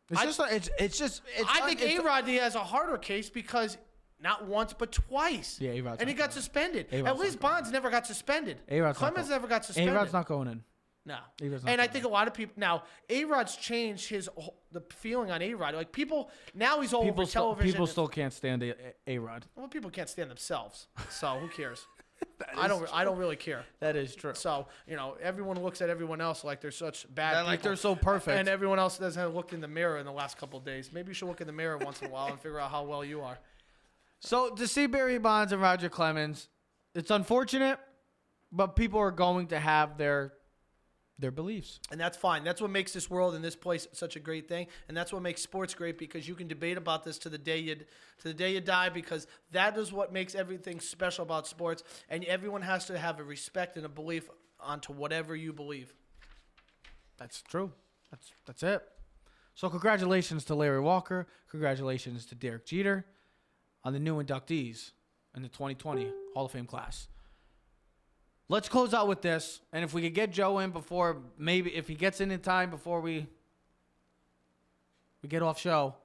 [0.09, 3.29] It's I- just it's it's just it's I think A Rod has a harder case
[3.29, 3.77] because
[4.21, 5.59] not once but twice.
[5.59, 6.87] Yeah, A-Rod's and he got suspended.
[6.91, 7.39] A-Rod's At least.
[7.39, 8.61] Bonds never got suspended.
[8.69, 9.93] A-Rod's not Clemens never got suspended.
[9.93, 10.63] A-Rod's not going in.
[11.05, 11.17] No.
[11.41, 14.29] A-Rod's And I think a lot of people now A Rod's changed his
[14.71, 15.75] the feeling on A Rod.
[15.75, 17.71] Like people now he's all People over still, television.
[17.73, 18.63] people still can't stand
[19.07, 19.45] A Rod.
[19.55, 21.85] well, people can't stand themselves, so who cares?
[22.57, 22.87] I don't.
[22.93, 23.63] I don't really care.
[23.79, 24.33] That is true.
[24.33, 27.45] So you know, everyone looks at everyone else like they're such bad.
[27.45, 28.37] Like they're so perfect.
[28.37, 30.91] and everyone else doesn't look in the mirror in the last couple of days.
[30.91, 32.83] Maybe you should look in the mirror once in a while and figure out how
[32.83, 33.37] well you are.
[34.19, 36.49] So to see Barry Bonds and Roger Clemens,
[36.95, 37.79] it's unfortunate,
[38.51, 40.33] but people are going to have their
[41.19, 41.79] their beliefs.
[41.91, 42.43] And that's fine.
[42.43, 44.67] That's what makes this world and this place such a great thing.
[44.87, 47.59] And that's what makes sports great because you can debate about this to the day
[47.59, 47.85] you to
[48.23, 51.83] the day you die because that is what makes everything special about sports.
[52.09, 54.29] And everyone has to have a respect and a belief
[54.59, 55.93] onto whatever you believe.
[57.17, 57.71] That's true.
[58.11, 58.83] That's that's it.
[59.55, 61.27] So congratulations to Larry Walker.
[61.49, 63.07] Congratulations to Derek Jeter
[63.83, 64.91] on the new inductees
[65.35, 67.07] in the 2020 Hall of Fame class.
[68.49, 71.87] Let's close out with this, and if we could get Joe in before maybe if
[71.87, 73.27] he gets in in time before we
[75.21, 75.95] we get off show,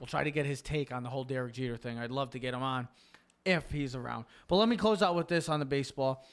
[0.00, 1.98] we'll try to get his take on the whole Derek Jeter thing.
[1.98, 2.88] I'd love to get him on
[3.44, 4.24] if he's around.
[4.46, 6.24] But let me close out with this on the baseball.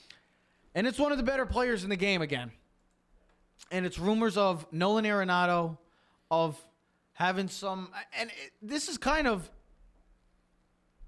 [0.73, 2.52] And it's one of the better players in the game again
[3.72, 5.77] and it's rumors of Nolan Arenado
[6.30, 6.64] of
[7.14, 9.49] having some and it, this is kind of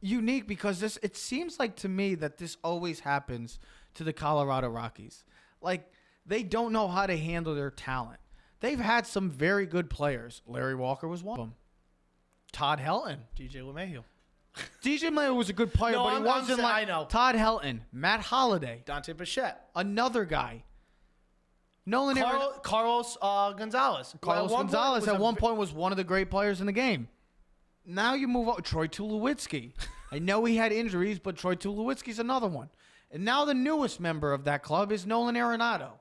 [0.01, 3.59] unique because this it seems like to me that this always happens
[3.95, 5.23] to the Colorado Rockies.
[5.61, 5.91] Like
[6.25, 8.19] they don't know how to handle their talent.
[8.59, 10.41] They've had some very good players.
[10.47, 11.55] Larry Walker was one of them.
[12.51, 13.17] Todd Helton.
[13.37, 14.03] DJ LeMahieu,
[14.83, 16.85] DJ Mayo was a good player, No, but he I'm- I'm wasn't sa- like I
[16.85, 17.05] know.
[17.05, 20.63] Todd Helton, Matt Holliday, Dante Bichette, another guy.
[21.85, 22.17] Nolan.
[22.17, 24.13] Carl, Carlos uh, Gonzalez.
[24.19, 26.73] Carlos Well, at Gonzalez at one point was one of the great players in the
[26.73, 27.07] game.
[27.87, 28.61] Now you move on.
[28.61, 29.71] Troy Tulowitzki.
[30.11, 32.69] I know he had injuries, but Troy Tulowitzki's another one.
[33.09, 35.91] And now the newest member of that club is Nolan Arenado.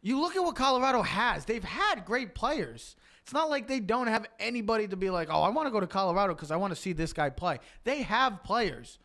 [0.00, 1.44] You look at what Colorado has.
[1.44, 2.96] They've had great players.
[3.22, 5.80] It's not like they don't have anybody to be like, oh, I want to go
[5.80, 7.58] to Colorado because I want to see this guy play.
[7.84, 8.98] They have players.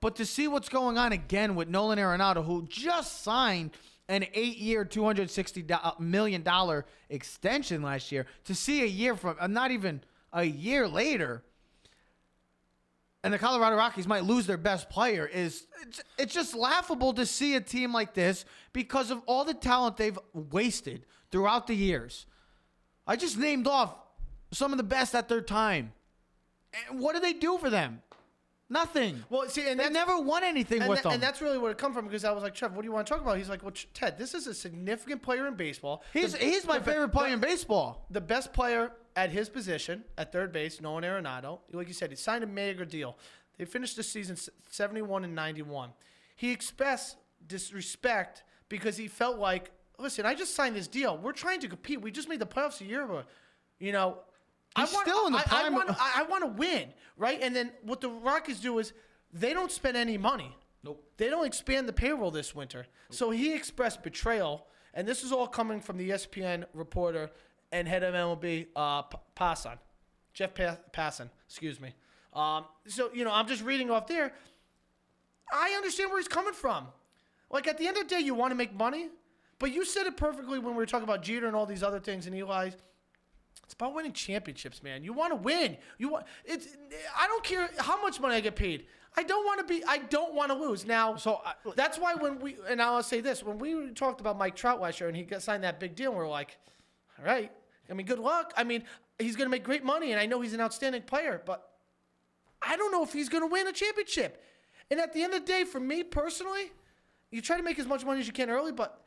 [0.00, 3.70] But to see what's going on again with Nolan Arenado, who just signed
[4.08, 5.64] an eight-year, two hundred sixty
[5.98, 10.02] million dollar extension last year to see a year from uh, not even
[10.34, 11.42] a year later,
[13.22, 17.24] and the Colorado Rockies might lose their best player is it's, it's just laughable to
[17.24, 18.44] see a team like this
[18.74, 22.26] because of all the talent they've wasted throughout the years.
[23.06, 23.94] I just named off
[24.50, 25.92] some of the best at their time.
[26.90, 28.02] And what do they do for them?
[28.68, 29.22] Nothing.
[29.30, 31.12] Well, see, and they never won anything and, with tha- them.
[31.14, 32.92] and that's really where it come from because I was like, Trev, what do you
[32.92, 33.36] want to talk about?
[33.36, 36.02] He's like, well, Ted, this is a significant player in baseball.
[36.12, 38.06] he's The- he's my the favorite player the- in baseball.
[38.10, 41.60] the best player at his position at third base, Nolan Arenado.
[41.72, 43.16] Like you said, he signed a mega deal.
[43.58, 44.36] They finished the season
[44.70, 45.90] 71 and 91.
[46.36, 47.16] He expressed
[47.46, 51.16] disrespect because he felt like, listen, I just signed this deal.
[51.16, 52.00] We're trying to compete.
[52.00, 53.22] We just made the playoffs a year ago.
[53.78, 54.18] You know,
[54.76, 57.38] He's still in the I, prime I, want, I, I want to win, right?
[57.40, 58.92] And then what the Rockets do is
[59.32, 60.56] they don't spend any money.
[60.82, 61.02] Nope.
[61.16, 62.86] They don't expand the payroll this winter.
[63.10, 67.30] So he expressed betrayal, and this is all coming from the ESPN reporter
[67.74, 69.76] and head of MLB, uh, P- Passan,
[70.32, 71.92] Jeff pa- Passan, excuse me.
[72.32, 74.32] Um, so you know, I'm just reading off there.
[75.52, 76.86] I understand where he's coming from.
[77.50, 79.08] Like at the end of the day, you want to make money,
[79.58, 82.00] but you said it perfectly when we were talking about Jeter and all these other
[82.00, 82.70] things and Eli.
[83.64, 85.02] It's about winning championships, man.
[85.04, 85.76] You want to win.
[85.98, 86.68] You want it's.
[87.18, 88.86] I don't care how much money I get paid.
[89.16, 89.82] I don't want to be.
[89.86, 90.84] I don't want to lose.
[90.84, 94.36] Now, So, I- that's why when we and I'll say this: when we talked about
[94.38, 96.58] Mike Trout last year and he got signed that big deal, we are like,
[97.18, 97.50] all right.
[97.90, 98.52] I mean, good luck.
[98.56, 98.84] I mean,
[99.18, 101.70] he's going to make great money, and I know he's an outstanding player, but
[102.62, 104.42] I don't know if he's going to win a championship.
[104.90, 106.72] And at the end of the day, for me personally,
[107.30, 109.04] you try to make as much money as you can early, but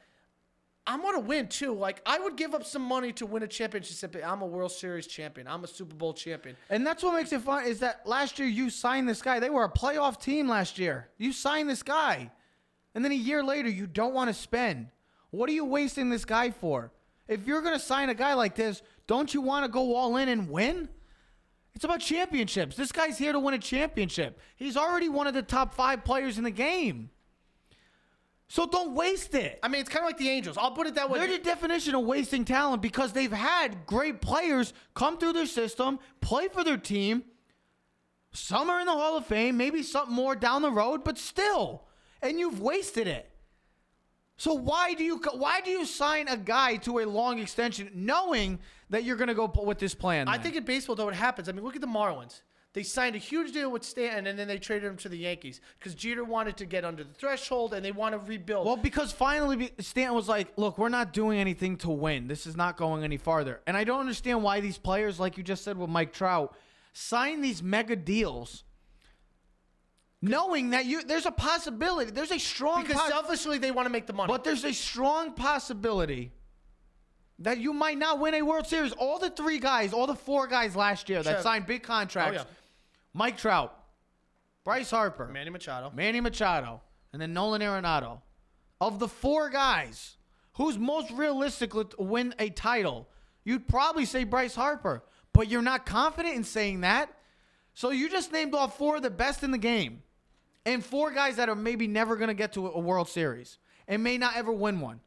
[0.88, 1.74] I want to win too.
[1.74, 4.16] Like I would give up some money to win a championship.
[4.26, 5.48] I'm a World Series champion.
[5.48, 6.56] I'm a Super Bowl champion.
[6.70, 9.40] And that's what makes it fun is that last year you signed this guy.
[9.40, 11.10] They were a playoff team last year.
[11.18, 12.32] You signed this guy.
[12.96, 14.88] And then a year later you don't want to spend.
[15.32, 16.92] What are you wasting this guy for?
[17.28, 20.18] If you're going to sign a guy like this, don't you want to go all
[20.18, 20.90] in and win?
[21.74, 22.76] It's about championships.
[22.76, 24.40] This guy's here to win a championship.
[24.56, 27.12] He's already one of the top 5 players in the game.
[28.48, 29.60] So don't waste it.
[29.62, 30.58] I mean, it's kind of like the Angels.
[30.58, 31.20] I'll put it that way.
[31.20, 36.00] They're the definition of wasting talent because they've had great players come through their system,
[36.22, 37.24] play for their team.
[38.32, 41.84] Some are in the Hall of Fame, maybe something more down the road, but still,
[42.22, 43.30] and you've wasted it.
[44.38, 48.60] So why do you why do you sign a guy to a long extension knowing
[48.90, 50.28] that you're going to go with this plan?
[50.28, 50.44] I then?
[50.44, 51.50] think in baseball, though, it happens.
[51.50, 52.42] I mean, look at the Marlins.
[52.74, 55.62] They signed a huge deal with Stanton, and then they traded him to the Yankees
[55.80, 58.68] because Jeter wanted to get under the threshold, and they want to rebuild.
[58.68, 62.28] Well, because finally Stanton was like, "Look, we're not doing anything to win.
[62.28, 65.44] This is not going any farther." And I don't understand why these players, like you
[65.44, 66.56] just said with Mike Trout,
[66.94, 68.64] sign these mega deals,
[70.22, 72.94] knowing that you there's a possibility, there's a strong, possibility.
[72.94, 74.28] because pos- selfishly, they want to make the money.
[74.32, 76.32] but there's a strong possibility
[77.40, 78.94] that you might not win a World Series.
[78.94, 81.42] All the three guys, all the four guys last year that Sure.
[81.42, 82.56] signed big contracts: Oh, yeah.
[83.14, 83.78] Mike Trout,
[84.64, 85.92] Bryce Harper, Manny Machado.
[85.96, 86.82] Manny Machado,
[87.14, 88.22] and then Nolan Arenado.
[88.82, 90.18] Of the four guys,
[90.54, 93.10] who's most realistic to win a title?
[93.44, 95.04] You'd probably say Bryce Harper,
[95.34, 97.10] but you're not confident in saying that.
[97.74, 100.04] So you just named off four of the best in the game,
[100.68, 103.58] and four guys that are maybe never going to get to a World Series
[103.88, 105.00] and may not ever win one.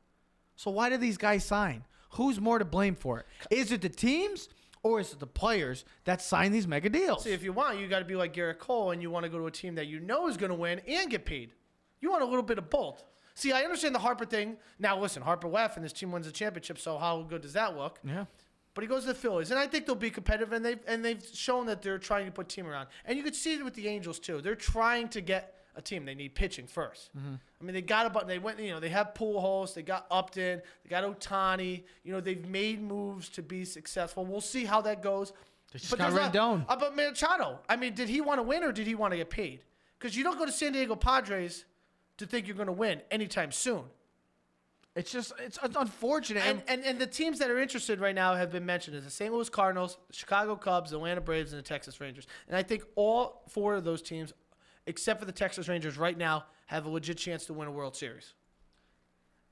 [0.57, 1.85] So why did these guys sign?
[2.12, 3.27] Who's more to blame for it?
[3.51, 4.49] Is it the teams
[4.82, 7.24] or is it the players that sign these mega deals?
[7.24, 9.28] See, if you want, you got to be like Gerrit Cole, and you want to
[9.31, 11.53] go to a team that you know is going to win and get paid.
[12.01, 13.05] You want a little bit of both.
[13.35, 14.57] See, I understand the Harper thing.
[14.78, 16.78] Now, listen, Harper left, and this team wins a championship.
[16.78, 18.01] So how good does that look?
[18.05, 18.24] yeah.
[18.74, 21.05] But he goes to the Phillies, and I think they'll be competitive, and they've and
[21.05, 22.88] they've shown that they're trying to put team around.
[23.05, 24.40] And you could see it with the Angels too.
[24.40, 26.05] They're trying to get a team.
[26.05, 28.60] They need pitching 1st I mean, they got a but they went.
[28.60, 31.82] You know, they have Pujols, they got Upton, they got Ohtani.
[32.05, 34.24] You know, they've made moves to be successful.
[34.24, 35.32] We'll see how that goes.
[35.72, 36.64] just got there's not- Rendon.
[36.68, 39.16] Uh, but Machado, I mean, did he want to win or did he want to
[39.16, 39.64] get paid?
[39.98, 41.64] Because you don't go to San Diego Padres
[42.18, 43.82] to think you're going to win anytime soon.
[44.96, 46.44] It's just it's, it's unfortunate.
[46.44, 49.10] And, and and the teams that are interested right now have been mentioned as the
[49.10, 49.32] St.
[49.32, 52.26] Louis Cardinals, the Chicago Cubs, the Atlanta Braves, and the Texas Rangers.
[52.48, 54.32] And I think all four of those teams,
[54.86, 57.94] except for the Texas Rangers, right now have a legit chance to win a World
[57.96, 58.34] Series.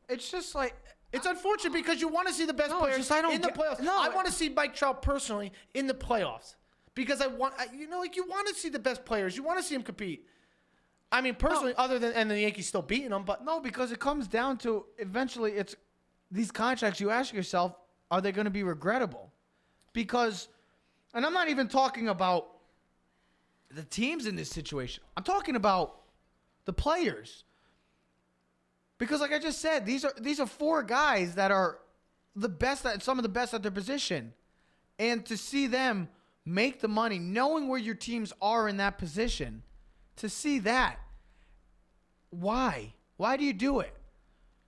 [0.08, 0.74] it's just like
[1.12, 3.40] It's unfortunate because you want to see the best No, players just I don't in
[3.40, 3.80] the get- playoffs.
[3.80, 6.56] no, I want to see Mike Trout personally in the playoffs
[6.94, 9.36] because I want, I, you know, like you want to see the best players.
[9.36, 10.26] You want to see them compete.
[11.10, 13.98] I mean, personally, other than and the Yankees still beating them, but no, because it
[13.98, 15.74] comes down to eventually it's
[16.30, 17.00] these contracts.
[17.00, 17.74] You ask yourself,
[18.10, 19.32] are they going to be regrettable?
[19.94, 20.48] Because,
[21.14, 22.48] and I'm not even talking about
[23.70, 25.02] the teams in this situation.
[25.16, 26.00] I'm talking about
[26.66, 27.44] the players.
[28.98, 31.78] Because like I just said, these are these are four guys that are
[32.34, 34.32] the best at some of the best at their position.
[34.98, 36.08] And to see them
[36.44, 39.62] make the money, knowing where your teams are in that position,
[40.18, 40.98] to see that,
[42.30, 42.94] why?
[43.16, 43.94] Why do you do it?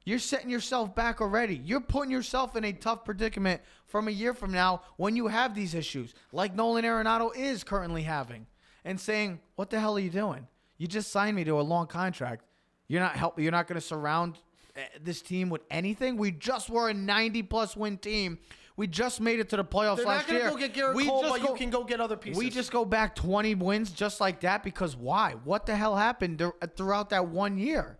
[0.04, 1.56] You're setting yourself back already.
[1.64, 5.54] You're putting yourself in a tough predicament from a year from now when you have
[5.54, 8.46] these issues, like Nolan Arenado is currently having,
[8.84, 10.46] and saying, "What the hell are you doing?
[10.78, 12.44] You just signed me to a long contract.
[12.88, 13.38] You're not help.
[13.38, 14.38] You're not going to surround
[14.74, 16.16] eh, this team with anything.
[16.16, 18.38] We just were a 90 plus win team.
[18.80, 20.50] We just made it to the playoffs They're last not going to year.
[20.52, 22.38] go get Gerrit we Cole, just but go- you can go get other pieces.
[22.38, 25.32] we just go back 20 wins just like that because why?
[25.44, 27.98] What the hell happened dur- uh, throughout that one year?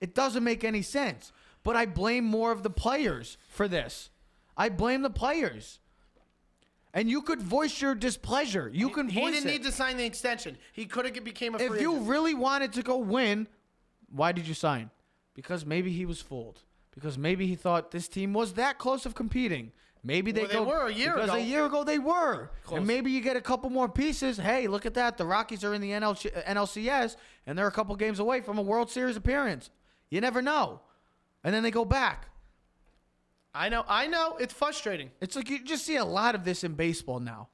[0.00, 1.30] It doesn't make any sense.
[1.62, 4.10] But I blame more of the players for this.
[4.56, 5.78] I blame the players.
[6.92, 8.68] And you could voice your displeasure.
[8.74, 9.14] You can voice it.
[9.14, 9.52] He voice didn't it.
[9.52, 10.58] need to sign the extension.
[10.72, 12.08] He could have became a free if you agent.
[12.08, 13.46] really wanted to go win,
[14.10, 14.90] why did you sign?
[15.34, 16.62] Because maybe he was fooled.
[16.98, 19.72] Because maybe he thought this team was that close of competing.
[20.02, 21.38] Maybe they, Well, they go, were a year because ago.
[21.38, 22.50] a year ago they were.
[22.64, 22.78] Close.
[22.78, 24.36] And maybe you get a couple more pieces.
[24.36, 25.16] Hey, look at that.
[25.16, 27.16] The Rockies are in the NL- uh, NLCS
[27.46, 29.70] and they're a couple games away from a World Series appearance.
[30.10, 30.80] You never know.
[31.44, 32.28] And then they go back.
[33.54, 35.10] I know, I know, it's frustrating.
[35.20, 37.48] It's like you just see a lot of this in baseball now.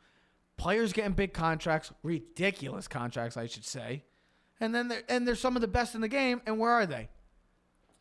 [0.56, 4.04] Players getting big contracts, ridiculous contracts, I should say.
[4.60, 6.86] And then they're, and they're some of the best in the game, and where are
[6.86, 7.08] they?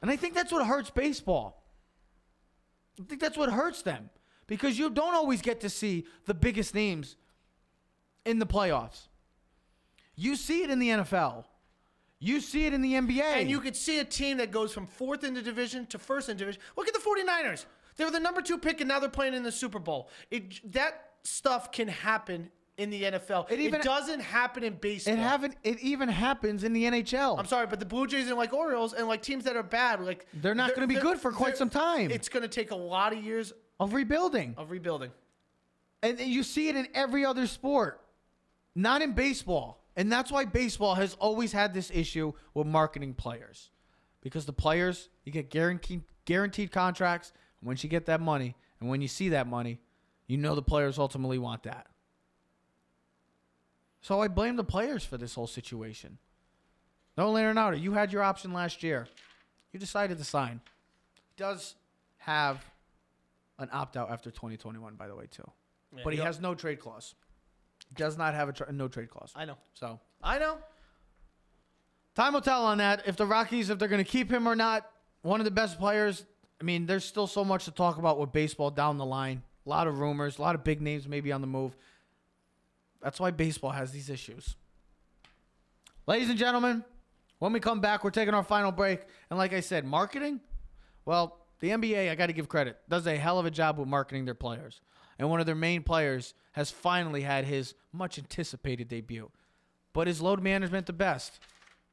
[0.03, 1.63] And I think that's what hurts baseball.
[2.99, 4.09] I think that's what hurts them
[4.47, 7.15] because you don't always get to see the biggest names
[8.25, 9.07] in the playoffs.
[10.17, 11.45] You see it in the NFL.
[12.19, 13.21] You see it in the NBA.
[13.21, 16.27] And you could see a team that goes from fourth in the division to first
[16.27, 16.61] in division.
[16.75, 17.65] Look at the 49ers.
[17.95, 20.09] They were the number two pick, and now they're playing in the Super Bowl.
[20.29, 23.49] It, that stuff can happen in the NFL.
[23.51, 25.13] It It, even- doesn't happen in baseball.
[25.13, 25.55] it haven't.
[25.63, 27.37] It even happens in the NHL.
[27.37, 30.01] I'm sorry, but the Blue Jays and like Orioles and like teams that are bad,
[30.01, 32.09] like They're not gonna be good for quite some time.
[32.11, 34.55] It's going to take a lot of years of rebuilding.
[34.57, 35.11] of rebuilding.
[36.01, 38.01] And you see it in every other sport,
[38.75, 39.79] not in baseball.
[39.95, 43.69] And that's why baseball has always had this issue with marketing players.
[44.21, 47.31] Because the players, you get guaranteed guaranteed contracts.
[47.61, 49.79] And once you get that money, and when you see that money,
[50.27, 51.87] you know the players ultimately want that.
[54.03, 56.17] So I blame the players for this whole situation.
[57.17, 59.07] Nolan Arenado, you had your option last year.
[59.71, 60.59] You decided to sign.
[61.37, 61.75] Does
[62.17, 62.63] have
[63.59, 65.49] an opt out after 2021, by the way, too.
[65.95, 67.15] Yeah, but he has no trade clause.
[67.95, 69.31] Does not have a tra- no trade clause.
[69.37, 69.55] I know.
[69.73, 70.57] So I know.
[72.13, 73.03] time will tell on that.
[73.07, 74.85] If the Rockies, if they're going to keep him or not,
[75.21, 76.25] one of the best players.
[76.59, 79.43] I mean, there's still so much to talk about with baseball down the line.
[79.65, 81.73] A lot of rumors, a lot of big names maybe on the move.
[83.03, 84.55] That's why baseball has these issues.
[86.07, 86.83] Ladies and gentlemen,
[87.39, 89.01] when we come back, we're taking our final break.
[89.29, 90.39] And like I said, marketing,
[91.05, 93.87] well, the NBA, I got to give credit, does a hell of a job with
[93.87, 94.81] marketing their players.
[95.19, 99.29] And one of their main players has finally had his much anticipated debut.
[99.93, 101.39] But is load management the best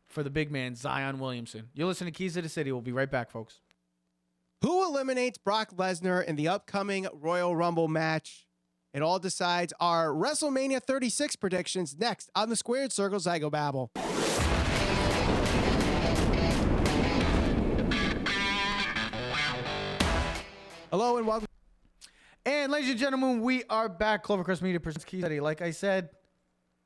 [0.06, 1.68] for the big man, Zion Williamson?
[1.74, 2.72] You're listening to Keys to the City.
[2.72, 3.60] We'll be right back, folks.
[4.62, 8.46] Who eliminates Brock Lesnar in the upcoming Royal Rumble match?
[8.92, 13.92] It all decides our WrestleMania 36 predictions next on the Squared Circle Psycho Babble.
[20.90, 21.46] Hello and welcome.
[22.44, 24.24] And ladies and gentlemen, we are back.
[24.24, 25.38] Clovercrest Media presents the City.
[25.38, 26.08] Like I said,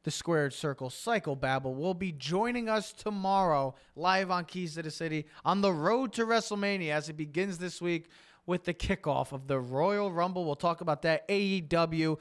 [0.02, 4.90] the Squared Circle Psycho Babble will be joining us tomorrow live on Keys to the
[4.90, 8.08] City on the road to WrestleMania as it begins this week
[8.46, 10.44] with the kickoff of the Royal Rumble.
[10.44, 12.18] We'll talk about that AEW,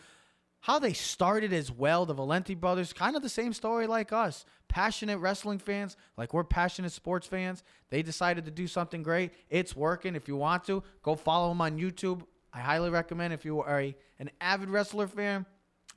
[0.61, 2.05] how they started as well.
[2.05, 4.45] The Valenti brothers, kind of the same story like us.
[4.69, 7.63] Passionate wrestling fans, like we're passionate sports fans.
[7.89, 9.31] They decided to do something great.
[9.49, 10.15] It's working.
[10.15, 12.21] If you want to, go follow them on YouTube.
[12.53, 15.45] I highly recommend if you are a, an avid wrestler fan,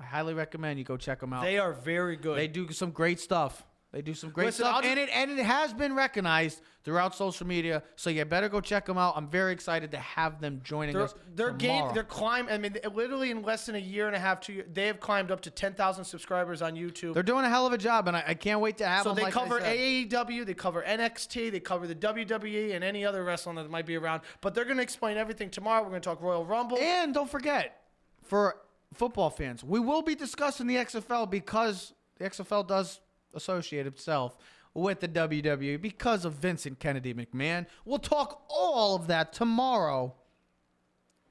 [0.00, 1.44] I highly recommend you go check them out.
[1.44, 2.36] They are very good.
[2.38, 3.64] They do some great stuff.
[3.96, 7.14] They do some great Listen, stuff, just- and it and it has been recognized throughout
[7.14, 7.82] social media.
[7.96, 9.14] So you better go check them out.
[9.16, 11.14] I'm very excited to have them joining Their, us.
[11.34, 11.94] their game, tomorrow.
[11.94, 12.46] their climb.
[12.50, 15.00] I mean, literally in less than a year and a half, two years, they have
[15.00, 17.14] climbed up to 10,000 subscribers on YouTube.
[17.14, 19.08] They're doing a hell of a job, and I, I can't wait to have so
[19.08, 19.16] them.
[19.16, 19.60] they like cover.
[19.62, 23.96] AEW, they cover NXT, they cover the WWE, and any other wrestling that might be
[23.96, 24.20] around.
[24.42, 25.82] But they're going to explain everything tomorrow.
[25.82, 26.76] We're going to talk Royal Rumble.
[26.76, 27.80] And don't forget,
[28.24, 28.56] for
[28.92, 33.00] football fans, we will be discussing the XFL because the XFL does
[33.36, 34.36] associate itself
[34.74, 37.66] with the WWE because of Vincent Kennedy McMahon.
[37.84, 40.14] We'll talk all of that tomorrow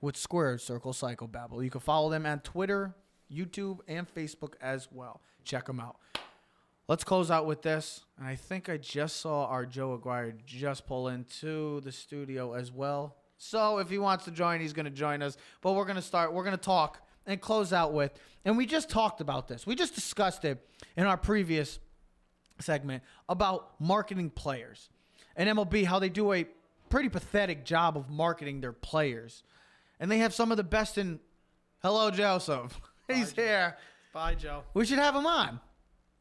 [0.02, 1.64] with Squared Circle Psycho Babble.
[1.64, 2.95] You can follow them on Twitter,
[3.32, 5.22] YouTube, and Facebook as well.
[5.44, 5.98] Check them out.
[6.88, 8.06] let's close out with this.
[8.18, 12.72] And I think I just saw our Joe Aguirre just pull into the studio as
[12.72, 13.15] well.
[13.38, 15.38] So if he wants to join, he's going to join us.
[15.61, 18.14] But we're going to start, we're going to talk and close out with,
[18.44, 19.65] and we just talked about this.
[19.65, 20.64] We just discussed it
[20.95, 21.80] in our previous
[22.60, 24.90] segment about marketing players
[25.36, 26.45] and MLB, how they do a
[26.90, 29.44] pretty pathetic job of marketing their players.
[29.99, 31.19] And they have some of the best in.
[31.82, 32.80] Hello, Joseph.
[33.07, 33.77] He's here.
[34.14, 34.64] Bye, Joe.
[34.73, 35.60] We should have him on.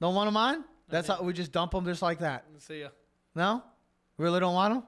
[0.00, 0.64] Don't want him on?
[0.88, 2.44] That's how we just dump him just like that.
[2.58, 2.88] See ya.
[3.34, 3.62] No?
[4.18, 4.82] Really don't want him?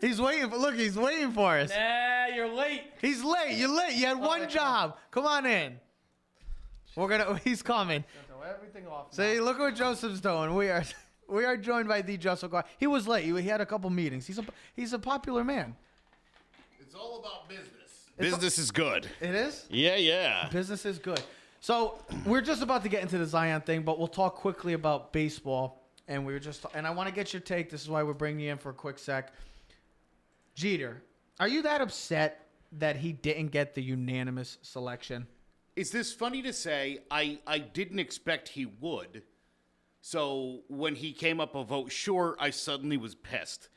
[0.00, 0.56] He's waiting for.
[0.56, 1.70] Look, he's waiting for us.
[1.70, 2.82] Nah, you're late.
[3.00, 3.56] He's late.
[3.56, 3.94] You're late.
[3.94, 4.96] You had one job.
[5.10, 5.78] Come on in.
[6.96, 7.38] We're gonna.
[7.44, 8.04] He's coming.
[8.34, 9.12] Throw everything off.
[9.14, 10.54] See, look what Joseph's doing.
[10.54, 10.84] We are.
[11.26, 12.50] We are joined by the Joseph.
[12.50, 13.24] Gar- He was late.
[13.24, 14.26] He, he had a couple meetings.
[14.26, 14.44] He's a.
[14.76, 15.74] He's a popular man.
[16.78, 17.70] It's all about business.
[18.18, 19.08] It's business is good.
[19.22, 19.64] It is.
[19.70, 20.50] Yeah, yeah.
[20.52, 21.22] Business is good.
[21.60, 25.14] So we're just about to get into the Zion thing, but we'll talk quickly about
[25.14, 25.80] baseball.
[26.08, 27.70] And we were just, and I want to get your take.
[27.70, 29.32] This is why we're bringing you in for a quick sec.
[30.54, 31.02] Jeter,
[31.40, 35.26] are you that upset that he didn't get the unanimous selection?
[35.76, 37.00] Is this funny to say?
[37.10, 39.22] I, I didn't expect he would.
[40.00, 43.68] So when he came up a vote short, I suddenly was pissed.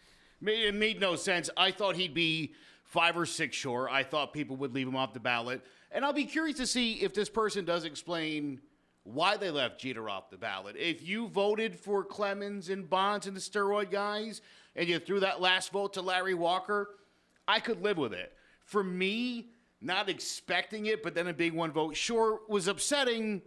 [0.42, 1.50] It made no sense.
[1.58, 2.54] I thought he'd be
[2.84, 3.90] five or six short.
[3.92, 5.62] I thought people would leave him off the ballot.
[5.92, 8.62] And I'll be curious to see if this person does explain
[9.04, 10.76] why they left Jeter off the ballot.
[10.78, 14.42] If you voted for Clemens and Bonds and the steroid guys,
[14.76, 16.90] and you threw that last vote to Larry Walker,
[17.48, 18.34] I could live with it.
[18.66, 19.48] For me,
[19.82, 23.42] not expecting it, but then it being one vote short was upsetting.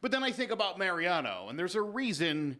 [0.00, 2.58] But then I think about Mariano, and there's a reason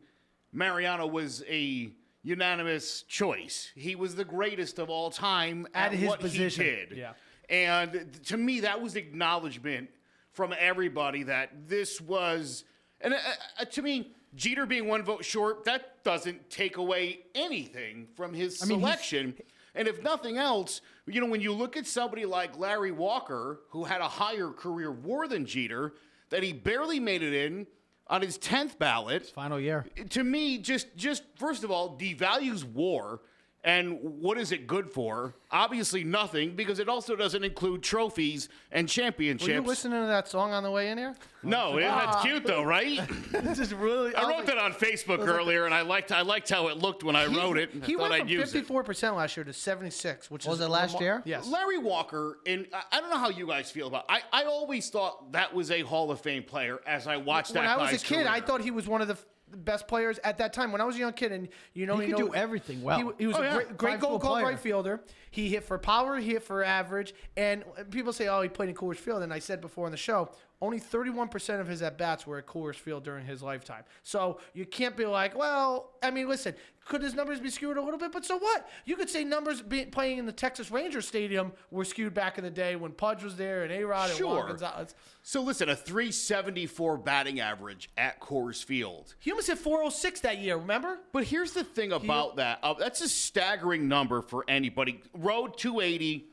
[0.53, 1.91] Mariano was a
[2.23, 3.71] unanimous choice.
[3.75, 6.65] He was the greatest of all time At at, his what position.
[6.65, 6.93] he did.
[6.97, 7.13] Yeah.
[7.51, 9.91] And to me, that was acknowledgement
[10.33, 12.65] from everybody that this was,
[13.03, 13.19] and uh,
[13.61, 18.67] uh, to me, Jeter being one vote short, that doesn't take away anything from his
[18.67, 19.35] mean, he's- selection.
[19.75, 23.85] And if nothing else, you know, when you look at somebody like Larry Walker, who
[23.85, 25.95] had a higher career war than Jeter,
[26.31, 27.67] that he barely made it in
[28.07, 29.87] on his 10th ballot, His Final year.
[30.11, 33.21] to me, just just first of all, devalues war.
[33.67, 35.35] And what is it good for?
[35.51, 39.49] Obviously, nothing, because it also doesn't include trophies and championships.
[39.49, 41.15] Were you listening to that song on the way in here?
[41.43, 42.23] no, it, that's ah.
[42.23, 43.01] cute though, right?
[43.33, 44.15] this is really.
[44.15, 47.17] I wrote that on Facebook earlier, and I liked I liked how it looked when
[47.17, 47.71] I wrote it.
[47.83, 48.53] I He thought went I'd from use it.
[48.53, 51.23] fifty-four percent last year to seventy-six, which Was is it last year?
[51.25, 51.49] Yes.
[51.49, 54.05] Larry Walker, and I- I don't know how you guys feel about.
[54.11, 57.61] I I always thought that was a Hall of Fame player as I watched that.
[57.61, 57.79] when that.
[57.79, 58.47] I was a guy's kid, I career.
[58.47, 59.25] thought he was one of the f-
[59.57, 60.73] best players at that time.
[60.73, 62.83] When I was a young kid, and you know, He you could know, do everything
[62.83, 62.99] well.
[62.99, 63.55] He, he was Oh, a yeah.
[63.55, 65.01] great, great goal called right fielder.
[65.31, 68.75] He hit for power, he hit for average, and people say, "Oh, he played in
[68.75, 70.31] Coors Field." And I said before on the show,
[70.65, 73.85] only 31% of his at bats were at Coors Field during his lifetime.
[74.03, 76.55] So you can't be like, "Well, I mean, listen."
[76.87, 78.13] Could his numbers be skewed a little bit?
[78.13, 78.69] But so what?
[78.85, 82.45] You could say numbers be, playing in the Texas Rangers Stadium were skewed back in
[82.45, 84.47] the day when Pudge was there and A Rod and Juan Sure.
[84.49, 84.95] Gonzalez.
[85.23, 89.15] So listen, a 374 batting average at Coors Field.
[89.19, 90.99] He almost hit 406 that year, remember?
[91.13, 92.59] But here's the thing about that.
[92.63, 95.01] Uh, that's a staggering number for anybody.
[95.15, 96.25] Road 280, whi-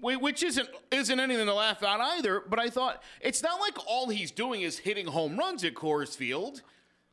[0.00, 2.42] which isn't isn't anything to laugh at either.
[2.48, 6.16] But I thought it's not like all he's doing is hitting home runs at Coors
[6.16, 6.62] Field.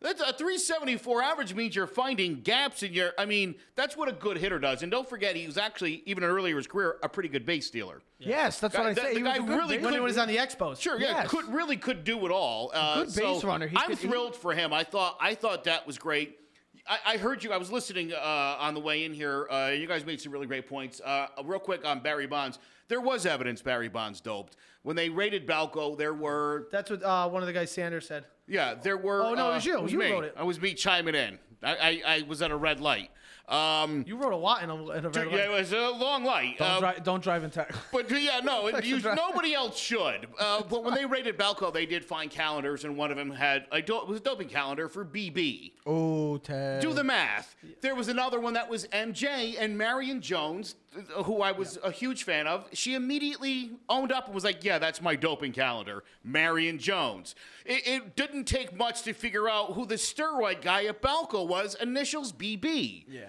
[0.01, 3.11] That's a 374 average means you're finding gaps in your.
[3.17, 4.81] I mean, that's what a good hitter does.
[4.83, 7.67] And don't forget, he was actually even earlier in his career a pretty good base
[7.67, 8.01] stealer.
[8.19, 9.13] Yes, that's what I say.
[9.13, 10.81] the He guy really base- When he was on the Expos.
[10.81, 11.29] Sure, yeah, Yes.
[11.29, 12.71] could really could do it all.
[12.73, 13.67] Uh, Good base so runner.
[13.67, 14.73] He I'm could- he- thrilled for him.
[14.73, 16.37] I thought I thought that was great.
[16.85, 17.53] I, I heard you.
[17.53, 18.17] I was listening uh,
[18.59, 19.47] on the way in here.
[19.49, 20.99] Uh, you guys made some really great points.
[20.99, 22.59] Uh, real quick on Barry Bonds.
[22.87, 25.97] There was evidence Barry Bonds doped when they raided Balco.
[25.97, 28.25] There were That's what uh, one of the guys Sanders said.
[28.47, 29.23] yeah, there were.
[29.23, 29.87] Oh, no, it uh, was you.
[29.87, 30.11] You me.
[30.11, 30.33] wrote it.
[30.37, 31.39] I was me chiming in.
[31.63, 33.09] I, I, I was at a red light.
[33.47, 35.45] Um, You wrote a lot in a, in a red yeah, light.
[35.45, 36.57] it was a long light.
[36.57, 37.73] Don't, Uh, dri- don't drive in tech.
[37.91, 40.27] but yeah, no, it, you, nobody else should.
[40.39, 43.65] Uh, but when they raided Balco, they did find calendars, and one of them had
[43.71, 45.73] a do- it was a doping calendar for BB.
[45.85, 46.81] Oh, Ted.
[46.81, 47.55] Do the math.
[47.81, 50.75] There was another one that was MJ and Marion Jones,
[51.25, 52.67] who I was a huge fan of.
[52.73, 57.87] She immediately owned up and was like, "Yeah, that's my doping calendar, Marion Jones." It,
[57.87, 61.75] it didn't take much to figure out who the steroid guy at Balco was.
[61.75, 63.05] Initials BB.
[63.07, 63.25] Yeah.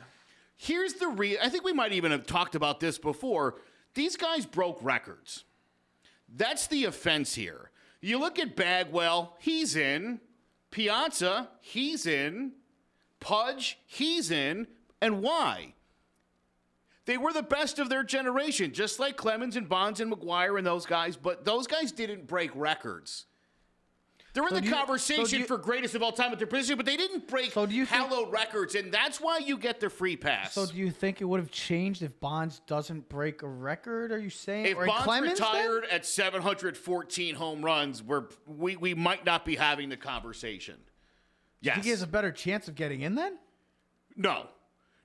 [0.57, 3.57] Here's the re I think we might even have talked about this before.
[3.95, 5.45] These guys broke records.
[6.29, 7.71] That's the offense here.
[8.01, 10.21] You look at Bagwell, he's in.
[10.71, 12.53] Piazza, he's in.
[13.21, 14.67] Pudge, he's in.
[15.01, 15.75] And why?
[17.07, 20.67] They were the best of their generation, just like Clemens and Bonds and McGwire and
[20.67, 23.27] those guys, but those guys didn't break records.
[24.33, 26.49] They're in So the you- conversation do you- for greatest of all time at their
[26.49, 29.57] position, but they didn't break So do you think- hallowed records, and that's why you
[29.57, 30.55] get the free pass.
[30.55, 34.11] So do you think it would have changed if Bonds doesn't break a record?
[34.11, 34.67] Are you saying?
[34.67, 35.49] if Bonds Clemens then?
[35.49, 40.77] retired at 714 home runs, we're, we we might not be having the conversation.
[40.77, 41.75] Do you Yes.
[41.77, 43.39] think he has a better chance of getting in then?
[44.17, 44.49] no.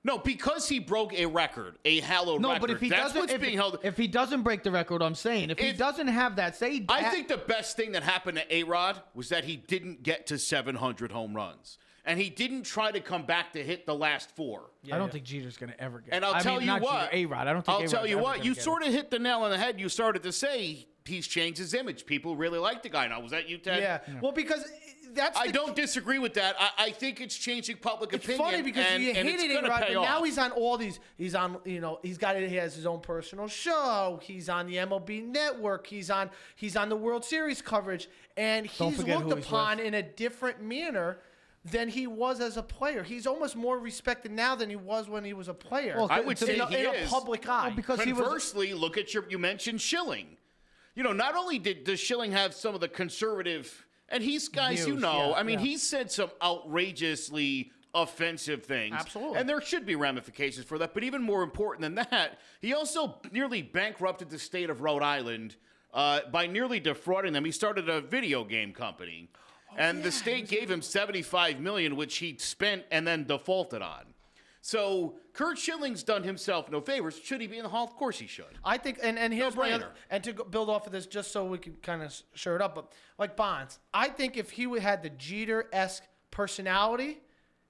[0.02, 2.60] No, because he broke a record, a hallowed No, record.
[2.62, 3.80] but if he that's doesn't, what's if, being held.
[3.82, 7.02] if he doesn't break the record, I'm saying if, he doesn't have that, say I
[7.02, 10.26] that- think the best thing that happened to A Rod was that he didn't get
[10.28, 11.76] to 700 home runs.
[12.06, 14.70] And he didn't try to come back to hit the last four.
[14.82, 16.14] Yeah, I don't think Jeter's gonna ever get.
[16.14, 17.12] And I'll I tell mean, you not what.
[17.12, 17.46] A Rod.
[17.46, 17.68] I don't think.
[17.68, 18.38] I'll A-Rod's tell you what.
[18.42, 18.64] You get it.
[18.64, 19.78] sort of hit the nail on the head.
[19.78, 22.06] You started to say he's changed his image.
[22.06, 23.20] People really like the guy now.
[23.20, 23.82] Was that you, Ted?
[23.82, 24.18] Yeah.
[24.22, 24.64] Well, because
[25.14, 26.56] that's I don't disagree with that.
[26.58, 28.50] I, I think it's changing public It's opinion.
[28.50, 29.84] funny because and, you hated it, gonna right?
[29.88, 30.24] But now off.
[30.24, 31.00] he's on all these.
[31.16, 32.48] He's on, you know, he's got it.
[32.48, 34.20] he has his own personal show.
[34.22, 35.86] He's on the MLB Network.
[35.86, 39.94] He's on he's on the World Series coverage, and he's looked who he's upon in
[39.94, 41.18] a different manner
[41.64, 43.02] than he was as a player.
[43.02, 45.94] He's almost more respected now than he was when he was a player.
[45.96, 47.72] Well, I would say in, a, he in a public eye.
[47.76, 48.22] because he was.
[48.22, 49.24] Conversely, look at your.
[49.28, 50.36] You mentioned Schilling.
[50.94, 54.86] You know, not only did does Schilling have some of the conservative, and he's guys
[54.86, 55.30] you know.
[55.30, 55.66] yeah, I mean, yeah.
[55.66, 58.96] he said some outrageously offensive things.
[58.98, 59.38] Absolutely.
[59.38, 60.94] And there should be ramifications for that.
[60.94, 65.56] But even more important than that, he also nearly bankrupted the state of Rhode Island
[65.92, 67.44] uh, by nearly defrauding them.
[67.44, 69.28] He started a video game company.
[69.76, 74.04] and the state gave him 75 million which he spent and then defaulted on.
[74.60, 77.18] So Curt Schilling's done himself no favors.
[77.18, 77.84] Should he be in the hall?
[77.84, 78.58] Of course he should.
[78.64, 79.74] I think, and, and here's No-brainer.
[79.74, 82.62] other, and to build off of this, just so we can kind of share it
[82.62, 87.20] up, but like Bonds, I think if he would had the Jeter esque personality,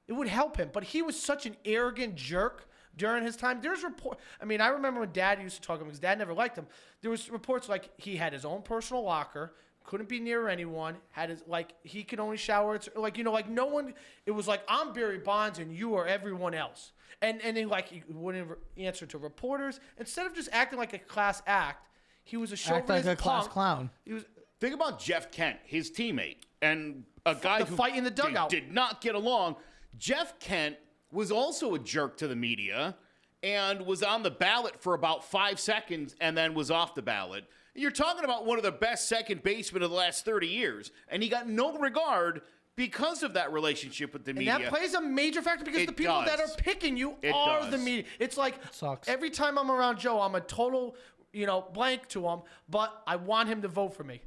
[0.09, 0.71] it would help him.
[0.73, 3.61] But he was such an arrogant jerk during his time.
[3.63, 4.19] There's report.
[4.41, 6.57] I mean, I remember when Dad used to talk to him because Dad never liked
[6.59, 6.67] him.
[7.03, 9.55] There was reports like he had his own personal locker.
[9.91, 10.99] Couldn't be near anyone.
[11.11, 12.77] Had his like he could only shower.
[12.77, 13.93] It's like you know, like no one.
[14.25, 16.93] It was like I'm Barry Bonds and you are everyone else.
[17.21, 18.49] And and then like he wouldn't
[18.79, 19.81] answer to reporters.
[19.99, 21.89] Instead of just acting like a class act,
[22.23, 23.53] he was a Act like chauvinist a class punk.
[23.53, 23.91] clown.
[24.05, 24.23] He was
[24.61, 28.23] Think about Jeff Kent, his teammate, and a guy the who fight in the they
[28.23, 28.49] dugout.
[28.49, 29.57] did not get along.
[29.99, 30.77] Jeff Kent
[31.11, 32.95] was also a jerk to the media
[33.43, 37.45] and was on the ballot for about five seconds and then was off the ballot.
[37.75, 41.23] You're talking about one of the best second basemen of the last 30 years, and
[41.23, 42.43] he got no regard
[42.77, 44.53] because of that relationship with the media.
[44.55, 44.71] And media.
[44.71, 47.65] that plays a major factor because It the people that are picking you It are
[47.65, 47.85] the does.
[47.85, 48.05] media.
[48.19, 49.09] It's like sucks.
[49.09, 50.97] every time I'm around Joe, I'm a total,
[51.33, 54.23] you know, blank to him, but I want him to vote for me.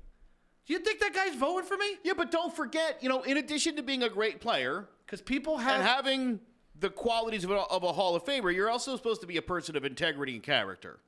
[0.65, 1.97] Do you think that guy's voting for me?
[2.03, 5.57] yeah, but don't forget, you know, in addition to being a great player, Because people
[5.57, 5.75] have.
[5.75, 6.39] and having
[6.79, 9.41] the qualities of a, of a Hall of Famer, you're also supposed to be a
[9.41, 10.99] person of integrity and character.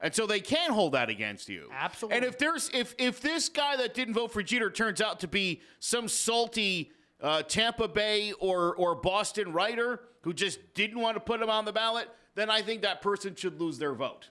[0.00, 1.68] And so they can hold that against you.
[1.72, 2.16] Absolutely.
[2.16, 5.28] And if there's if if this guy that didn't vote for Jeter turns out to
[5.28, 6.90] be some salty
[7.20, 11.64] uh, Tampa Bay or or Boston writer who just didn't want to put him on
[11.64, 14.30] the ballot, then I think that person should lose their vote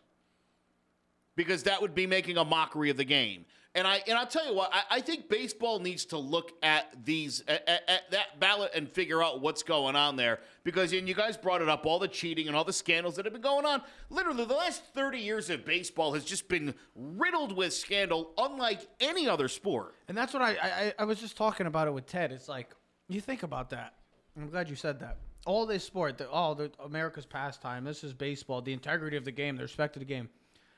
[1.36, 3.46] because that would be making a mockery of the game.
[3.76, 6.94] And I and I'll tell you what, I, I think baseball needs to look at
[7.06, 10.40] these at, at- at that ballot and figure out what's going on there.
[10.64, 13.26] Because and you guys brought it up, all the cheating and all the scandals that
[13.26, 13.82] have been going on.
[14.12, 19.28] Literally, the last 30 years of baseball has just been riddled with scandal, unlike any
[19.28, 19.96] other sport.
[20.08, 22.32] And that's what I, I I was just talking about it with Ted.
[22.32, 22.70] It's like
[23.10, 23.96] you think about that.
[24.38, 25.18] I'm glad you said that.
[25.46, 27.84] All this sport, the, all the America's pastime.
[27.84, 28.62] This is baseball.
[28.62, 30.30] The integrity of the game, the respect of the game.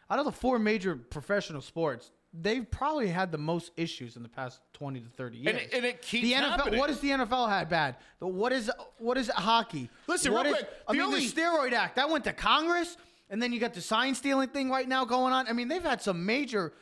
[0.09, 2.11] Out of the four major professional sports,
[2.41, 5.48] they've probably had the most issues in the past 20 to 30 years.
[5.48, 6.49] And it- and it keeps the NFL.
[6.57, 6.80] happening.
[6.80, 7.95] What has the NFL had bad?
[8.20, 9.90] The, what is what is hockey?
[10.07, 12.34] Listen, What real is- quick, I the mean, only- the steroid act that went to
[12.34, 12.98] Congress,
[13.30, 15.48] and then you got the sign stealing thing right now going on.
[15.48, 16.74] I mean, they've had some major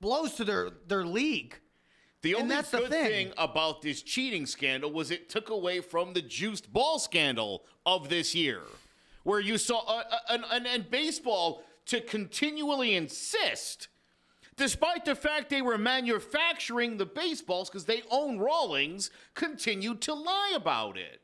[0.00, 1.58] blows to their their league.
[2.22, 3.06] The And only that's the good thing.
[3.06, 8.08] thing about this cheating scandal was it took away from the juiced ball scandal of
[8.08, 8.62] this year,
[9.22, 13.86] where you saw uh, uh, and baseball to continually insist,
[14.58, 20.52] despite the fact they were manufacturing the baseballs because they own Rawlings, continued to lie
[20.54, 21.22] about it.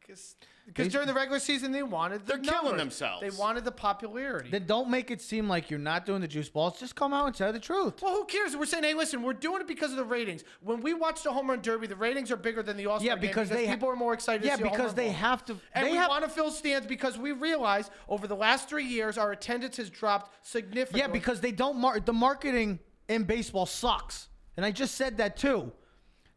[0.00, 0.34] Because
[0.74, 3.20] during the regular season, they wanted the They're killing themselves.
[3.20, 4.50] They wanted the popularity.
[4.50, 6.78] Then don't make it seem like you're not doing the juice balls.
[6.78, 8.02] Just come out and tell the truth.
[8.02, 8.56] well, who cares?
[8.56, 10.44] We're saying, hey, listen, we're doing it because of the ratings.
[10.62, 13.06] When we watch the home run derby, the ratings are bigger than the All Star
[13.06, 14.44] Yeah, game because they ha- people are more excited.
[14.44, 15.56] Yeah, to see a home because they have to.
[15.74, 18.84] And they we have, want to fill stands because we realize over the last three
[18.86, 21.00] years our attendance has dropped significantly.
[21.00, 22.06] Yeah, because they don't market.
[22.06, 22.78] The marketing
[23.08, 25.72] in baseball sucks, and I just said that too.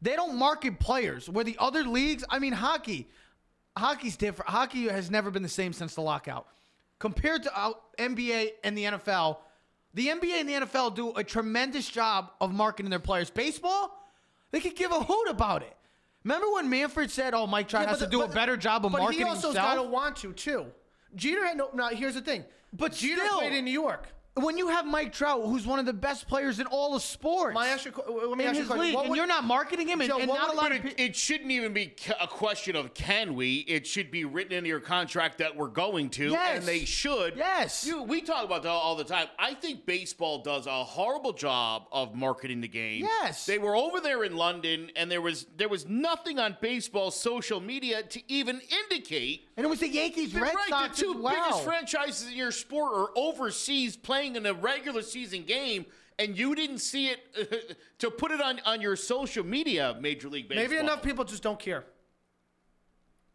[0.01, 1.29] They don't market players.
[1.29, 3.07] Where the other leagues, I mean, hockey,
[3.77, 4.49] hockey's different.
[4.51, 6.47] Hockey has never been the same since the lockout.
[6.99, 9.37] Compared to uh, NBA and the NFL,
[9.93, 13.29] the NBA and the NFL do a tremendous job of marketing their players.
[13.29, 13.99] Baseball,
[14.51, 15.75] They could give a hoot about it.
[16.23, 18.55] Remember when Manfred said, "Oh, Mike Trout Yeah, has but to the- do a better
[18.55, 19.75] job of marketing." but marketing he also himself"?
[19.75, 20.65] got to want to too.
[21.15, 21.69] Jeter had no.
[21.73, 22.45] Now here's the thing.
[22.71, 24.07] But Jeter still- played in New York.
[24.35, 27.53] When you have Mike Trout, who's one of the best players in all of sports,
[27.53, 28.79] My ask you, let me in ask you a his question.
[28.81, 30.57] league, What and would- you're not marketing him, and, Joe, and what not a would-
[30.57, 33.57] lot But of it, pe- it shouldn't even be ca- a question of can we.
[33.67, 36.57] It should be written into your contract that we're going to, Yes.
[36.57, 37.35] and they should.
[37.37, 37.85] Yes.
[37.85, 39.27] You, we talk about that all the time.
[39.37, 43.03] I think baseball does a horrible job of marketing the game.
[43.03, 43.45] Yes.
[43.45, 47.59] They were over there in London, and there was there was nothing on baseball social
[47.59, 49.47] media to even indicate.
[49.57, 51.35] and it was the Yankees, Red right, Sox the two as well.
[51.45, 55.85] biggest franchises in your sport are overseas playing in a regular season game.
[56.19, 60.47] And you didn't see it to put it on, on your social media, Major League
[60.47, 60.63] Baseball.
[60.67, 61.83] Maybe enough people just don't care.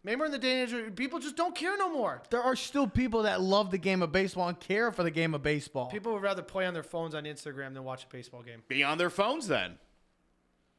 [0.05, 2.23] Maybe we're in the day and age people just don't care no more.
[2.31, 5.35] there are still people that love the game of baseball and care for the game
[5.35, 5.87] of baseball.
[5.91, 8.63] People would rather play on their phones on Instagram than watch a baseball game.
[8.69, 9.75] Be on their phones then.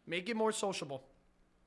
[0.08, 1.04] Make it more sociable.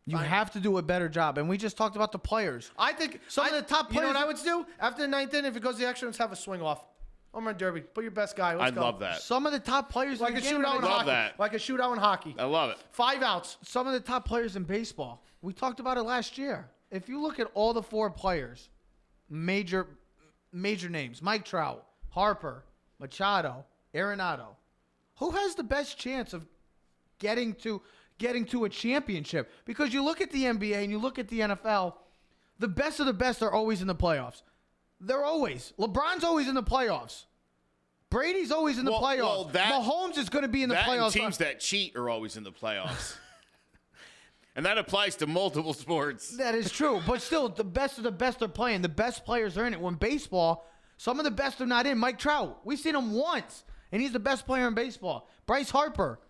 [0.06, 2.70] you have to do a better job, and we just talked about the players.
[2.78, 5.02] I think Some I- of the top You know what players- I would do after
[5.02, 5.50] the ninth inning?
[5.50, 6.82] If it goes the extra, let's have a swing off.
[7.32, 7.80] Home run derby.
[7.80, 8.54] Put your best guy.
[8.54, 8.82] Let's I go.
[8.82, 9.22] love that.
[9.22, 11.06] Some of the top players Like in a the game shootout right in Love hockey.
[11.06, 11.38] that.
[11.40, 12.34] Like a shootout in hockey.
[12.38, 12.76] I love it.
[12.90, 13.56] Five outs.
[13.62, 15.22] some of the top players in baseball.
[15.40, 16.68] We talked about it last year.
[16.90, 18.68] If you look at all the four players,
[19.30, 19.86] major
[20.52, 22.64] major names, Mike Trout, Harper,
[22.98, 23.64] Machado,
[23.94, 24.48] Arenado,
[25.18, 26.46] who has the best chance of
[27.18, 27.80] getting to
[28.18, 29.50] getting to a championship?
[29.64, 31.94] Because you look at the NBA and you look at the NFL,
[32.58, 34.42] the best of the best are always in the playoffs.
[35.02, 35.72] They're always.
[35.78, 37.24] LeBron's always in the playoffs.
[38.10, 39.18] Brady's always in the Well- playoffs.
[39.20, 41.12] well, that- Mahomes is going to be in the playoffs.
[41.12, 43.16] teams that cheat are always in the playoffs.
[44.54, 46.36] and that applies to multiple sports.
[46.36, 48.82] That is true, but still, the best of the best are playing.
[48.82, 49.80] The best players are in it.
[49.80, 50.66] When baseball,
[50.98, 51.96] some of the best are not in.
[51.98, 55.28] Mike Trout, we've seen him once, and he's the best player in baseball.
[55.46, 56.20] Bryce Harper,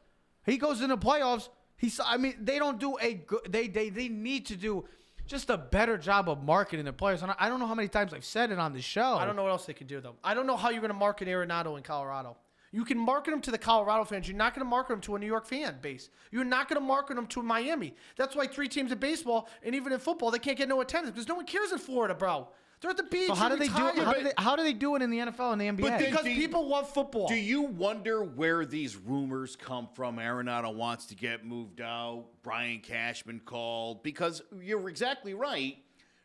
[0.46, 1.48] he goes in the playoffs.
[1.76, 3.40] He's, I mean, they don't do a good.
[3.50, 4.84] They they they need to do
[5.26, 7.22] just a better job of marketing the players.
[7.22, 9.16] And I, don't know how many times I've said it on the show.
[9.16, 10.16] I don't know what else they can do though.
[10.22, 12.36] I don't know how you're going to market Arenado in Colorado.
[12.74, 14.26] You can market him to the Colorado fans.
[14.26, 16.08] You're not going to market him to a New York fan base.
[16.30, 17.94] You're not going to market him to Miami.
[18.16, 21.14] That's why three teams in baseball and even in football they can't get no attendance
[21.14, 22.48] because no one cares in Florida, bro.
[22.82, 23.28] They're at the beach.
[23.28, 23.72] So how do they're do?
[23.72, 23.98] retired.
[24.04, 25.80] How do they, how do they do it in the NFL and the NBA?
[25.80, 27.28] But they- Because Do you- people love football.
[27.28, 30.16] Do you wonder where these rumors come from?
[30.16, 32.26] Arenado wants to get moved out.
[32.42, 35.78] Brian Cashman called because you're exactly right.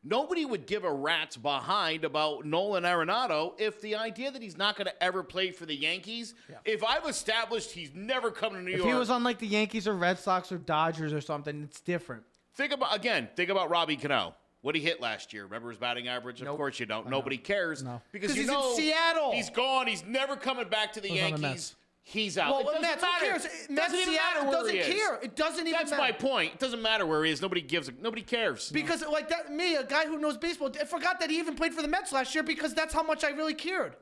[0.03, 4.77] Nobody would give a rat's behind about Nolan Arenado if the idea that he's not
[4.77, 6.34] going to ever play for the Yankees.
[6.65, 9.39] If I've established he's never coming to New if York, If he was on like
[9.39, 12.23] the Yankees or Red Sox or Dodgers or something, it's different.
[12.55, 13.27] Think about again.
[13.35, 14.34] Think about Robbie Cano.
[14.68, 15.44] What he hit last year.
[15.45, 16.41] Remember his batting average?
[16.41, 17.10] Of course you don't.
[17.10, 18.02] Nobody cares No.
[18.11, 19.31] because you he's in know Seattle.
[19.31, 19.88] He's gone.
[19.88, 21.76] He's never coming back to the Who's on the Yankees.
[22.03, 22.52] He's out.
[22.52, 23.26] well, it doesn't Mets, who matter.
[23.27, 23.45] cares?
[23.45, 24.88] It Mets, doesn't even Seattle matter where doesn't he is.
[25.02, 25.19] care.
[25.23, 26.03] It doesn't even That's matter.
[26.03, 26.56] my point.
[26.56, 27.41] It doesn't matter where he is.
[27.41, 27.88] Nobody gives.
[27.88, 28.69] A, nobody cares.
[28.69, 31.73] Because like that, me, a guy who knows baseball, I forgot that he even played
[31.73, 33.95] for the Mets last year because that's how much I really cared.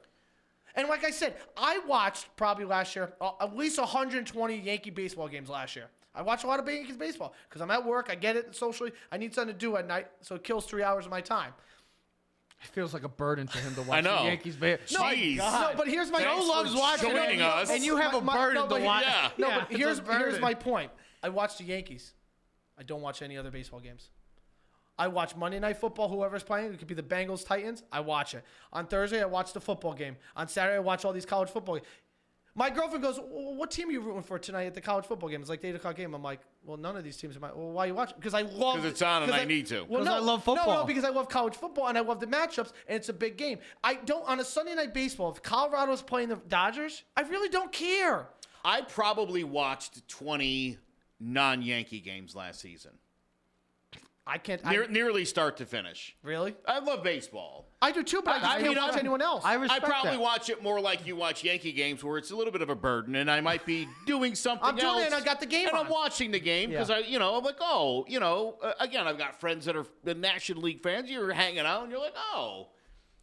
[0.73, 5.27] And like I said, I watched probably last year uh, at least 120 Yankee baseball
[5.27, 5.89] games last year.
[6.15, 8.07] I watch a lot of Yankees baseball because I'm at work.
[8.09, 8.91] I get it socially.
[9.11, 11.53] I need something to do at night, so it kills three hours of my time.
[12.61, 14.19] It feels like a burden to him to watch I know.
[14.23, 14.55] the Yankees.
[14.55, 15.37] Ba- No, Jeez.
[15.37, 16.19] No, but here's my.
[16.23, 17.69] Thanks Joe loves watching joining it, us.
[17.69, 19.03] and you have a My- my- burden no, to but- watch.
[19.05, 19.29] Yeah.
[19.37, 20.91] No, Yeah, but it's here's here's my point.
[21.21, 22.13] I watch the Yankees.
[22.77, 24.09] I don't watch any other baseball games.
[24.97, 26.07] I watch Monday Night Football.
[26.07, 27.83] Whoever's playing, it could be the Bengals, Titans.
[27.91, 28.45] I watch it.
[28.71, 30.15] On Thursday, I watch the football game.
[30.37, 31.75] On Saturday, I watch all these college football.
[31.75, 31.87] games.
[32.57, 35.27] My girlfriend goes, well, "What team are you rooting for tonight at the college football
[35.27, 36.13] game?" It's like the eight o'clock game.
[36.13, 38.15] I'm like, "Well, none of these teams are my." Well, why are you watching?
[38.17, 38.75] Because I love.
[38.77, 39.81] 'Cause it's on and 'cause I need to.
[39.83, 42.21] Well, 'Cause no, I love No, no, because I love college football and I love
[42.21, 43.59] the matchups, and it's a big game.
[43.83, 45.31] I don't on a Sunday night baseball.
[45.31, 48.29] If Colorado's playing the Dodgers, I really don't care.
[48.63, 50.77] I probably watched 20
[51.19, 52.97] non-Yankee games last season,
[54.27, 54.63] I can't.
[54.65, 56.15] Near, I, nearly start to finish.
[56.23, 56.55] really?
[56.67, 57.67] I love baseball.
[57.81, 59.43] I do too, but I, I- just I can't mean, watch I- anyone else.
[59.45, 60.19] I I probably that.
[60.19, 62.75] watch it more like you watch Yankee games, where it's a little bit of a
[62.75, 65.67] burden, and I might be doing something I'm doing it, and I got the game
[65.67, 65.85] and on.
[65.85, 66.95] I'm watching the game because Yeah.
[66.95, 69.85] I, you know, I'm like, oh, you know, uh, again, I've got friends that are
[70.03, 71.09] the National League fans.
[71.09, 72.69] You're hanging out, and you're like, oh.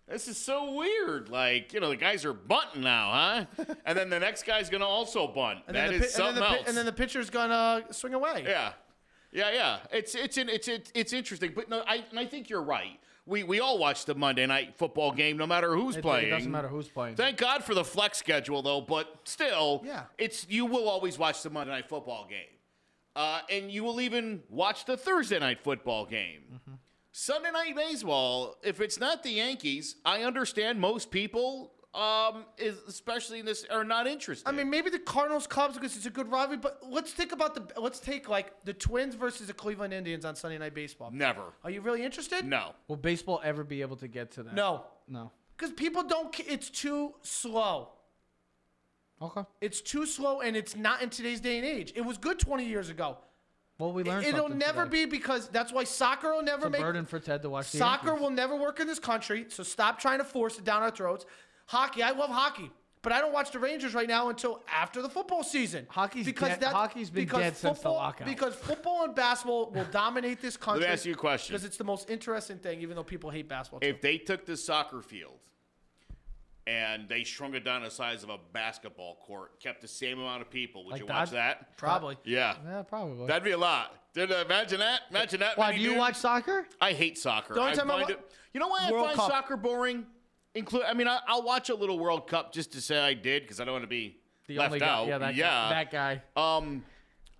[0.09, 1.31] This is so weird.
[1.31, 3.65] Like, you know, the guys are bunting now, huh?
[3.87, 5.61] and then the next guy's going to also bunt.
[5.69, 6.69] and That then is the, and, something then the, else.
[6.69, 8.45] and then the pitcher's gonna swing away.
[8.47, 8.73] Yeah,
[9.33, 9.79] yeah, yeah.
[9.91, 12.99] It's it's in, it's it's it's interesting, but no, I and I think you're right.
[13.25, 16.27] We we all watch the Monday night football game, no matter who's It, playing.
[16.29, 17.15] it doesn't matter who's playing.
[17.17, 18.81] Thank God for the flex schedule, though.
[18.81, 20.05] But still, Yeah.
[20.19, 22.49] it's you will always watch the Monday night football game,
[23.15, 26.61] uh, and you will even watch the Thursday night football game.
[27.13, 28.57] Sunday night baseball.
[28.65, 33.85] If it's not the Yankees, I understand most people um, is especially in this are
[33.85, 34.49] not interested.
[34.49, 37.55] I mean, maybe the Cardinals Cubs because it's a good rivalry, but let's think about
[37.55, 41.11] the let's take like the Twins versus the Cleveland Indians on Sunday Night Baseball.
[41.13, 41.43] never.
[41.65, 42.47] Are you really interested?
[42.47, 42.73] No.
[42.89, 44.55] Will baseball ever be able to get to that?
[44.55, 44.85] No.
[45.07, 45.31] No.
[45.57, 46.35] Because people don't.
[46.41, 47.91] It's too slow.
[49.21, 49.43] Okay.
[49.61, 51.93] It's too slow, and it's not in today's day and age.
[51.95, 53.19] It was good 20 years ago.
[53.79, 55.05] Well, we learned It'll never today.
[55.07, 57.67] be because that's why soccer will never It's a make burden for Ted to watch
[57.67, 58.23] Soccer Yankees.
[58.23, 61.25] will never work in this country, so stop trying to force it down our throats.
[61.73, 62.71] Hockey, I love hockey,
[63.01, 65.87] but I don't watch the Rangers right now until after the football season.
[65.89, 68.29] Hockey's dead- hockey's been because dead since the football- lockout.
[68.29, 70.83] Because football and basketball will dominate this country.
[70.83, 71.55] Let me ask you a question.
[71.55, 73.81] Because it's the most interesting thing, even though people hate basketball.
[73.81, 73.87] too.
[73.87, 75.39] If they took the soccer field
[76.67, 80.21] and they shrunk it down to the size of a basketball court, kept the same
[80.21, 81.79] amount of people, would Like you watch Dodge- that?
[81.79, 82.19] Probably.
[82.25, 82.55] Yeah.
[82.67, 83.29] Yeah, probably.
[83.29, 83.97] That'd be a lot.
[84.13, 85.01] Did uh, imagine that?
[85.09, 85.57] Imagine that.
[85.57, 85.99] Why do you dudes?
[85.99, 86.67] watch soccer?
[86.83, 87.55] I hate soccer.
[87.55, 88.21] The only I time I find it,
[88.53, 89.31] you know why I find Cup.
[89.31, 90.05] soccer boring?
[90.55, 93.43] Include, I mean, I, I'll watch a little World Cup just to say I did
[93.43, 94.19] because I don't want to be
[94.49, 94.87] The left only guy.
[94.89, 95.07] out.
[95.07, 95.47] Yeah, that yeah.
[95.47, 95.69] guy.
[95.71, 95.91] That
[96.37, 96.59] guy.
[96.61, 96.85] Um,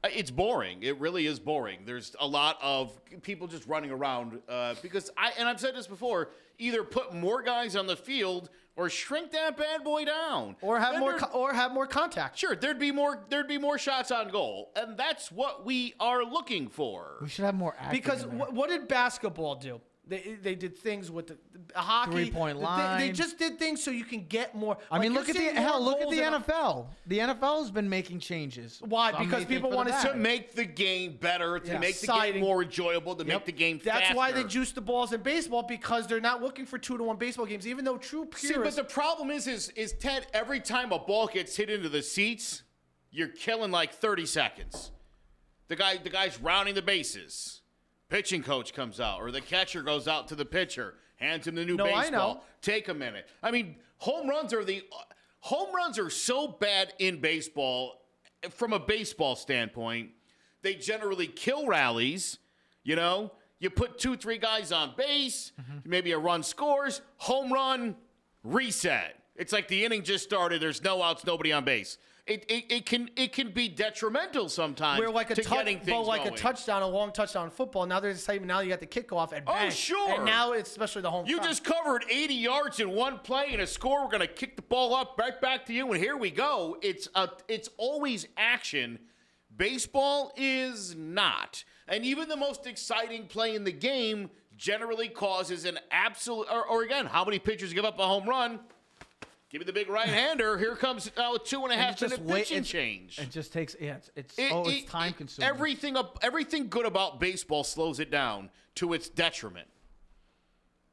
[0.05, 0.83] it's boring.
[0.83, 1.81] It really is boring.
[1.85, 5.87] There's a lot of people just running around uh, because I and I've said this
[5.87, 6.31] before.
[6.59, 10.93] Either put more guys on the field or shrink that bad boy down, or have
[10.93, 12.39] Then more, co- or have more contact.
[12.39, 13.25] Sure, there'd be more.
[13.31, 17.19] There'd be more shots on goal, and that's what we are looking for.
[17.21, 18.39] We should have more Because in there.
[18.39, 19.81] what, what did basketball do?
[20.05, 21.39] They, they did things with the,
[21.73, 24.77] the hockey Three-point They- They, just did things so you can get more.
[24.91, 25.81] I mean, look at the hell.
[25.81, 26.87] Look at the NFL.
[27.07, 28.83] The NFL has been making changes.
[28.85, 29.13] Why?
[29.13, 31.79] Some Because people wanna to make the game better, to Yeah.
[31.79, 32.35] make the Exciting.
[32.41, 34.17] game more enjoyable, to make the game That's faster.
[34.17, 37.17] why they juice the balls in baseball because they're not looking for two to one
[37.17, 37.65] baseball games.
[37.67, 40.27] Even though true See, but the problem is, is, is Ted.
[40.35, 42.65] Every time a ball gets hit into the seats,
[43.13, 44.91] you're killing like 30 seconds.
[45.69, 47.62] The guy, the guy's rounding the bases.
[48.13, 51.65] Pitching coach comes out, or the catcher goes out to the pitcher, hands him the
[51.65, 52.45] new No, baseball.
[52.61, 53.27] Take a minute.
[53.43, 54.85] I mean, home runs are the
[55.41, 58.03] home runs are so bad in baseball
[58.51, 60.11] from a baseball standpoint.
[60.61, 62.37] They generally kill rallies.
[62.85, 65.89] You know, you put two, three guys on base, mm-hmm.
[65.89, 67.97] maybe a run scores, home run,
[68.45, 69.17] reset.
[69.37, 70.61] It's like the inning just started.
[70.61, 71.97] There's no outs, nobody on base.
[72.25, 75.79] It, it, it can it can be detrimental sometimes where like a to touch, getting
[75.79, 77.85] but things like a touchdown, a long touchdown in football.
[77.85, 78.47] Now there's excitement.
[78.47, 80.15] Now you got the kickoff and Oh, sure.
[80.15, 81.27] And now it's especially the home.
[81.27, 81.49] You crowd.
[81.49, 84.05] just covered 80 yards in one play and a score.
[84.05, 86.77] We're gonna kick the ball up right back to you, and here we go.
[86.81, 89.01] It's a, it's always action.
[89.57, 95.79] Baseball is not, and even the most exciting play in the game generally causes an
[95.91, 96.47] absolute.
[96.51, 98.61] Or, or again, how many pitchers give up a home run?
[99.53, 100.57] Give me the big right hander.
[100.57, 103.19] Here comes uh, two and a half minute wait- pitching change.
[103.19, 103.77] It just takes.
[103.79, 105.49] Yeah, it's, it's It- oh, it- it's time it- consuming.
[105.51, 109.69] Everything up, everything good about baseball slows it down to its detriment.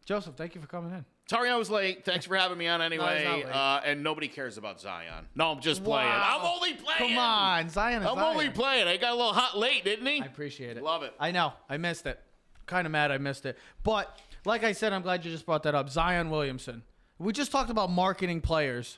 [0.05, 1.05] Joseph, thank you for coming in.
[1.29, 2.03] Sorry I was late.
[2.03, 3.25] Thanks for having me on anyway.
[3.27, 3.45] late.
[3.45, 5.27] uh, and nobody cares about Zion.
[5.35, 6.09] No, I'm just playing.
[6.09, 6.37] Wow.
[6.41, 7.13] I'm only playing.
[7.13, 8.01] Come on, Zion.
[8.01, 8.27] Is I'm Zion.
[8.33, 8.87] only playing.
[8.87, 10.21] I got a little hot late, didn't he?
[10.21, 10.83] I appreciate it.
[10.83, 11.13] Love it.
[11.19, 11.53] I know.
[11.69, 12.19] I missed it.
[12.65, 13.57] Kind of mad I missed it.
[13.83, 15.89] But like I said, I'm glad you just brought that up.
[15.89, 16.81] Zion Williamson.
[17.19, 18.97] We just talked about marketing players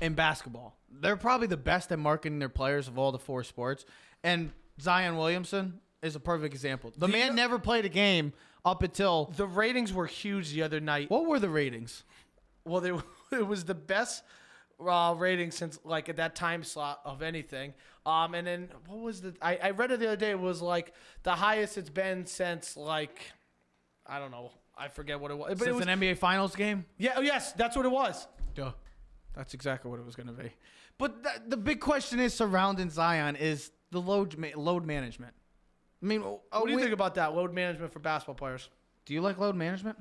[0.00, 0.76] in basketball.
[0.90, 3.84] They're probably the best at marketing their players of all the four sports.
[4.22, 4.50] And
[4.80, 6.92] Zion Williamson is a perfect example.
[6.96, 8.32] The, man never played a game
[8.64, 11.10] up until the ratings were huge the other night.
[11.10, 12.02] what were the ratings?
[12.64, 12.92] Well, they,
[13.36, 14.24] it was the best
[14.84, 17.74] uh, rating since like at that time slot of anything.
[18.06, 19.34] Um, and then what was the?
[19.42, 20.30] I, I read it the other day.
[20.30, 23.20] It was like the highest it's been since like
[24.06, 24.52] I don't know.
[24.80, 25.48] I forget what it was.
[25.50, 26.84] But it Since was an NBA Finals game?
[26.98, 27.12] yeah.
[27.16, 28.26] Oh, yes, that's what it was.
[28.54, 28.72] Duh.
[29.34, 30.50] That's exactly what it was going to be.
[30.98, 35.34] But th- the big question is surrounding Zion is the load ma- load management.
[36.02, 38.68] I mean, oh, What do you wait- think about that load management for basketball players?
[39.06, 39.98] Do you like load management?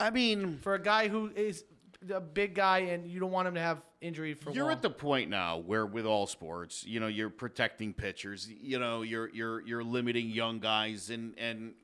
[0.00, 1.64] I mean, For a guy who is
[2.12, 4.72] a big guy and you don't want him to have injury for you're long.
[4.72, 8.48] at the point now where with all sports, you know, you're protecting pitchers.
[8.48, 11.74] You know, you're you're you're limiting young guys and and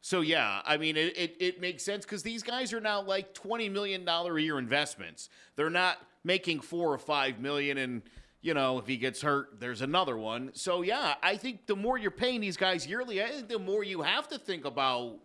[0.00, 3.34] so yeah, I mean it it, it makes sense because these guys are now like
[3.34, 5.28] twenty million dollar a year investments.
[5.56, 8.02] They're not making four or five million and
[8.42, 10.50] you know, if he gets hurt, there's another one.
[10.54, 13.84] So yeah, I think the more you're paying these guys yearly, I think the more
[13.84, 15.18] you have to think about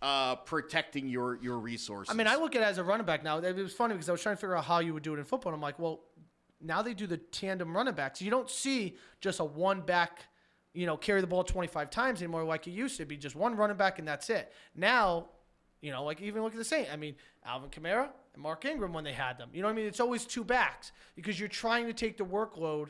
[0.00, 2.12] uh, protecting your your resources.
[2.12, 3.38] I mean, I look at it as a running back now.
[3.38, 5.18] It was funny because I was trying to figure out how you would do it
[5.18, 5.52] in football.
[5.52, 6.00] And I'm like, well,
[6.60, 8.22] now they do the tandem running backs.
[8.22, 10.24] You don't see just a one back,
[10.76, 13.56] you know, carry the ball 25 times anymore like it used to be just one
[13.56, 14.52] running back and that's it.
[14.74, 15.26] Now,
[15.80, 16.90] you know, like even look at the Saints.
[16.92, 19.48] I mean, Alvin Kamara and Mark Ingram when they had them.
[19.52, 19.86] You know what I mean?
[19.86, 22.88] It's always two backs because you're trying to take the workload.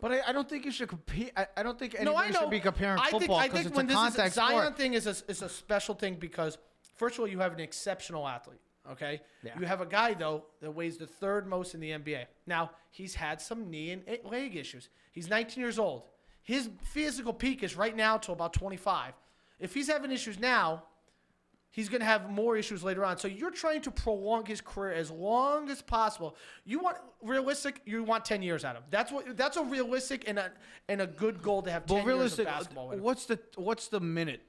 [0.00, 1.32] But I, I don't think you should compete.
[1.36, 3.84] I, I don't think No, anybody I should be comparing I football because it's when
[3.84, 4.76] a this is contact Zion sport.
[4.76, 6.56] thing is a, is a special thing because
[6.96, 8.60] first of all, you have an exceptional athlete.
[8.90, 9.20] Okay.
[9.42, 9.58] Yeah.
[9.58, 12.24] You have a guy though that weighs the third most in the NBA.
[12.46, 14.88] Now he's had some knee and leg issues.
[15.12, 16.04] He's 19 years old.
[16.48, 19.12] His physical peak is right now till about 25.
[19.60, 20.82] If he's having issues now,
[21.70, 23.18] he's going to have more issues later on.
[23.18, 26.36] So you're trying to prolong his career as long as possible.
[26.64, 27.82] You want realistic.
[27.84, 28.88] You want 10 years out of him.
[28.88, 29.36] That's what.
[29.36, 30.50] That's a realistic and a
[30.88, 32.46] and a good goal to have 10 Well, years of realistic.
[32.46, 32.88] Uh, basketball.
[32.96, 34.40] What's the what's the minute?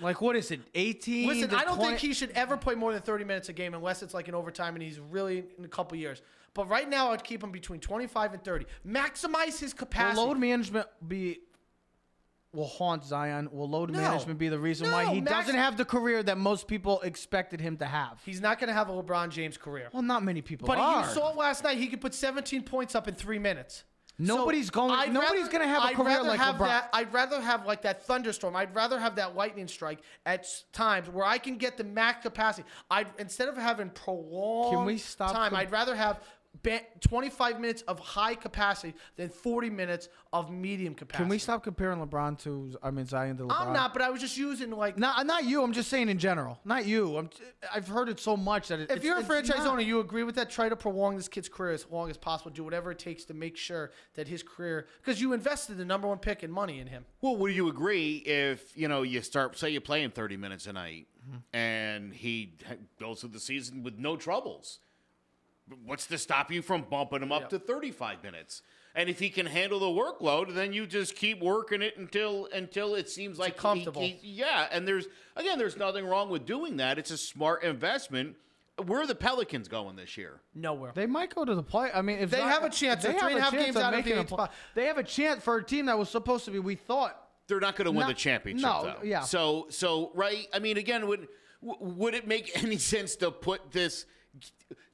[0.00, 0.60] Like what is it?
[0.74, 1.28] 18.
[1.28, 1.88] Listen, I don't 20?
[1.92, 4.34] think he should ever play more than 30 minutes a game unless it's like an
[4.34, 6.20] overtime and he's really in a couple years.
[6.54, 8.66] But right now, I'd keep him between 25 and 30.
[8.86, 10.20] Maximize his Will capacity.
[10.20, 11.40] load management be
[12.52, 13.48] will haunt Zion?
[13.50, 13.98] Will load No.
[13.98, 17.62] management be the reason why he Max- doesn't have the career that most people expected
[17.62, 18.20] him to have?
[18.26, 19.88] He's not going to have a LeBron James career.
[19.92, 21.00] Well, not many people But are.
[21.06, 23.84] you saw last night, he could put 17 points up in three minutes.
[24.18, 26.66] Nobody's going- I'd nobody's gonna have a I'd career like have LeBron.
[26.66, 28.54] That, I'd rather have like that thunderstorm.
[28.54, 32.68] I'd rather have that lightning strike at times where I can get the max capacity.
[32.90, 36.20] I'd instead of having prolonged Can we stop time, com- I'd rather have
[36.62, 41.24] 25 minutes of high capacity than 40 minutes of medium capacity.
[41.24, 43.66] Can we stop comparing LeBron to I mean Zion to LeBron?
[43.66, 44.98] I'm not, but I was just using like.
[44.98, 45.62] Not, uh, not you.
[45.62, 46.60] I'm just saying in general.
[46.64, 47.16] Not you.
[47.16, 47.30] I'm,
[47.74, 50.00] I've heard it so much that it, If it's- you're a franchise not- owner, you
[50.00, 50.50] agree with that.
[50.50, 52.50] Try to prolong this kid's career as long as possible.
[52.50, 56.06] Do whatever it takes to make sure that his career, because you invested the number
[56.06, 57.04] one pick and money in him.
[57.20, 60.66] Well, would you agree if you know you start say you play him thirty minutes
[60.66, 61.56] a night mm-hmm.
[61.56, 62.54] and he
[63.00, 64.78] goes through the season with no troubles?
[65.84, 67.50] What's to stop you from bumping him up Yep.
[67.50, 68.62] to thirty-five minutes?
[68.94, 72.94] And if he can handle the workload, then you just keep working it until until
[72.94, 74.02] it seems like he- comfortable.
[74.02, 75.06] he- yeah, and there's
[75.36, 76.98] again, there's nothing wrong with doing that.
[76.98, 78.36] It's a smart investment.
[78.86, 80.40] Where are the Pelicans going this year?
[80.54, 80.92] Nowhere.
[80.94, 81.90] They might go to the play.
[81.94, 83.02] I mean, if They Zion- have a chance.
[83.02, 84.98] They They're three and a half games of out of the making pl- They have
[84.98, 86.58] a chance for a team that was supposed to be.
[86.58, 87.16] We thought
[87.48, 89.04] They're not going to win the championship, no, though.
[89.04, 89.20] yeah.
[89.20, 90.48] So, so right.
[90.52, 91.28] I mean, again, would
[91.64, 94.04] w- would it make any sense to put this?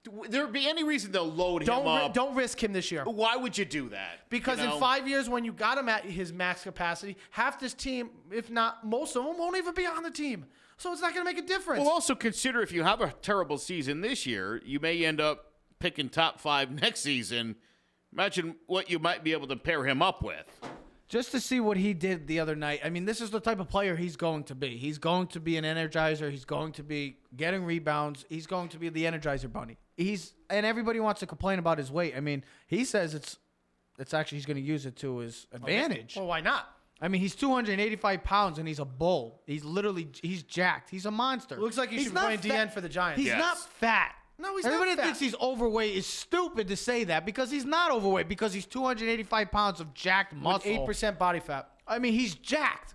[0.08, 2.14] Would there be any reason to load don't him ri- up?
[2.14, 3.04] don't risk him this year.
[3.04, 4.28] Why would you do that?
[4.30, 4.74] Because You know?
[4.74, 8.50] in five years, when you got him at his max capacity, half this team, if
[8.50, 10.46] not most of them, won't even be on the team.
[10.76, 11.80] So it's not going to make a difference.
[11.80, 15.46] Well, also consider if you have a terrible season this year, you may end up
[15.80, 17.56] picking top five next season.
[18.12, 20.46] Imagine what you might be able to pair him up with.
[21.08, 22.80] just to see what he did the other night.
[22.84, 24.76] I mean, this is the type of player he's going to be.
[24.76, 26.30] He's going to be an energizer.
[26.30, 28.24] He's going to be getting rebounds.
[28.28, 29.78] He's going to be the energizer bunny.
[29.98, 32.14] He's and everybody wants to complain about his weight.
[32.16, 33.36] I mean, he says it's
[33.98, 36.16] it's actually he's going to use it to his oh, advantage.
[36.16, 36.68] well, why not?
[37.00, 39.42] I mean, he's 285 pounds and he's a bull.
[39.46, 40.90] He's literally he's jacked.
[40.90, 41.56] He's a monster.
[41.56, 43.18] Looks like he He's should be not playing DN for the Giants.
[43.18, 43.38] He's Yes.
[43.40, 44.14] not fat.
[44.40, 45.04] No, he's not Everybody fat.
[45.04, 45.96] thinks he's overweight.
[45.96, 50.32] Is stupid to say that because he's not overweight because he's 285 pounds of jacked
[50.32, 50.70] With muscle.
[50.70, 51.68] eight percent body fat.
[51.88, 52.94] I mean, he's jacked.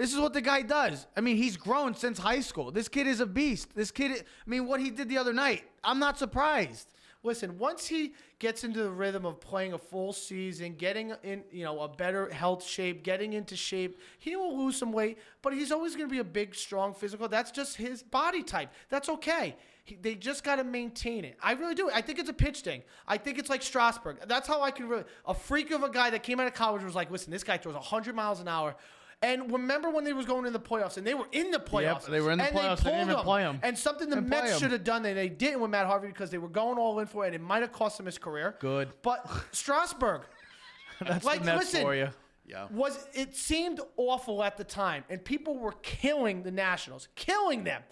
[0.00, 1.06] This is what the guy does.
[1.14, 2.70] I mean, he's grown since high school.
[2.70, 3.74] This kid is a beast.
[3.74, 6.88] This kid, I mean, what he did the other night, I'm not surprised.
[7.22, 11.64] Listen, once he gets into the rhythm of playing a full season, getting in, you
[11.64, 15.70] know, a better health shape, getting into shape, he will lose some weight, but he's
[15.70, 17.28] always going to be a big, strong physical.
[17.28, 18.72] That's just his body type.
[18.88, 19.54] That's okay.
[19.84, 21.36] He, they just got to maintain it.
[21.42, 21.90] I really do.
[21.92, 22.84] I think it's a pitch thing.
[23.06, 24.16] I think it's like Strasburg.
[24.26, 25.04] That's how I can really.
[25.26, 27.58] A freak of a guy that came out of college was like, listen, this guy
[27.58, 28.76] throws 100 miles an hour.
[29.22, 32.06] And remember when they was going in the playoffs, and they were in the playoffs.
[32.06, 32.78] they were in the and playoffs.
[32.78, 33.60] They didn't pulled even play 'em.
[33.62, 34.58] And something the Didn't play Mets 'em.
[34.60, 37.06] should have done that they didn't with Matt Harvey because they were going all in
[37.06, 38.56] for it, and it might have cost him his career.
[38.60, 38.92] Good.
[39.02, 40.22] But Strasburg,
[41.00, 42.08] That's like, the Nets listen, for you.
[42.46, 42.66] Yeah.
[42.70, 47.82] was it seemed awful at the time, and people were killing the Nationals, killing them.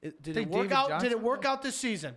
[0.00, 1.00] It- did it Think work David out?
[1.00, 2.14] Did it work out this season?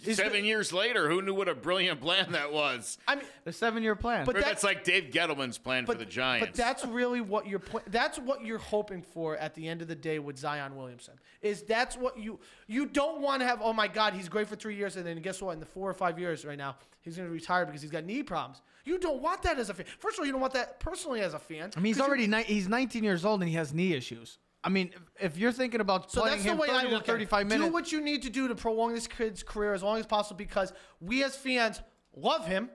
[0.00, 2.98] Is the- Seven years later, who knew what a brilliant plan that was?
[3.06, 4.24] I mean, The seven-year plan.
[4.26, 6.46] But Or that- that's like Dave Gettleman's plan but for the Giants.
[6.46, 9.88] But that's really what you're pl- that's what you're hoping for at the end of
[9.88, 11.14] the day with Zion Williamson.
[11.42, 14.56] Is that's what you you don't want to have oh my god, he's great for
[14.56, 17.16] 3 years and then guess what in the 4 or 5 years right now, he's
[17.16, 18.62] going to retire because he's got knee problems.
[18.84, 19.86] You don't want that as a fan.
[19.98, 21.70] First of all, you don't want that personally as a fan.
[21.76, 24.38] I mean, he's already ni- he's 19 years old and he has knee issues.
[24.62, 26.88] I mean, if, you're thinking about So playing that's the him way 30 I to
[26.90, 27.48] look 35 at it.
[27.48, 30.06] minutes, Do what you need to do to prolong this kid's career as long as
[30.06, 31.80] possible because we as fans
[32.14, 32.68] love him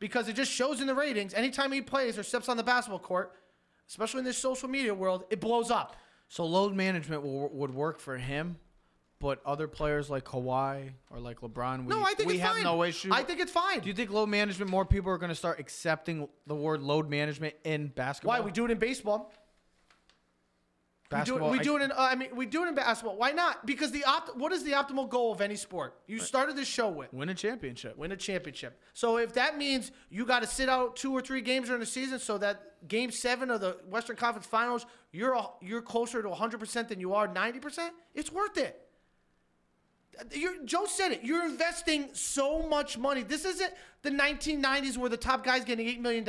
[0.00, 1.32] because it just shows in the ratings.
[1.32, 3.32] Anytime he plays or steps on the basketball court,
[3.88, 5.96] especially in this social media world, it blows up.
[6.28, 8.56] so load management will, would work for him,
[9.18, 12.54] but other players like Kawhi or like LeBron, we, No, I think we it's have
[12.54, 12.62] fine.
[12.64, 13.10] no issue.
[13.12, 13.80] I think it's fine.
[13.80, 14.70] Do you think load management?
[14.70, 18.38] More people are going to start accepting the word load management in basketball.
[18.38, 19.32] Why we do it in baseball?
[21.12, 21.90] We do, it, we I- do it in.
[21.90, 23.16] Uh, I mean, we do it in basketball.
[23.16, 23.66] Why not?
[23.66, 24.36] Because the opt.
[24.36, 25.98] What is the optimal goal of any sport?
[26.06, 27.96] You started this show with win a championship.
[27.98, 28.80] win a championship.
[28.92, 31.86] So if that means you got to sit out two or three games during the
[31.86, 36.28] season, so that Game Seven of the Western Conference Finals, you're a, you're closer to
[36.28, 37.92] 100 percent than you are 90 percent.
[38.14, 38.80] It's worth it.
[40.32, 41.24] You're, Joe said it.
[41.24, 43.22] You're investing so much money.
[43.22, 43.72] This isn't
[44.02, 46.24] the 1990s where the top guy's getting $8 million.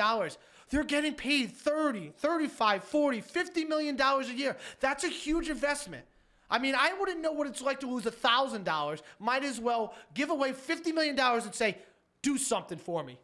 [0.71, 4.57] They're getting paid 30, 35, 40, 50 million dollars a year.
[4.79, 6.05] That's a huge investment.
[6.49, 9.01] I mean, I wouldn't know what it's like to lose $1,000.
[9.19, 11.77] Might as well give away $50 million and say,
[12.21, 13.19] do something for me.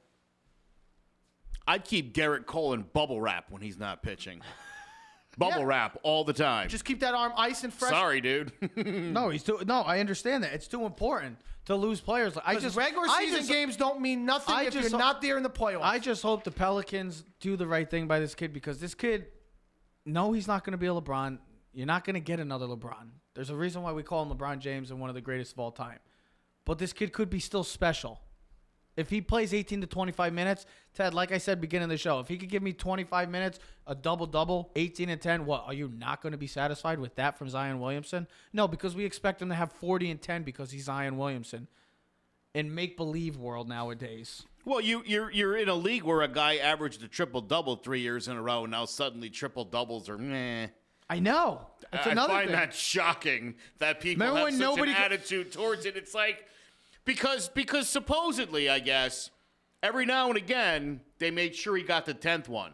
[1.67, 4.41] I'd keep Gerrit Cole in bubble wrap when he's not pitching.
[5.37, 5.65] Bubble Yeah.
[5.65, 6.67] wrap all the time.
[6.69, 7.91] Just keep that arm ice and fresh.
[7.91, 8.51] Sorry, dude.
[9.13, 9.59] No, he's too.
[9.65, 10.53] No, I understand that.
[10.53, 12.37] It's too important to lose players.
[12.43, 15.21] I just regular I season just- games don't mean nothing I if just- you're not
[15.21, 15.81] there in the playoffs.
[15.83, 19.27] I just hope the Pelicans do the right thing by this kid because this kid,
[20.05, 21.37] no, he's not going to be a LeBron.
[21.73, 23.09] You're not going to get another LeBron.
[23.35, 25.59] There's a reason why we call him LeBron James and one of the greatest of
[25.59, 25.99] all time.
[26.65, 28.19] But this kid could be still special.
[28.97, 30.65] If he plays 18 to 25 minutes,
[30.95, 33.59] Ted, like I said beginning of the show, if he could give me 25 minutes,
[33.85, 37.13] a double double, 18 and 10, what, are you not going to be satisfied with
[37.15, 38.27] that from Zion Williamson?
[38.51, 41.67] No, because we expect him to have 40 and 10 because he's Zion Williamson.
[42.55, 44.43] In make believe world nowadays.
[44.65, 47.99] well, you, you're you're in a league where a guy averaged a triple double three
[47.99, 48.63] years in a row.
[48.63, 50.67] and Now suddenly triple doubles are meh.
[51.07, 51.67] I know.
[51.91, 52.55] That's I another find thing.
[52.55, 55.95] that shocking that people Remember have such nobody an attitude towards it.
[55.95, 56.45] It's like
[57.07, 59.31] because because supposedly, I guess,
[59.81, 62.73] every now and again they made sure he got the tenth one.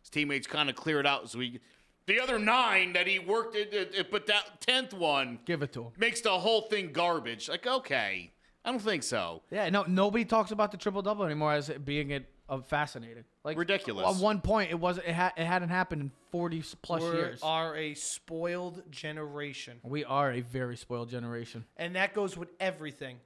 [0.00, 1.60] His teammates kind of cleared out, so he
[2.06, 5.72] the other nine that he worked it, it, it- but that tenth one Give it
[5.74, 5.92] to him.
[5.98, 7.48] makes the whole thing garbage.
[7.50, 8.32] Like okay,
[8.64, 9.42] I don't think so.
[9.50, 13.24] Yeah, no, nobody talks about the triple double anymore as it being it uh, fascinating.
[13.44, 14.16] Like Ridiculous.
[14.16, 17.40] At one point, it was it, ha- it hadn't happened in forty plus we years.
[17.42, 19.78] are a spoiled generation.
[19.82, 21.64] we are a very spoiled generation.
[21.76, 23.18] And that goes with everything.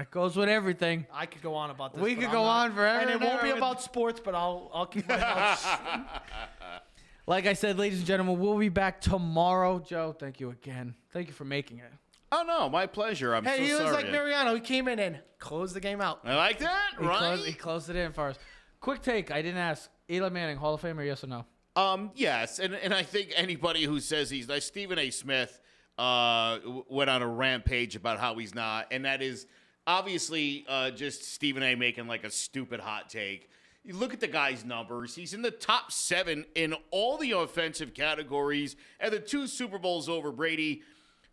[0.00, 0.06] Yep.
[0.06, 1.06] That goes with everything.
[1.12, 2.02] I could go on about this.
[2.02, 2.64] We but could I'm go not.
[2.66, 5.08] on forever And it and won't be ever with- about sports, but I'll I'll keep
[5.08, 5.78] my mouth.
[7.26, 9.78] Like I said, ladies and gentlemen, we'll be back tomorrow.
[9.78, 10.96] Joe, thank you again.
[11.12, 11.92] Thank you for making it.
[12.32, 13.34] Oh no, my pleasure.
[13.34, 13.92] I'm Hey, so he was sorry.
[14.02, 14.54] like Mariano.
[14.54, 16.20] He came in and closed the game out.
[16.24, 17.18] I like that, He, right?
[17.18, 18.38] closed, he closed it in for us.
[18.80, 19.30] Quick take.
[19.30, 19.88] I didn't ask.
[20.10, 21.44] Eli Manning, Hall of Famer, yes or no?
[21.76, 25.10] Um, yes, and and I think anybody who says he's like Stephen A.
[25.10, 25.60] Smith
[25.98, 29.46] uh, w- went on a rampage about how he's not, and that is
[29.86, 31.74] obviously uh, just Stephen A.
[31.74, 33.50] making like a stupid hot take.
[33.84, 37.94] You look at the guy's numbers; he's in the top seven in all the offensive
[37.94, 40.82] categories, and the two Super Bowls over Brady.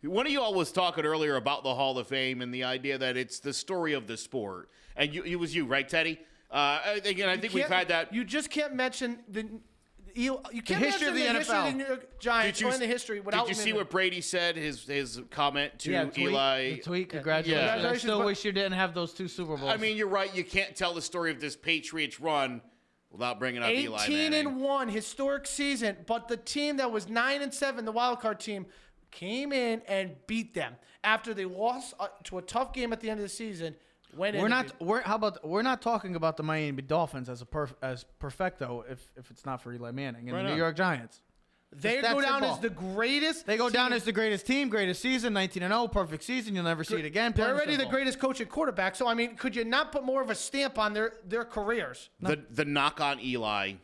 [0.02, 3.16] One of y'all was talking earlier about the Hall of Fame and the idea that
[3.16, 6.18] it's the story of the sport, and you, it was you, right, Teddy?
[6.50, 8.14] Uh, think, I think we've had that.
[8.14, 9.46] You just can't mention the.
[10.18, 11.70] You, you can't history of mention the history of NFL.
[11.70, 13.46] the New York Giants or in the history without.
[13.46, 14.56] Did you see what Brady said?
[14.56, 16.70] His his comment to tweet, Eli.
[16.74, 17.08] The tweet.
[17.10, 17.62] Congratulations.
[17.62, 19.70] I Congratulations, still but- wish you didn't have those two Super Bowls.
[19.72, 20.34] I mean, you're right.
[20.34, 22.62] You can't tell the story of this Patriots run
[23.10, 27.40] without bringing up Eli 18 and one, historic season but the team that was 9
[27.40, 28.66] and 7 the wild card team
[29.10, 33.08] came in and beat them after they lost uh, to a tough game at the
[33.08, 33.74] end of the season
[34.18, 34.66] went in We're not.
[34.78, 38.04] beat- We're how about we're not talking about the Miami Dolphins as a perf, as
[38.18, 40.58] perfecto if if it's not for Eli Manning and Right the New on.
[40.58, 41.22] York Giants.
[41.70, 42.54] they go down simple.
[42.54, 43.96] as the greatest They go down team.
[43.96, 46.54] as the greatest team, greatest season, 19 and 0, perfect season.
[46.54, 47.32] You'll never see it again.
[47.36, 49.92] they're Plain and already the greatest coach and quarterback so i mean could you not
[49.92, 53.74] put more of a stamp on their their careers the the knock on Eli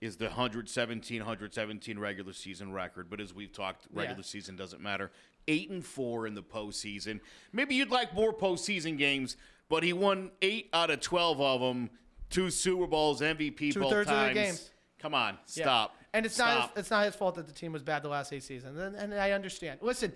[0.00, 4.24] is the 117 117 regular season record, but as we've talked, regular Yeah.
[4.24, 5.10] season doesn't matter.
[5.48, 7.20] Eight and four in the postseason.
[7.50, 9.38] Maybe you'd like more postseason games,
[9.68, 11.90] but he won eight out of 12 of them.
[12.30, 14.34] Two Super Bowls, MVP both Two-thirds of the times.
[14.34, 14.70] games.
[14.98, 15.64] Come on, Yeah.
[15.64, 15.96] stop.
[16.12, 16.48] And it's Stop.
[16.48, 18.78] not his, it's not his fault that the team was bad the last eight seasons.
[18.78, 19.80] And, and I understand.
[19.82, 20.12] Listen,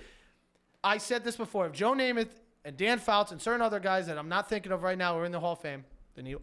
[0.83, 1.67] I said this before.
[1.67, 2.31] If Joe Namath
[2.65, 5.25] and Dan Fouts and certain other guys that I'm not thinking of right now are
[5.27, 6.37] in the Hall of Fame, then he,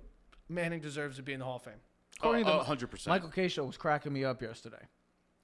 [0.47, 1.73] Manning deserves to be in the Hall of Fame.
[2.19, 3.07] According Oh, to oh, 100%.
[3.07, 4.85] Michael Kay show was cracking me up yesterday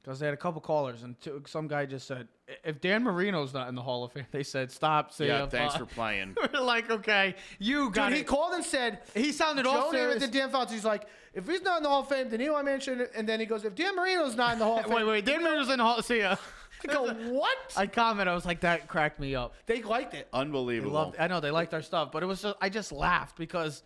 [0.04, 2.28] because they had a couple callers and two, some guy just said,
[2.64, 5.76] "If Dan Marino's not in the Hall of Fame," they said, "Stop." Say yeah, thanks
[5.76, 6.36] for playing.
[6.54, 10.02] We're like, okay, you got Dude, he called and said He sounded all Joe Namath
[10.02, 10.24] serious.
[10.24, 10.72] and Dan Fouts.
[10.74, 13.10] He's like, if he's not in the Hall of Fame, then Eli Manning should.
[13.16, 15.26] And then he goes, if Dan Marino's not in the Hall of Fame, Wait, wait,
[15.26, 16.02] Dan Marino's in the Hall.
[16.02, 16.36] See ya.
[16.90, 17.58] I go, what?
[17.78, 18.28] I comment.
[18.28, 19.54] I was like, that cracked me up.
[19.68, 20.28] they liked it.
[20.34, 20.92] They Unbelievable.
[20.92, 21.16] loved.
[21.18, 22.42] I know they liked our stuff, but it was.
[22.42, 23.84] Just, I just laughed because.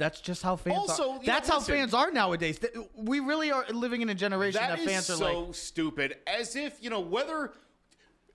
[0.00, 1.18] It, that's just how fans Also, are.
[1.22, 1.74] yeah, That's how listen.
[1.74, 2.58] fans are nowadays.
[2.96, 5.54] We really are living in a generation That that, fans so are like.
[5.54, 6.16] stupid.
[6.26, 7.52] As if you know whether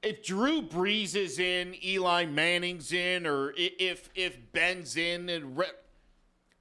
[0.03, 5.65] if Drew Brees is in, Eli Manning's in, or if if Ben's in, and Re-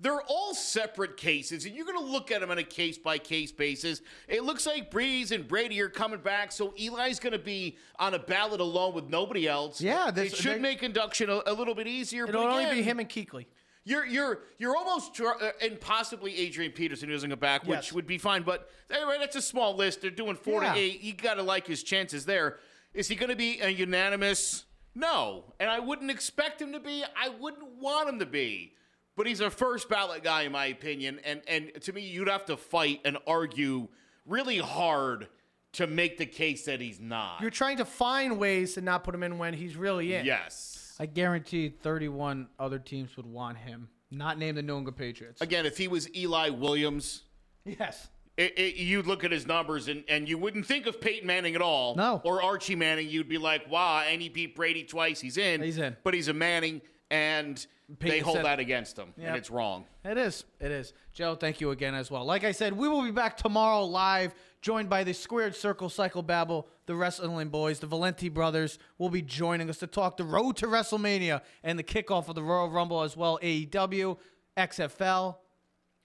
[0.01, 3.17] they're all separate cases, and you're going to look at them on a case by
[3.17, 4.03] case basis.
[4.29, 8.13] It looks like Brees and Brady are coming back, so Eli's going to be on
[8.15, 9.81] a ballot alone with nobody else.
[9.81, 12.27] Yeah, it this- should make induction a, a little bit easier.
[12.27, 13.47] It'll but only be him and Kuechly.
[13.85, 17.93] You're you're you're almost dr- uh, and possibly Adrian Peterson using a back, which Yes.
[17.93, 18.43] would be fine.
[18.43, 20.01] But anyway, that's a small list.
[20.03, 20.75] They're doing four Yeah.
[20.75, 21.01] to eight.
[21.03, 22.59] You got to like his chances there.
[22.95, 24.65] Is he going to be a unanimous
[24.97, 27.03] No, and I wouldn't expect him to be.
[27.17, 28.75] I wouldn't want him to be.
[29.17, 31.21] But he's a first ballot guy, in my opinion.
[31.25, 33.89] And and to me, you'd have to fight and argue
[34.25, 35.29] really hard
[35.73, 37.41] to make the case that he's not.
[37.41, 40.25] You're trying to find ways to not put him in when he's really in.
[40.25, 40.74] yes.
[41.01, 43.89] I guarantee 31 other teams would want him.
[44.11, 45.41] Not named the New England Patriots.
[45.41, 47.23] Again, if he was Eli Williams,
[47.65, 48.09] Yes.
[48.37, 51.55] it, it, you'd look at his numbers and, and you wouldn't think of Peyton Manning
[51.55, 51.97] at all.
[51.97, 52.21] No.
[52.25, 53.09] Or Archie Manning.
[53.09, 55.21] You'd be like, wow, and he beat Brady twice.
[55.21, 55.63] He's in.
[55.63, 55.97] He's in.
[56.05, 56.81] But he's a Manning,
[57.11, 57.65] and
[58.01, 59.85] they hold said- that against him, and it's wrong.
[60.05, 60.45] It is.
[60.61, 60.93] It is.
[61.13, 62.25] Joe, thank you again as well.
[62.25, 64.35] Like I said, we will be back tomorrow live,
[64.65, 69.21] joined by the Squared Circle Psycho Babble, the Wrestling Boys, the Valenti brothers will be
[69.21, 73.03] joining us to talk the road to WrestleMania and the kickoff of the Royal Rumble
[73.03, 74.17] as well, AEW,
[74.57, 75.37] XFL,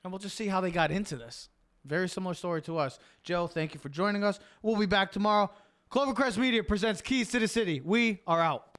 [0.04, 1.48] and we'll just see how they got into this.
[1.86, 3.00] Very similar story to us.
[3.24, 4.42] Joe, thank you for joining us.
[4.62, 5.50] We'll be back tomorrow.
[5.90, 7.80] Clovercrest Media presents Keys to the City.
[7.80, 8.72] We are out.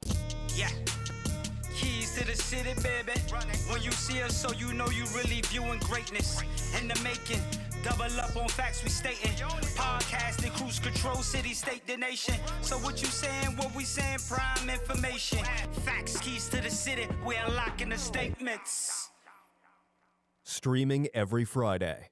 [0.55, 0.69] Yeah.
[1.75, 3.19] Keys to the city, baby.
[3.67, 6.39] When you see us, so you know you really viewing greatness
[6.79, 7.41] in the making.
[7.83, 9.31] Double up on facts we stating.
[9.75, 12.35] Podcasting, cruise control, city, state, the nation.
[12.61, 13.57] So what you saying?
[13.57, 14.19] What we saying?
[14.29, 15.39] Prime information.
[15.83, 17.07] Facts, keys to the city.
[17.25, 19.09] We're unlocking the statements.
[20.43, 22.10] Streaming every Friday.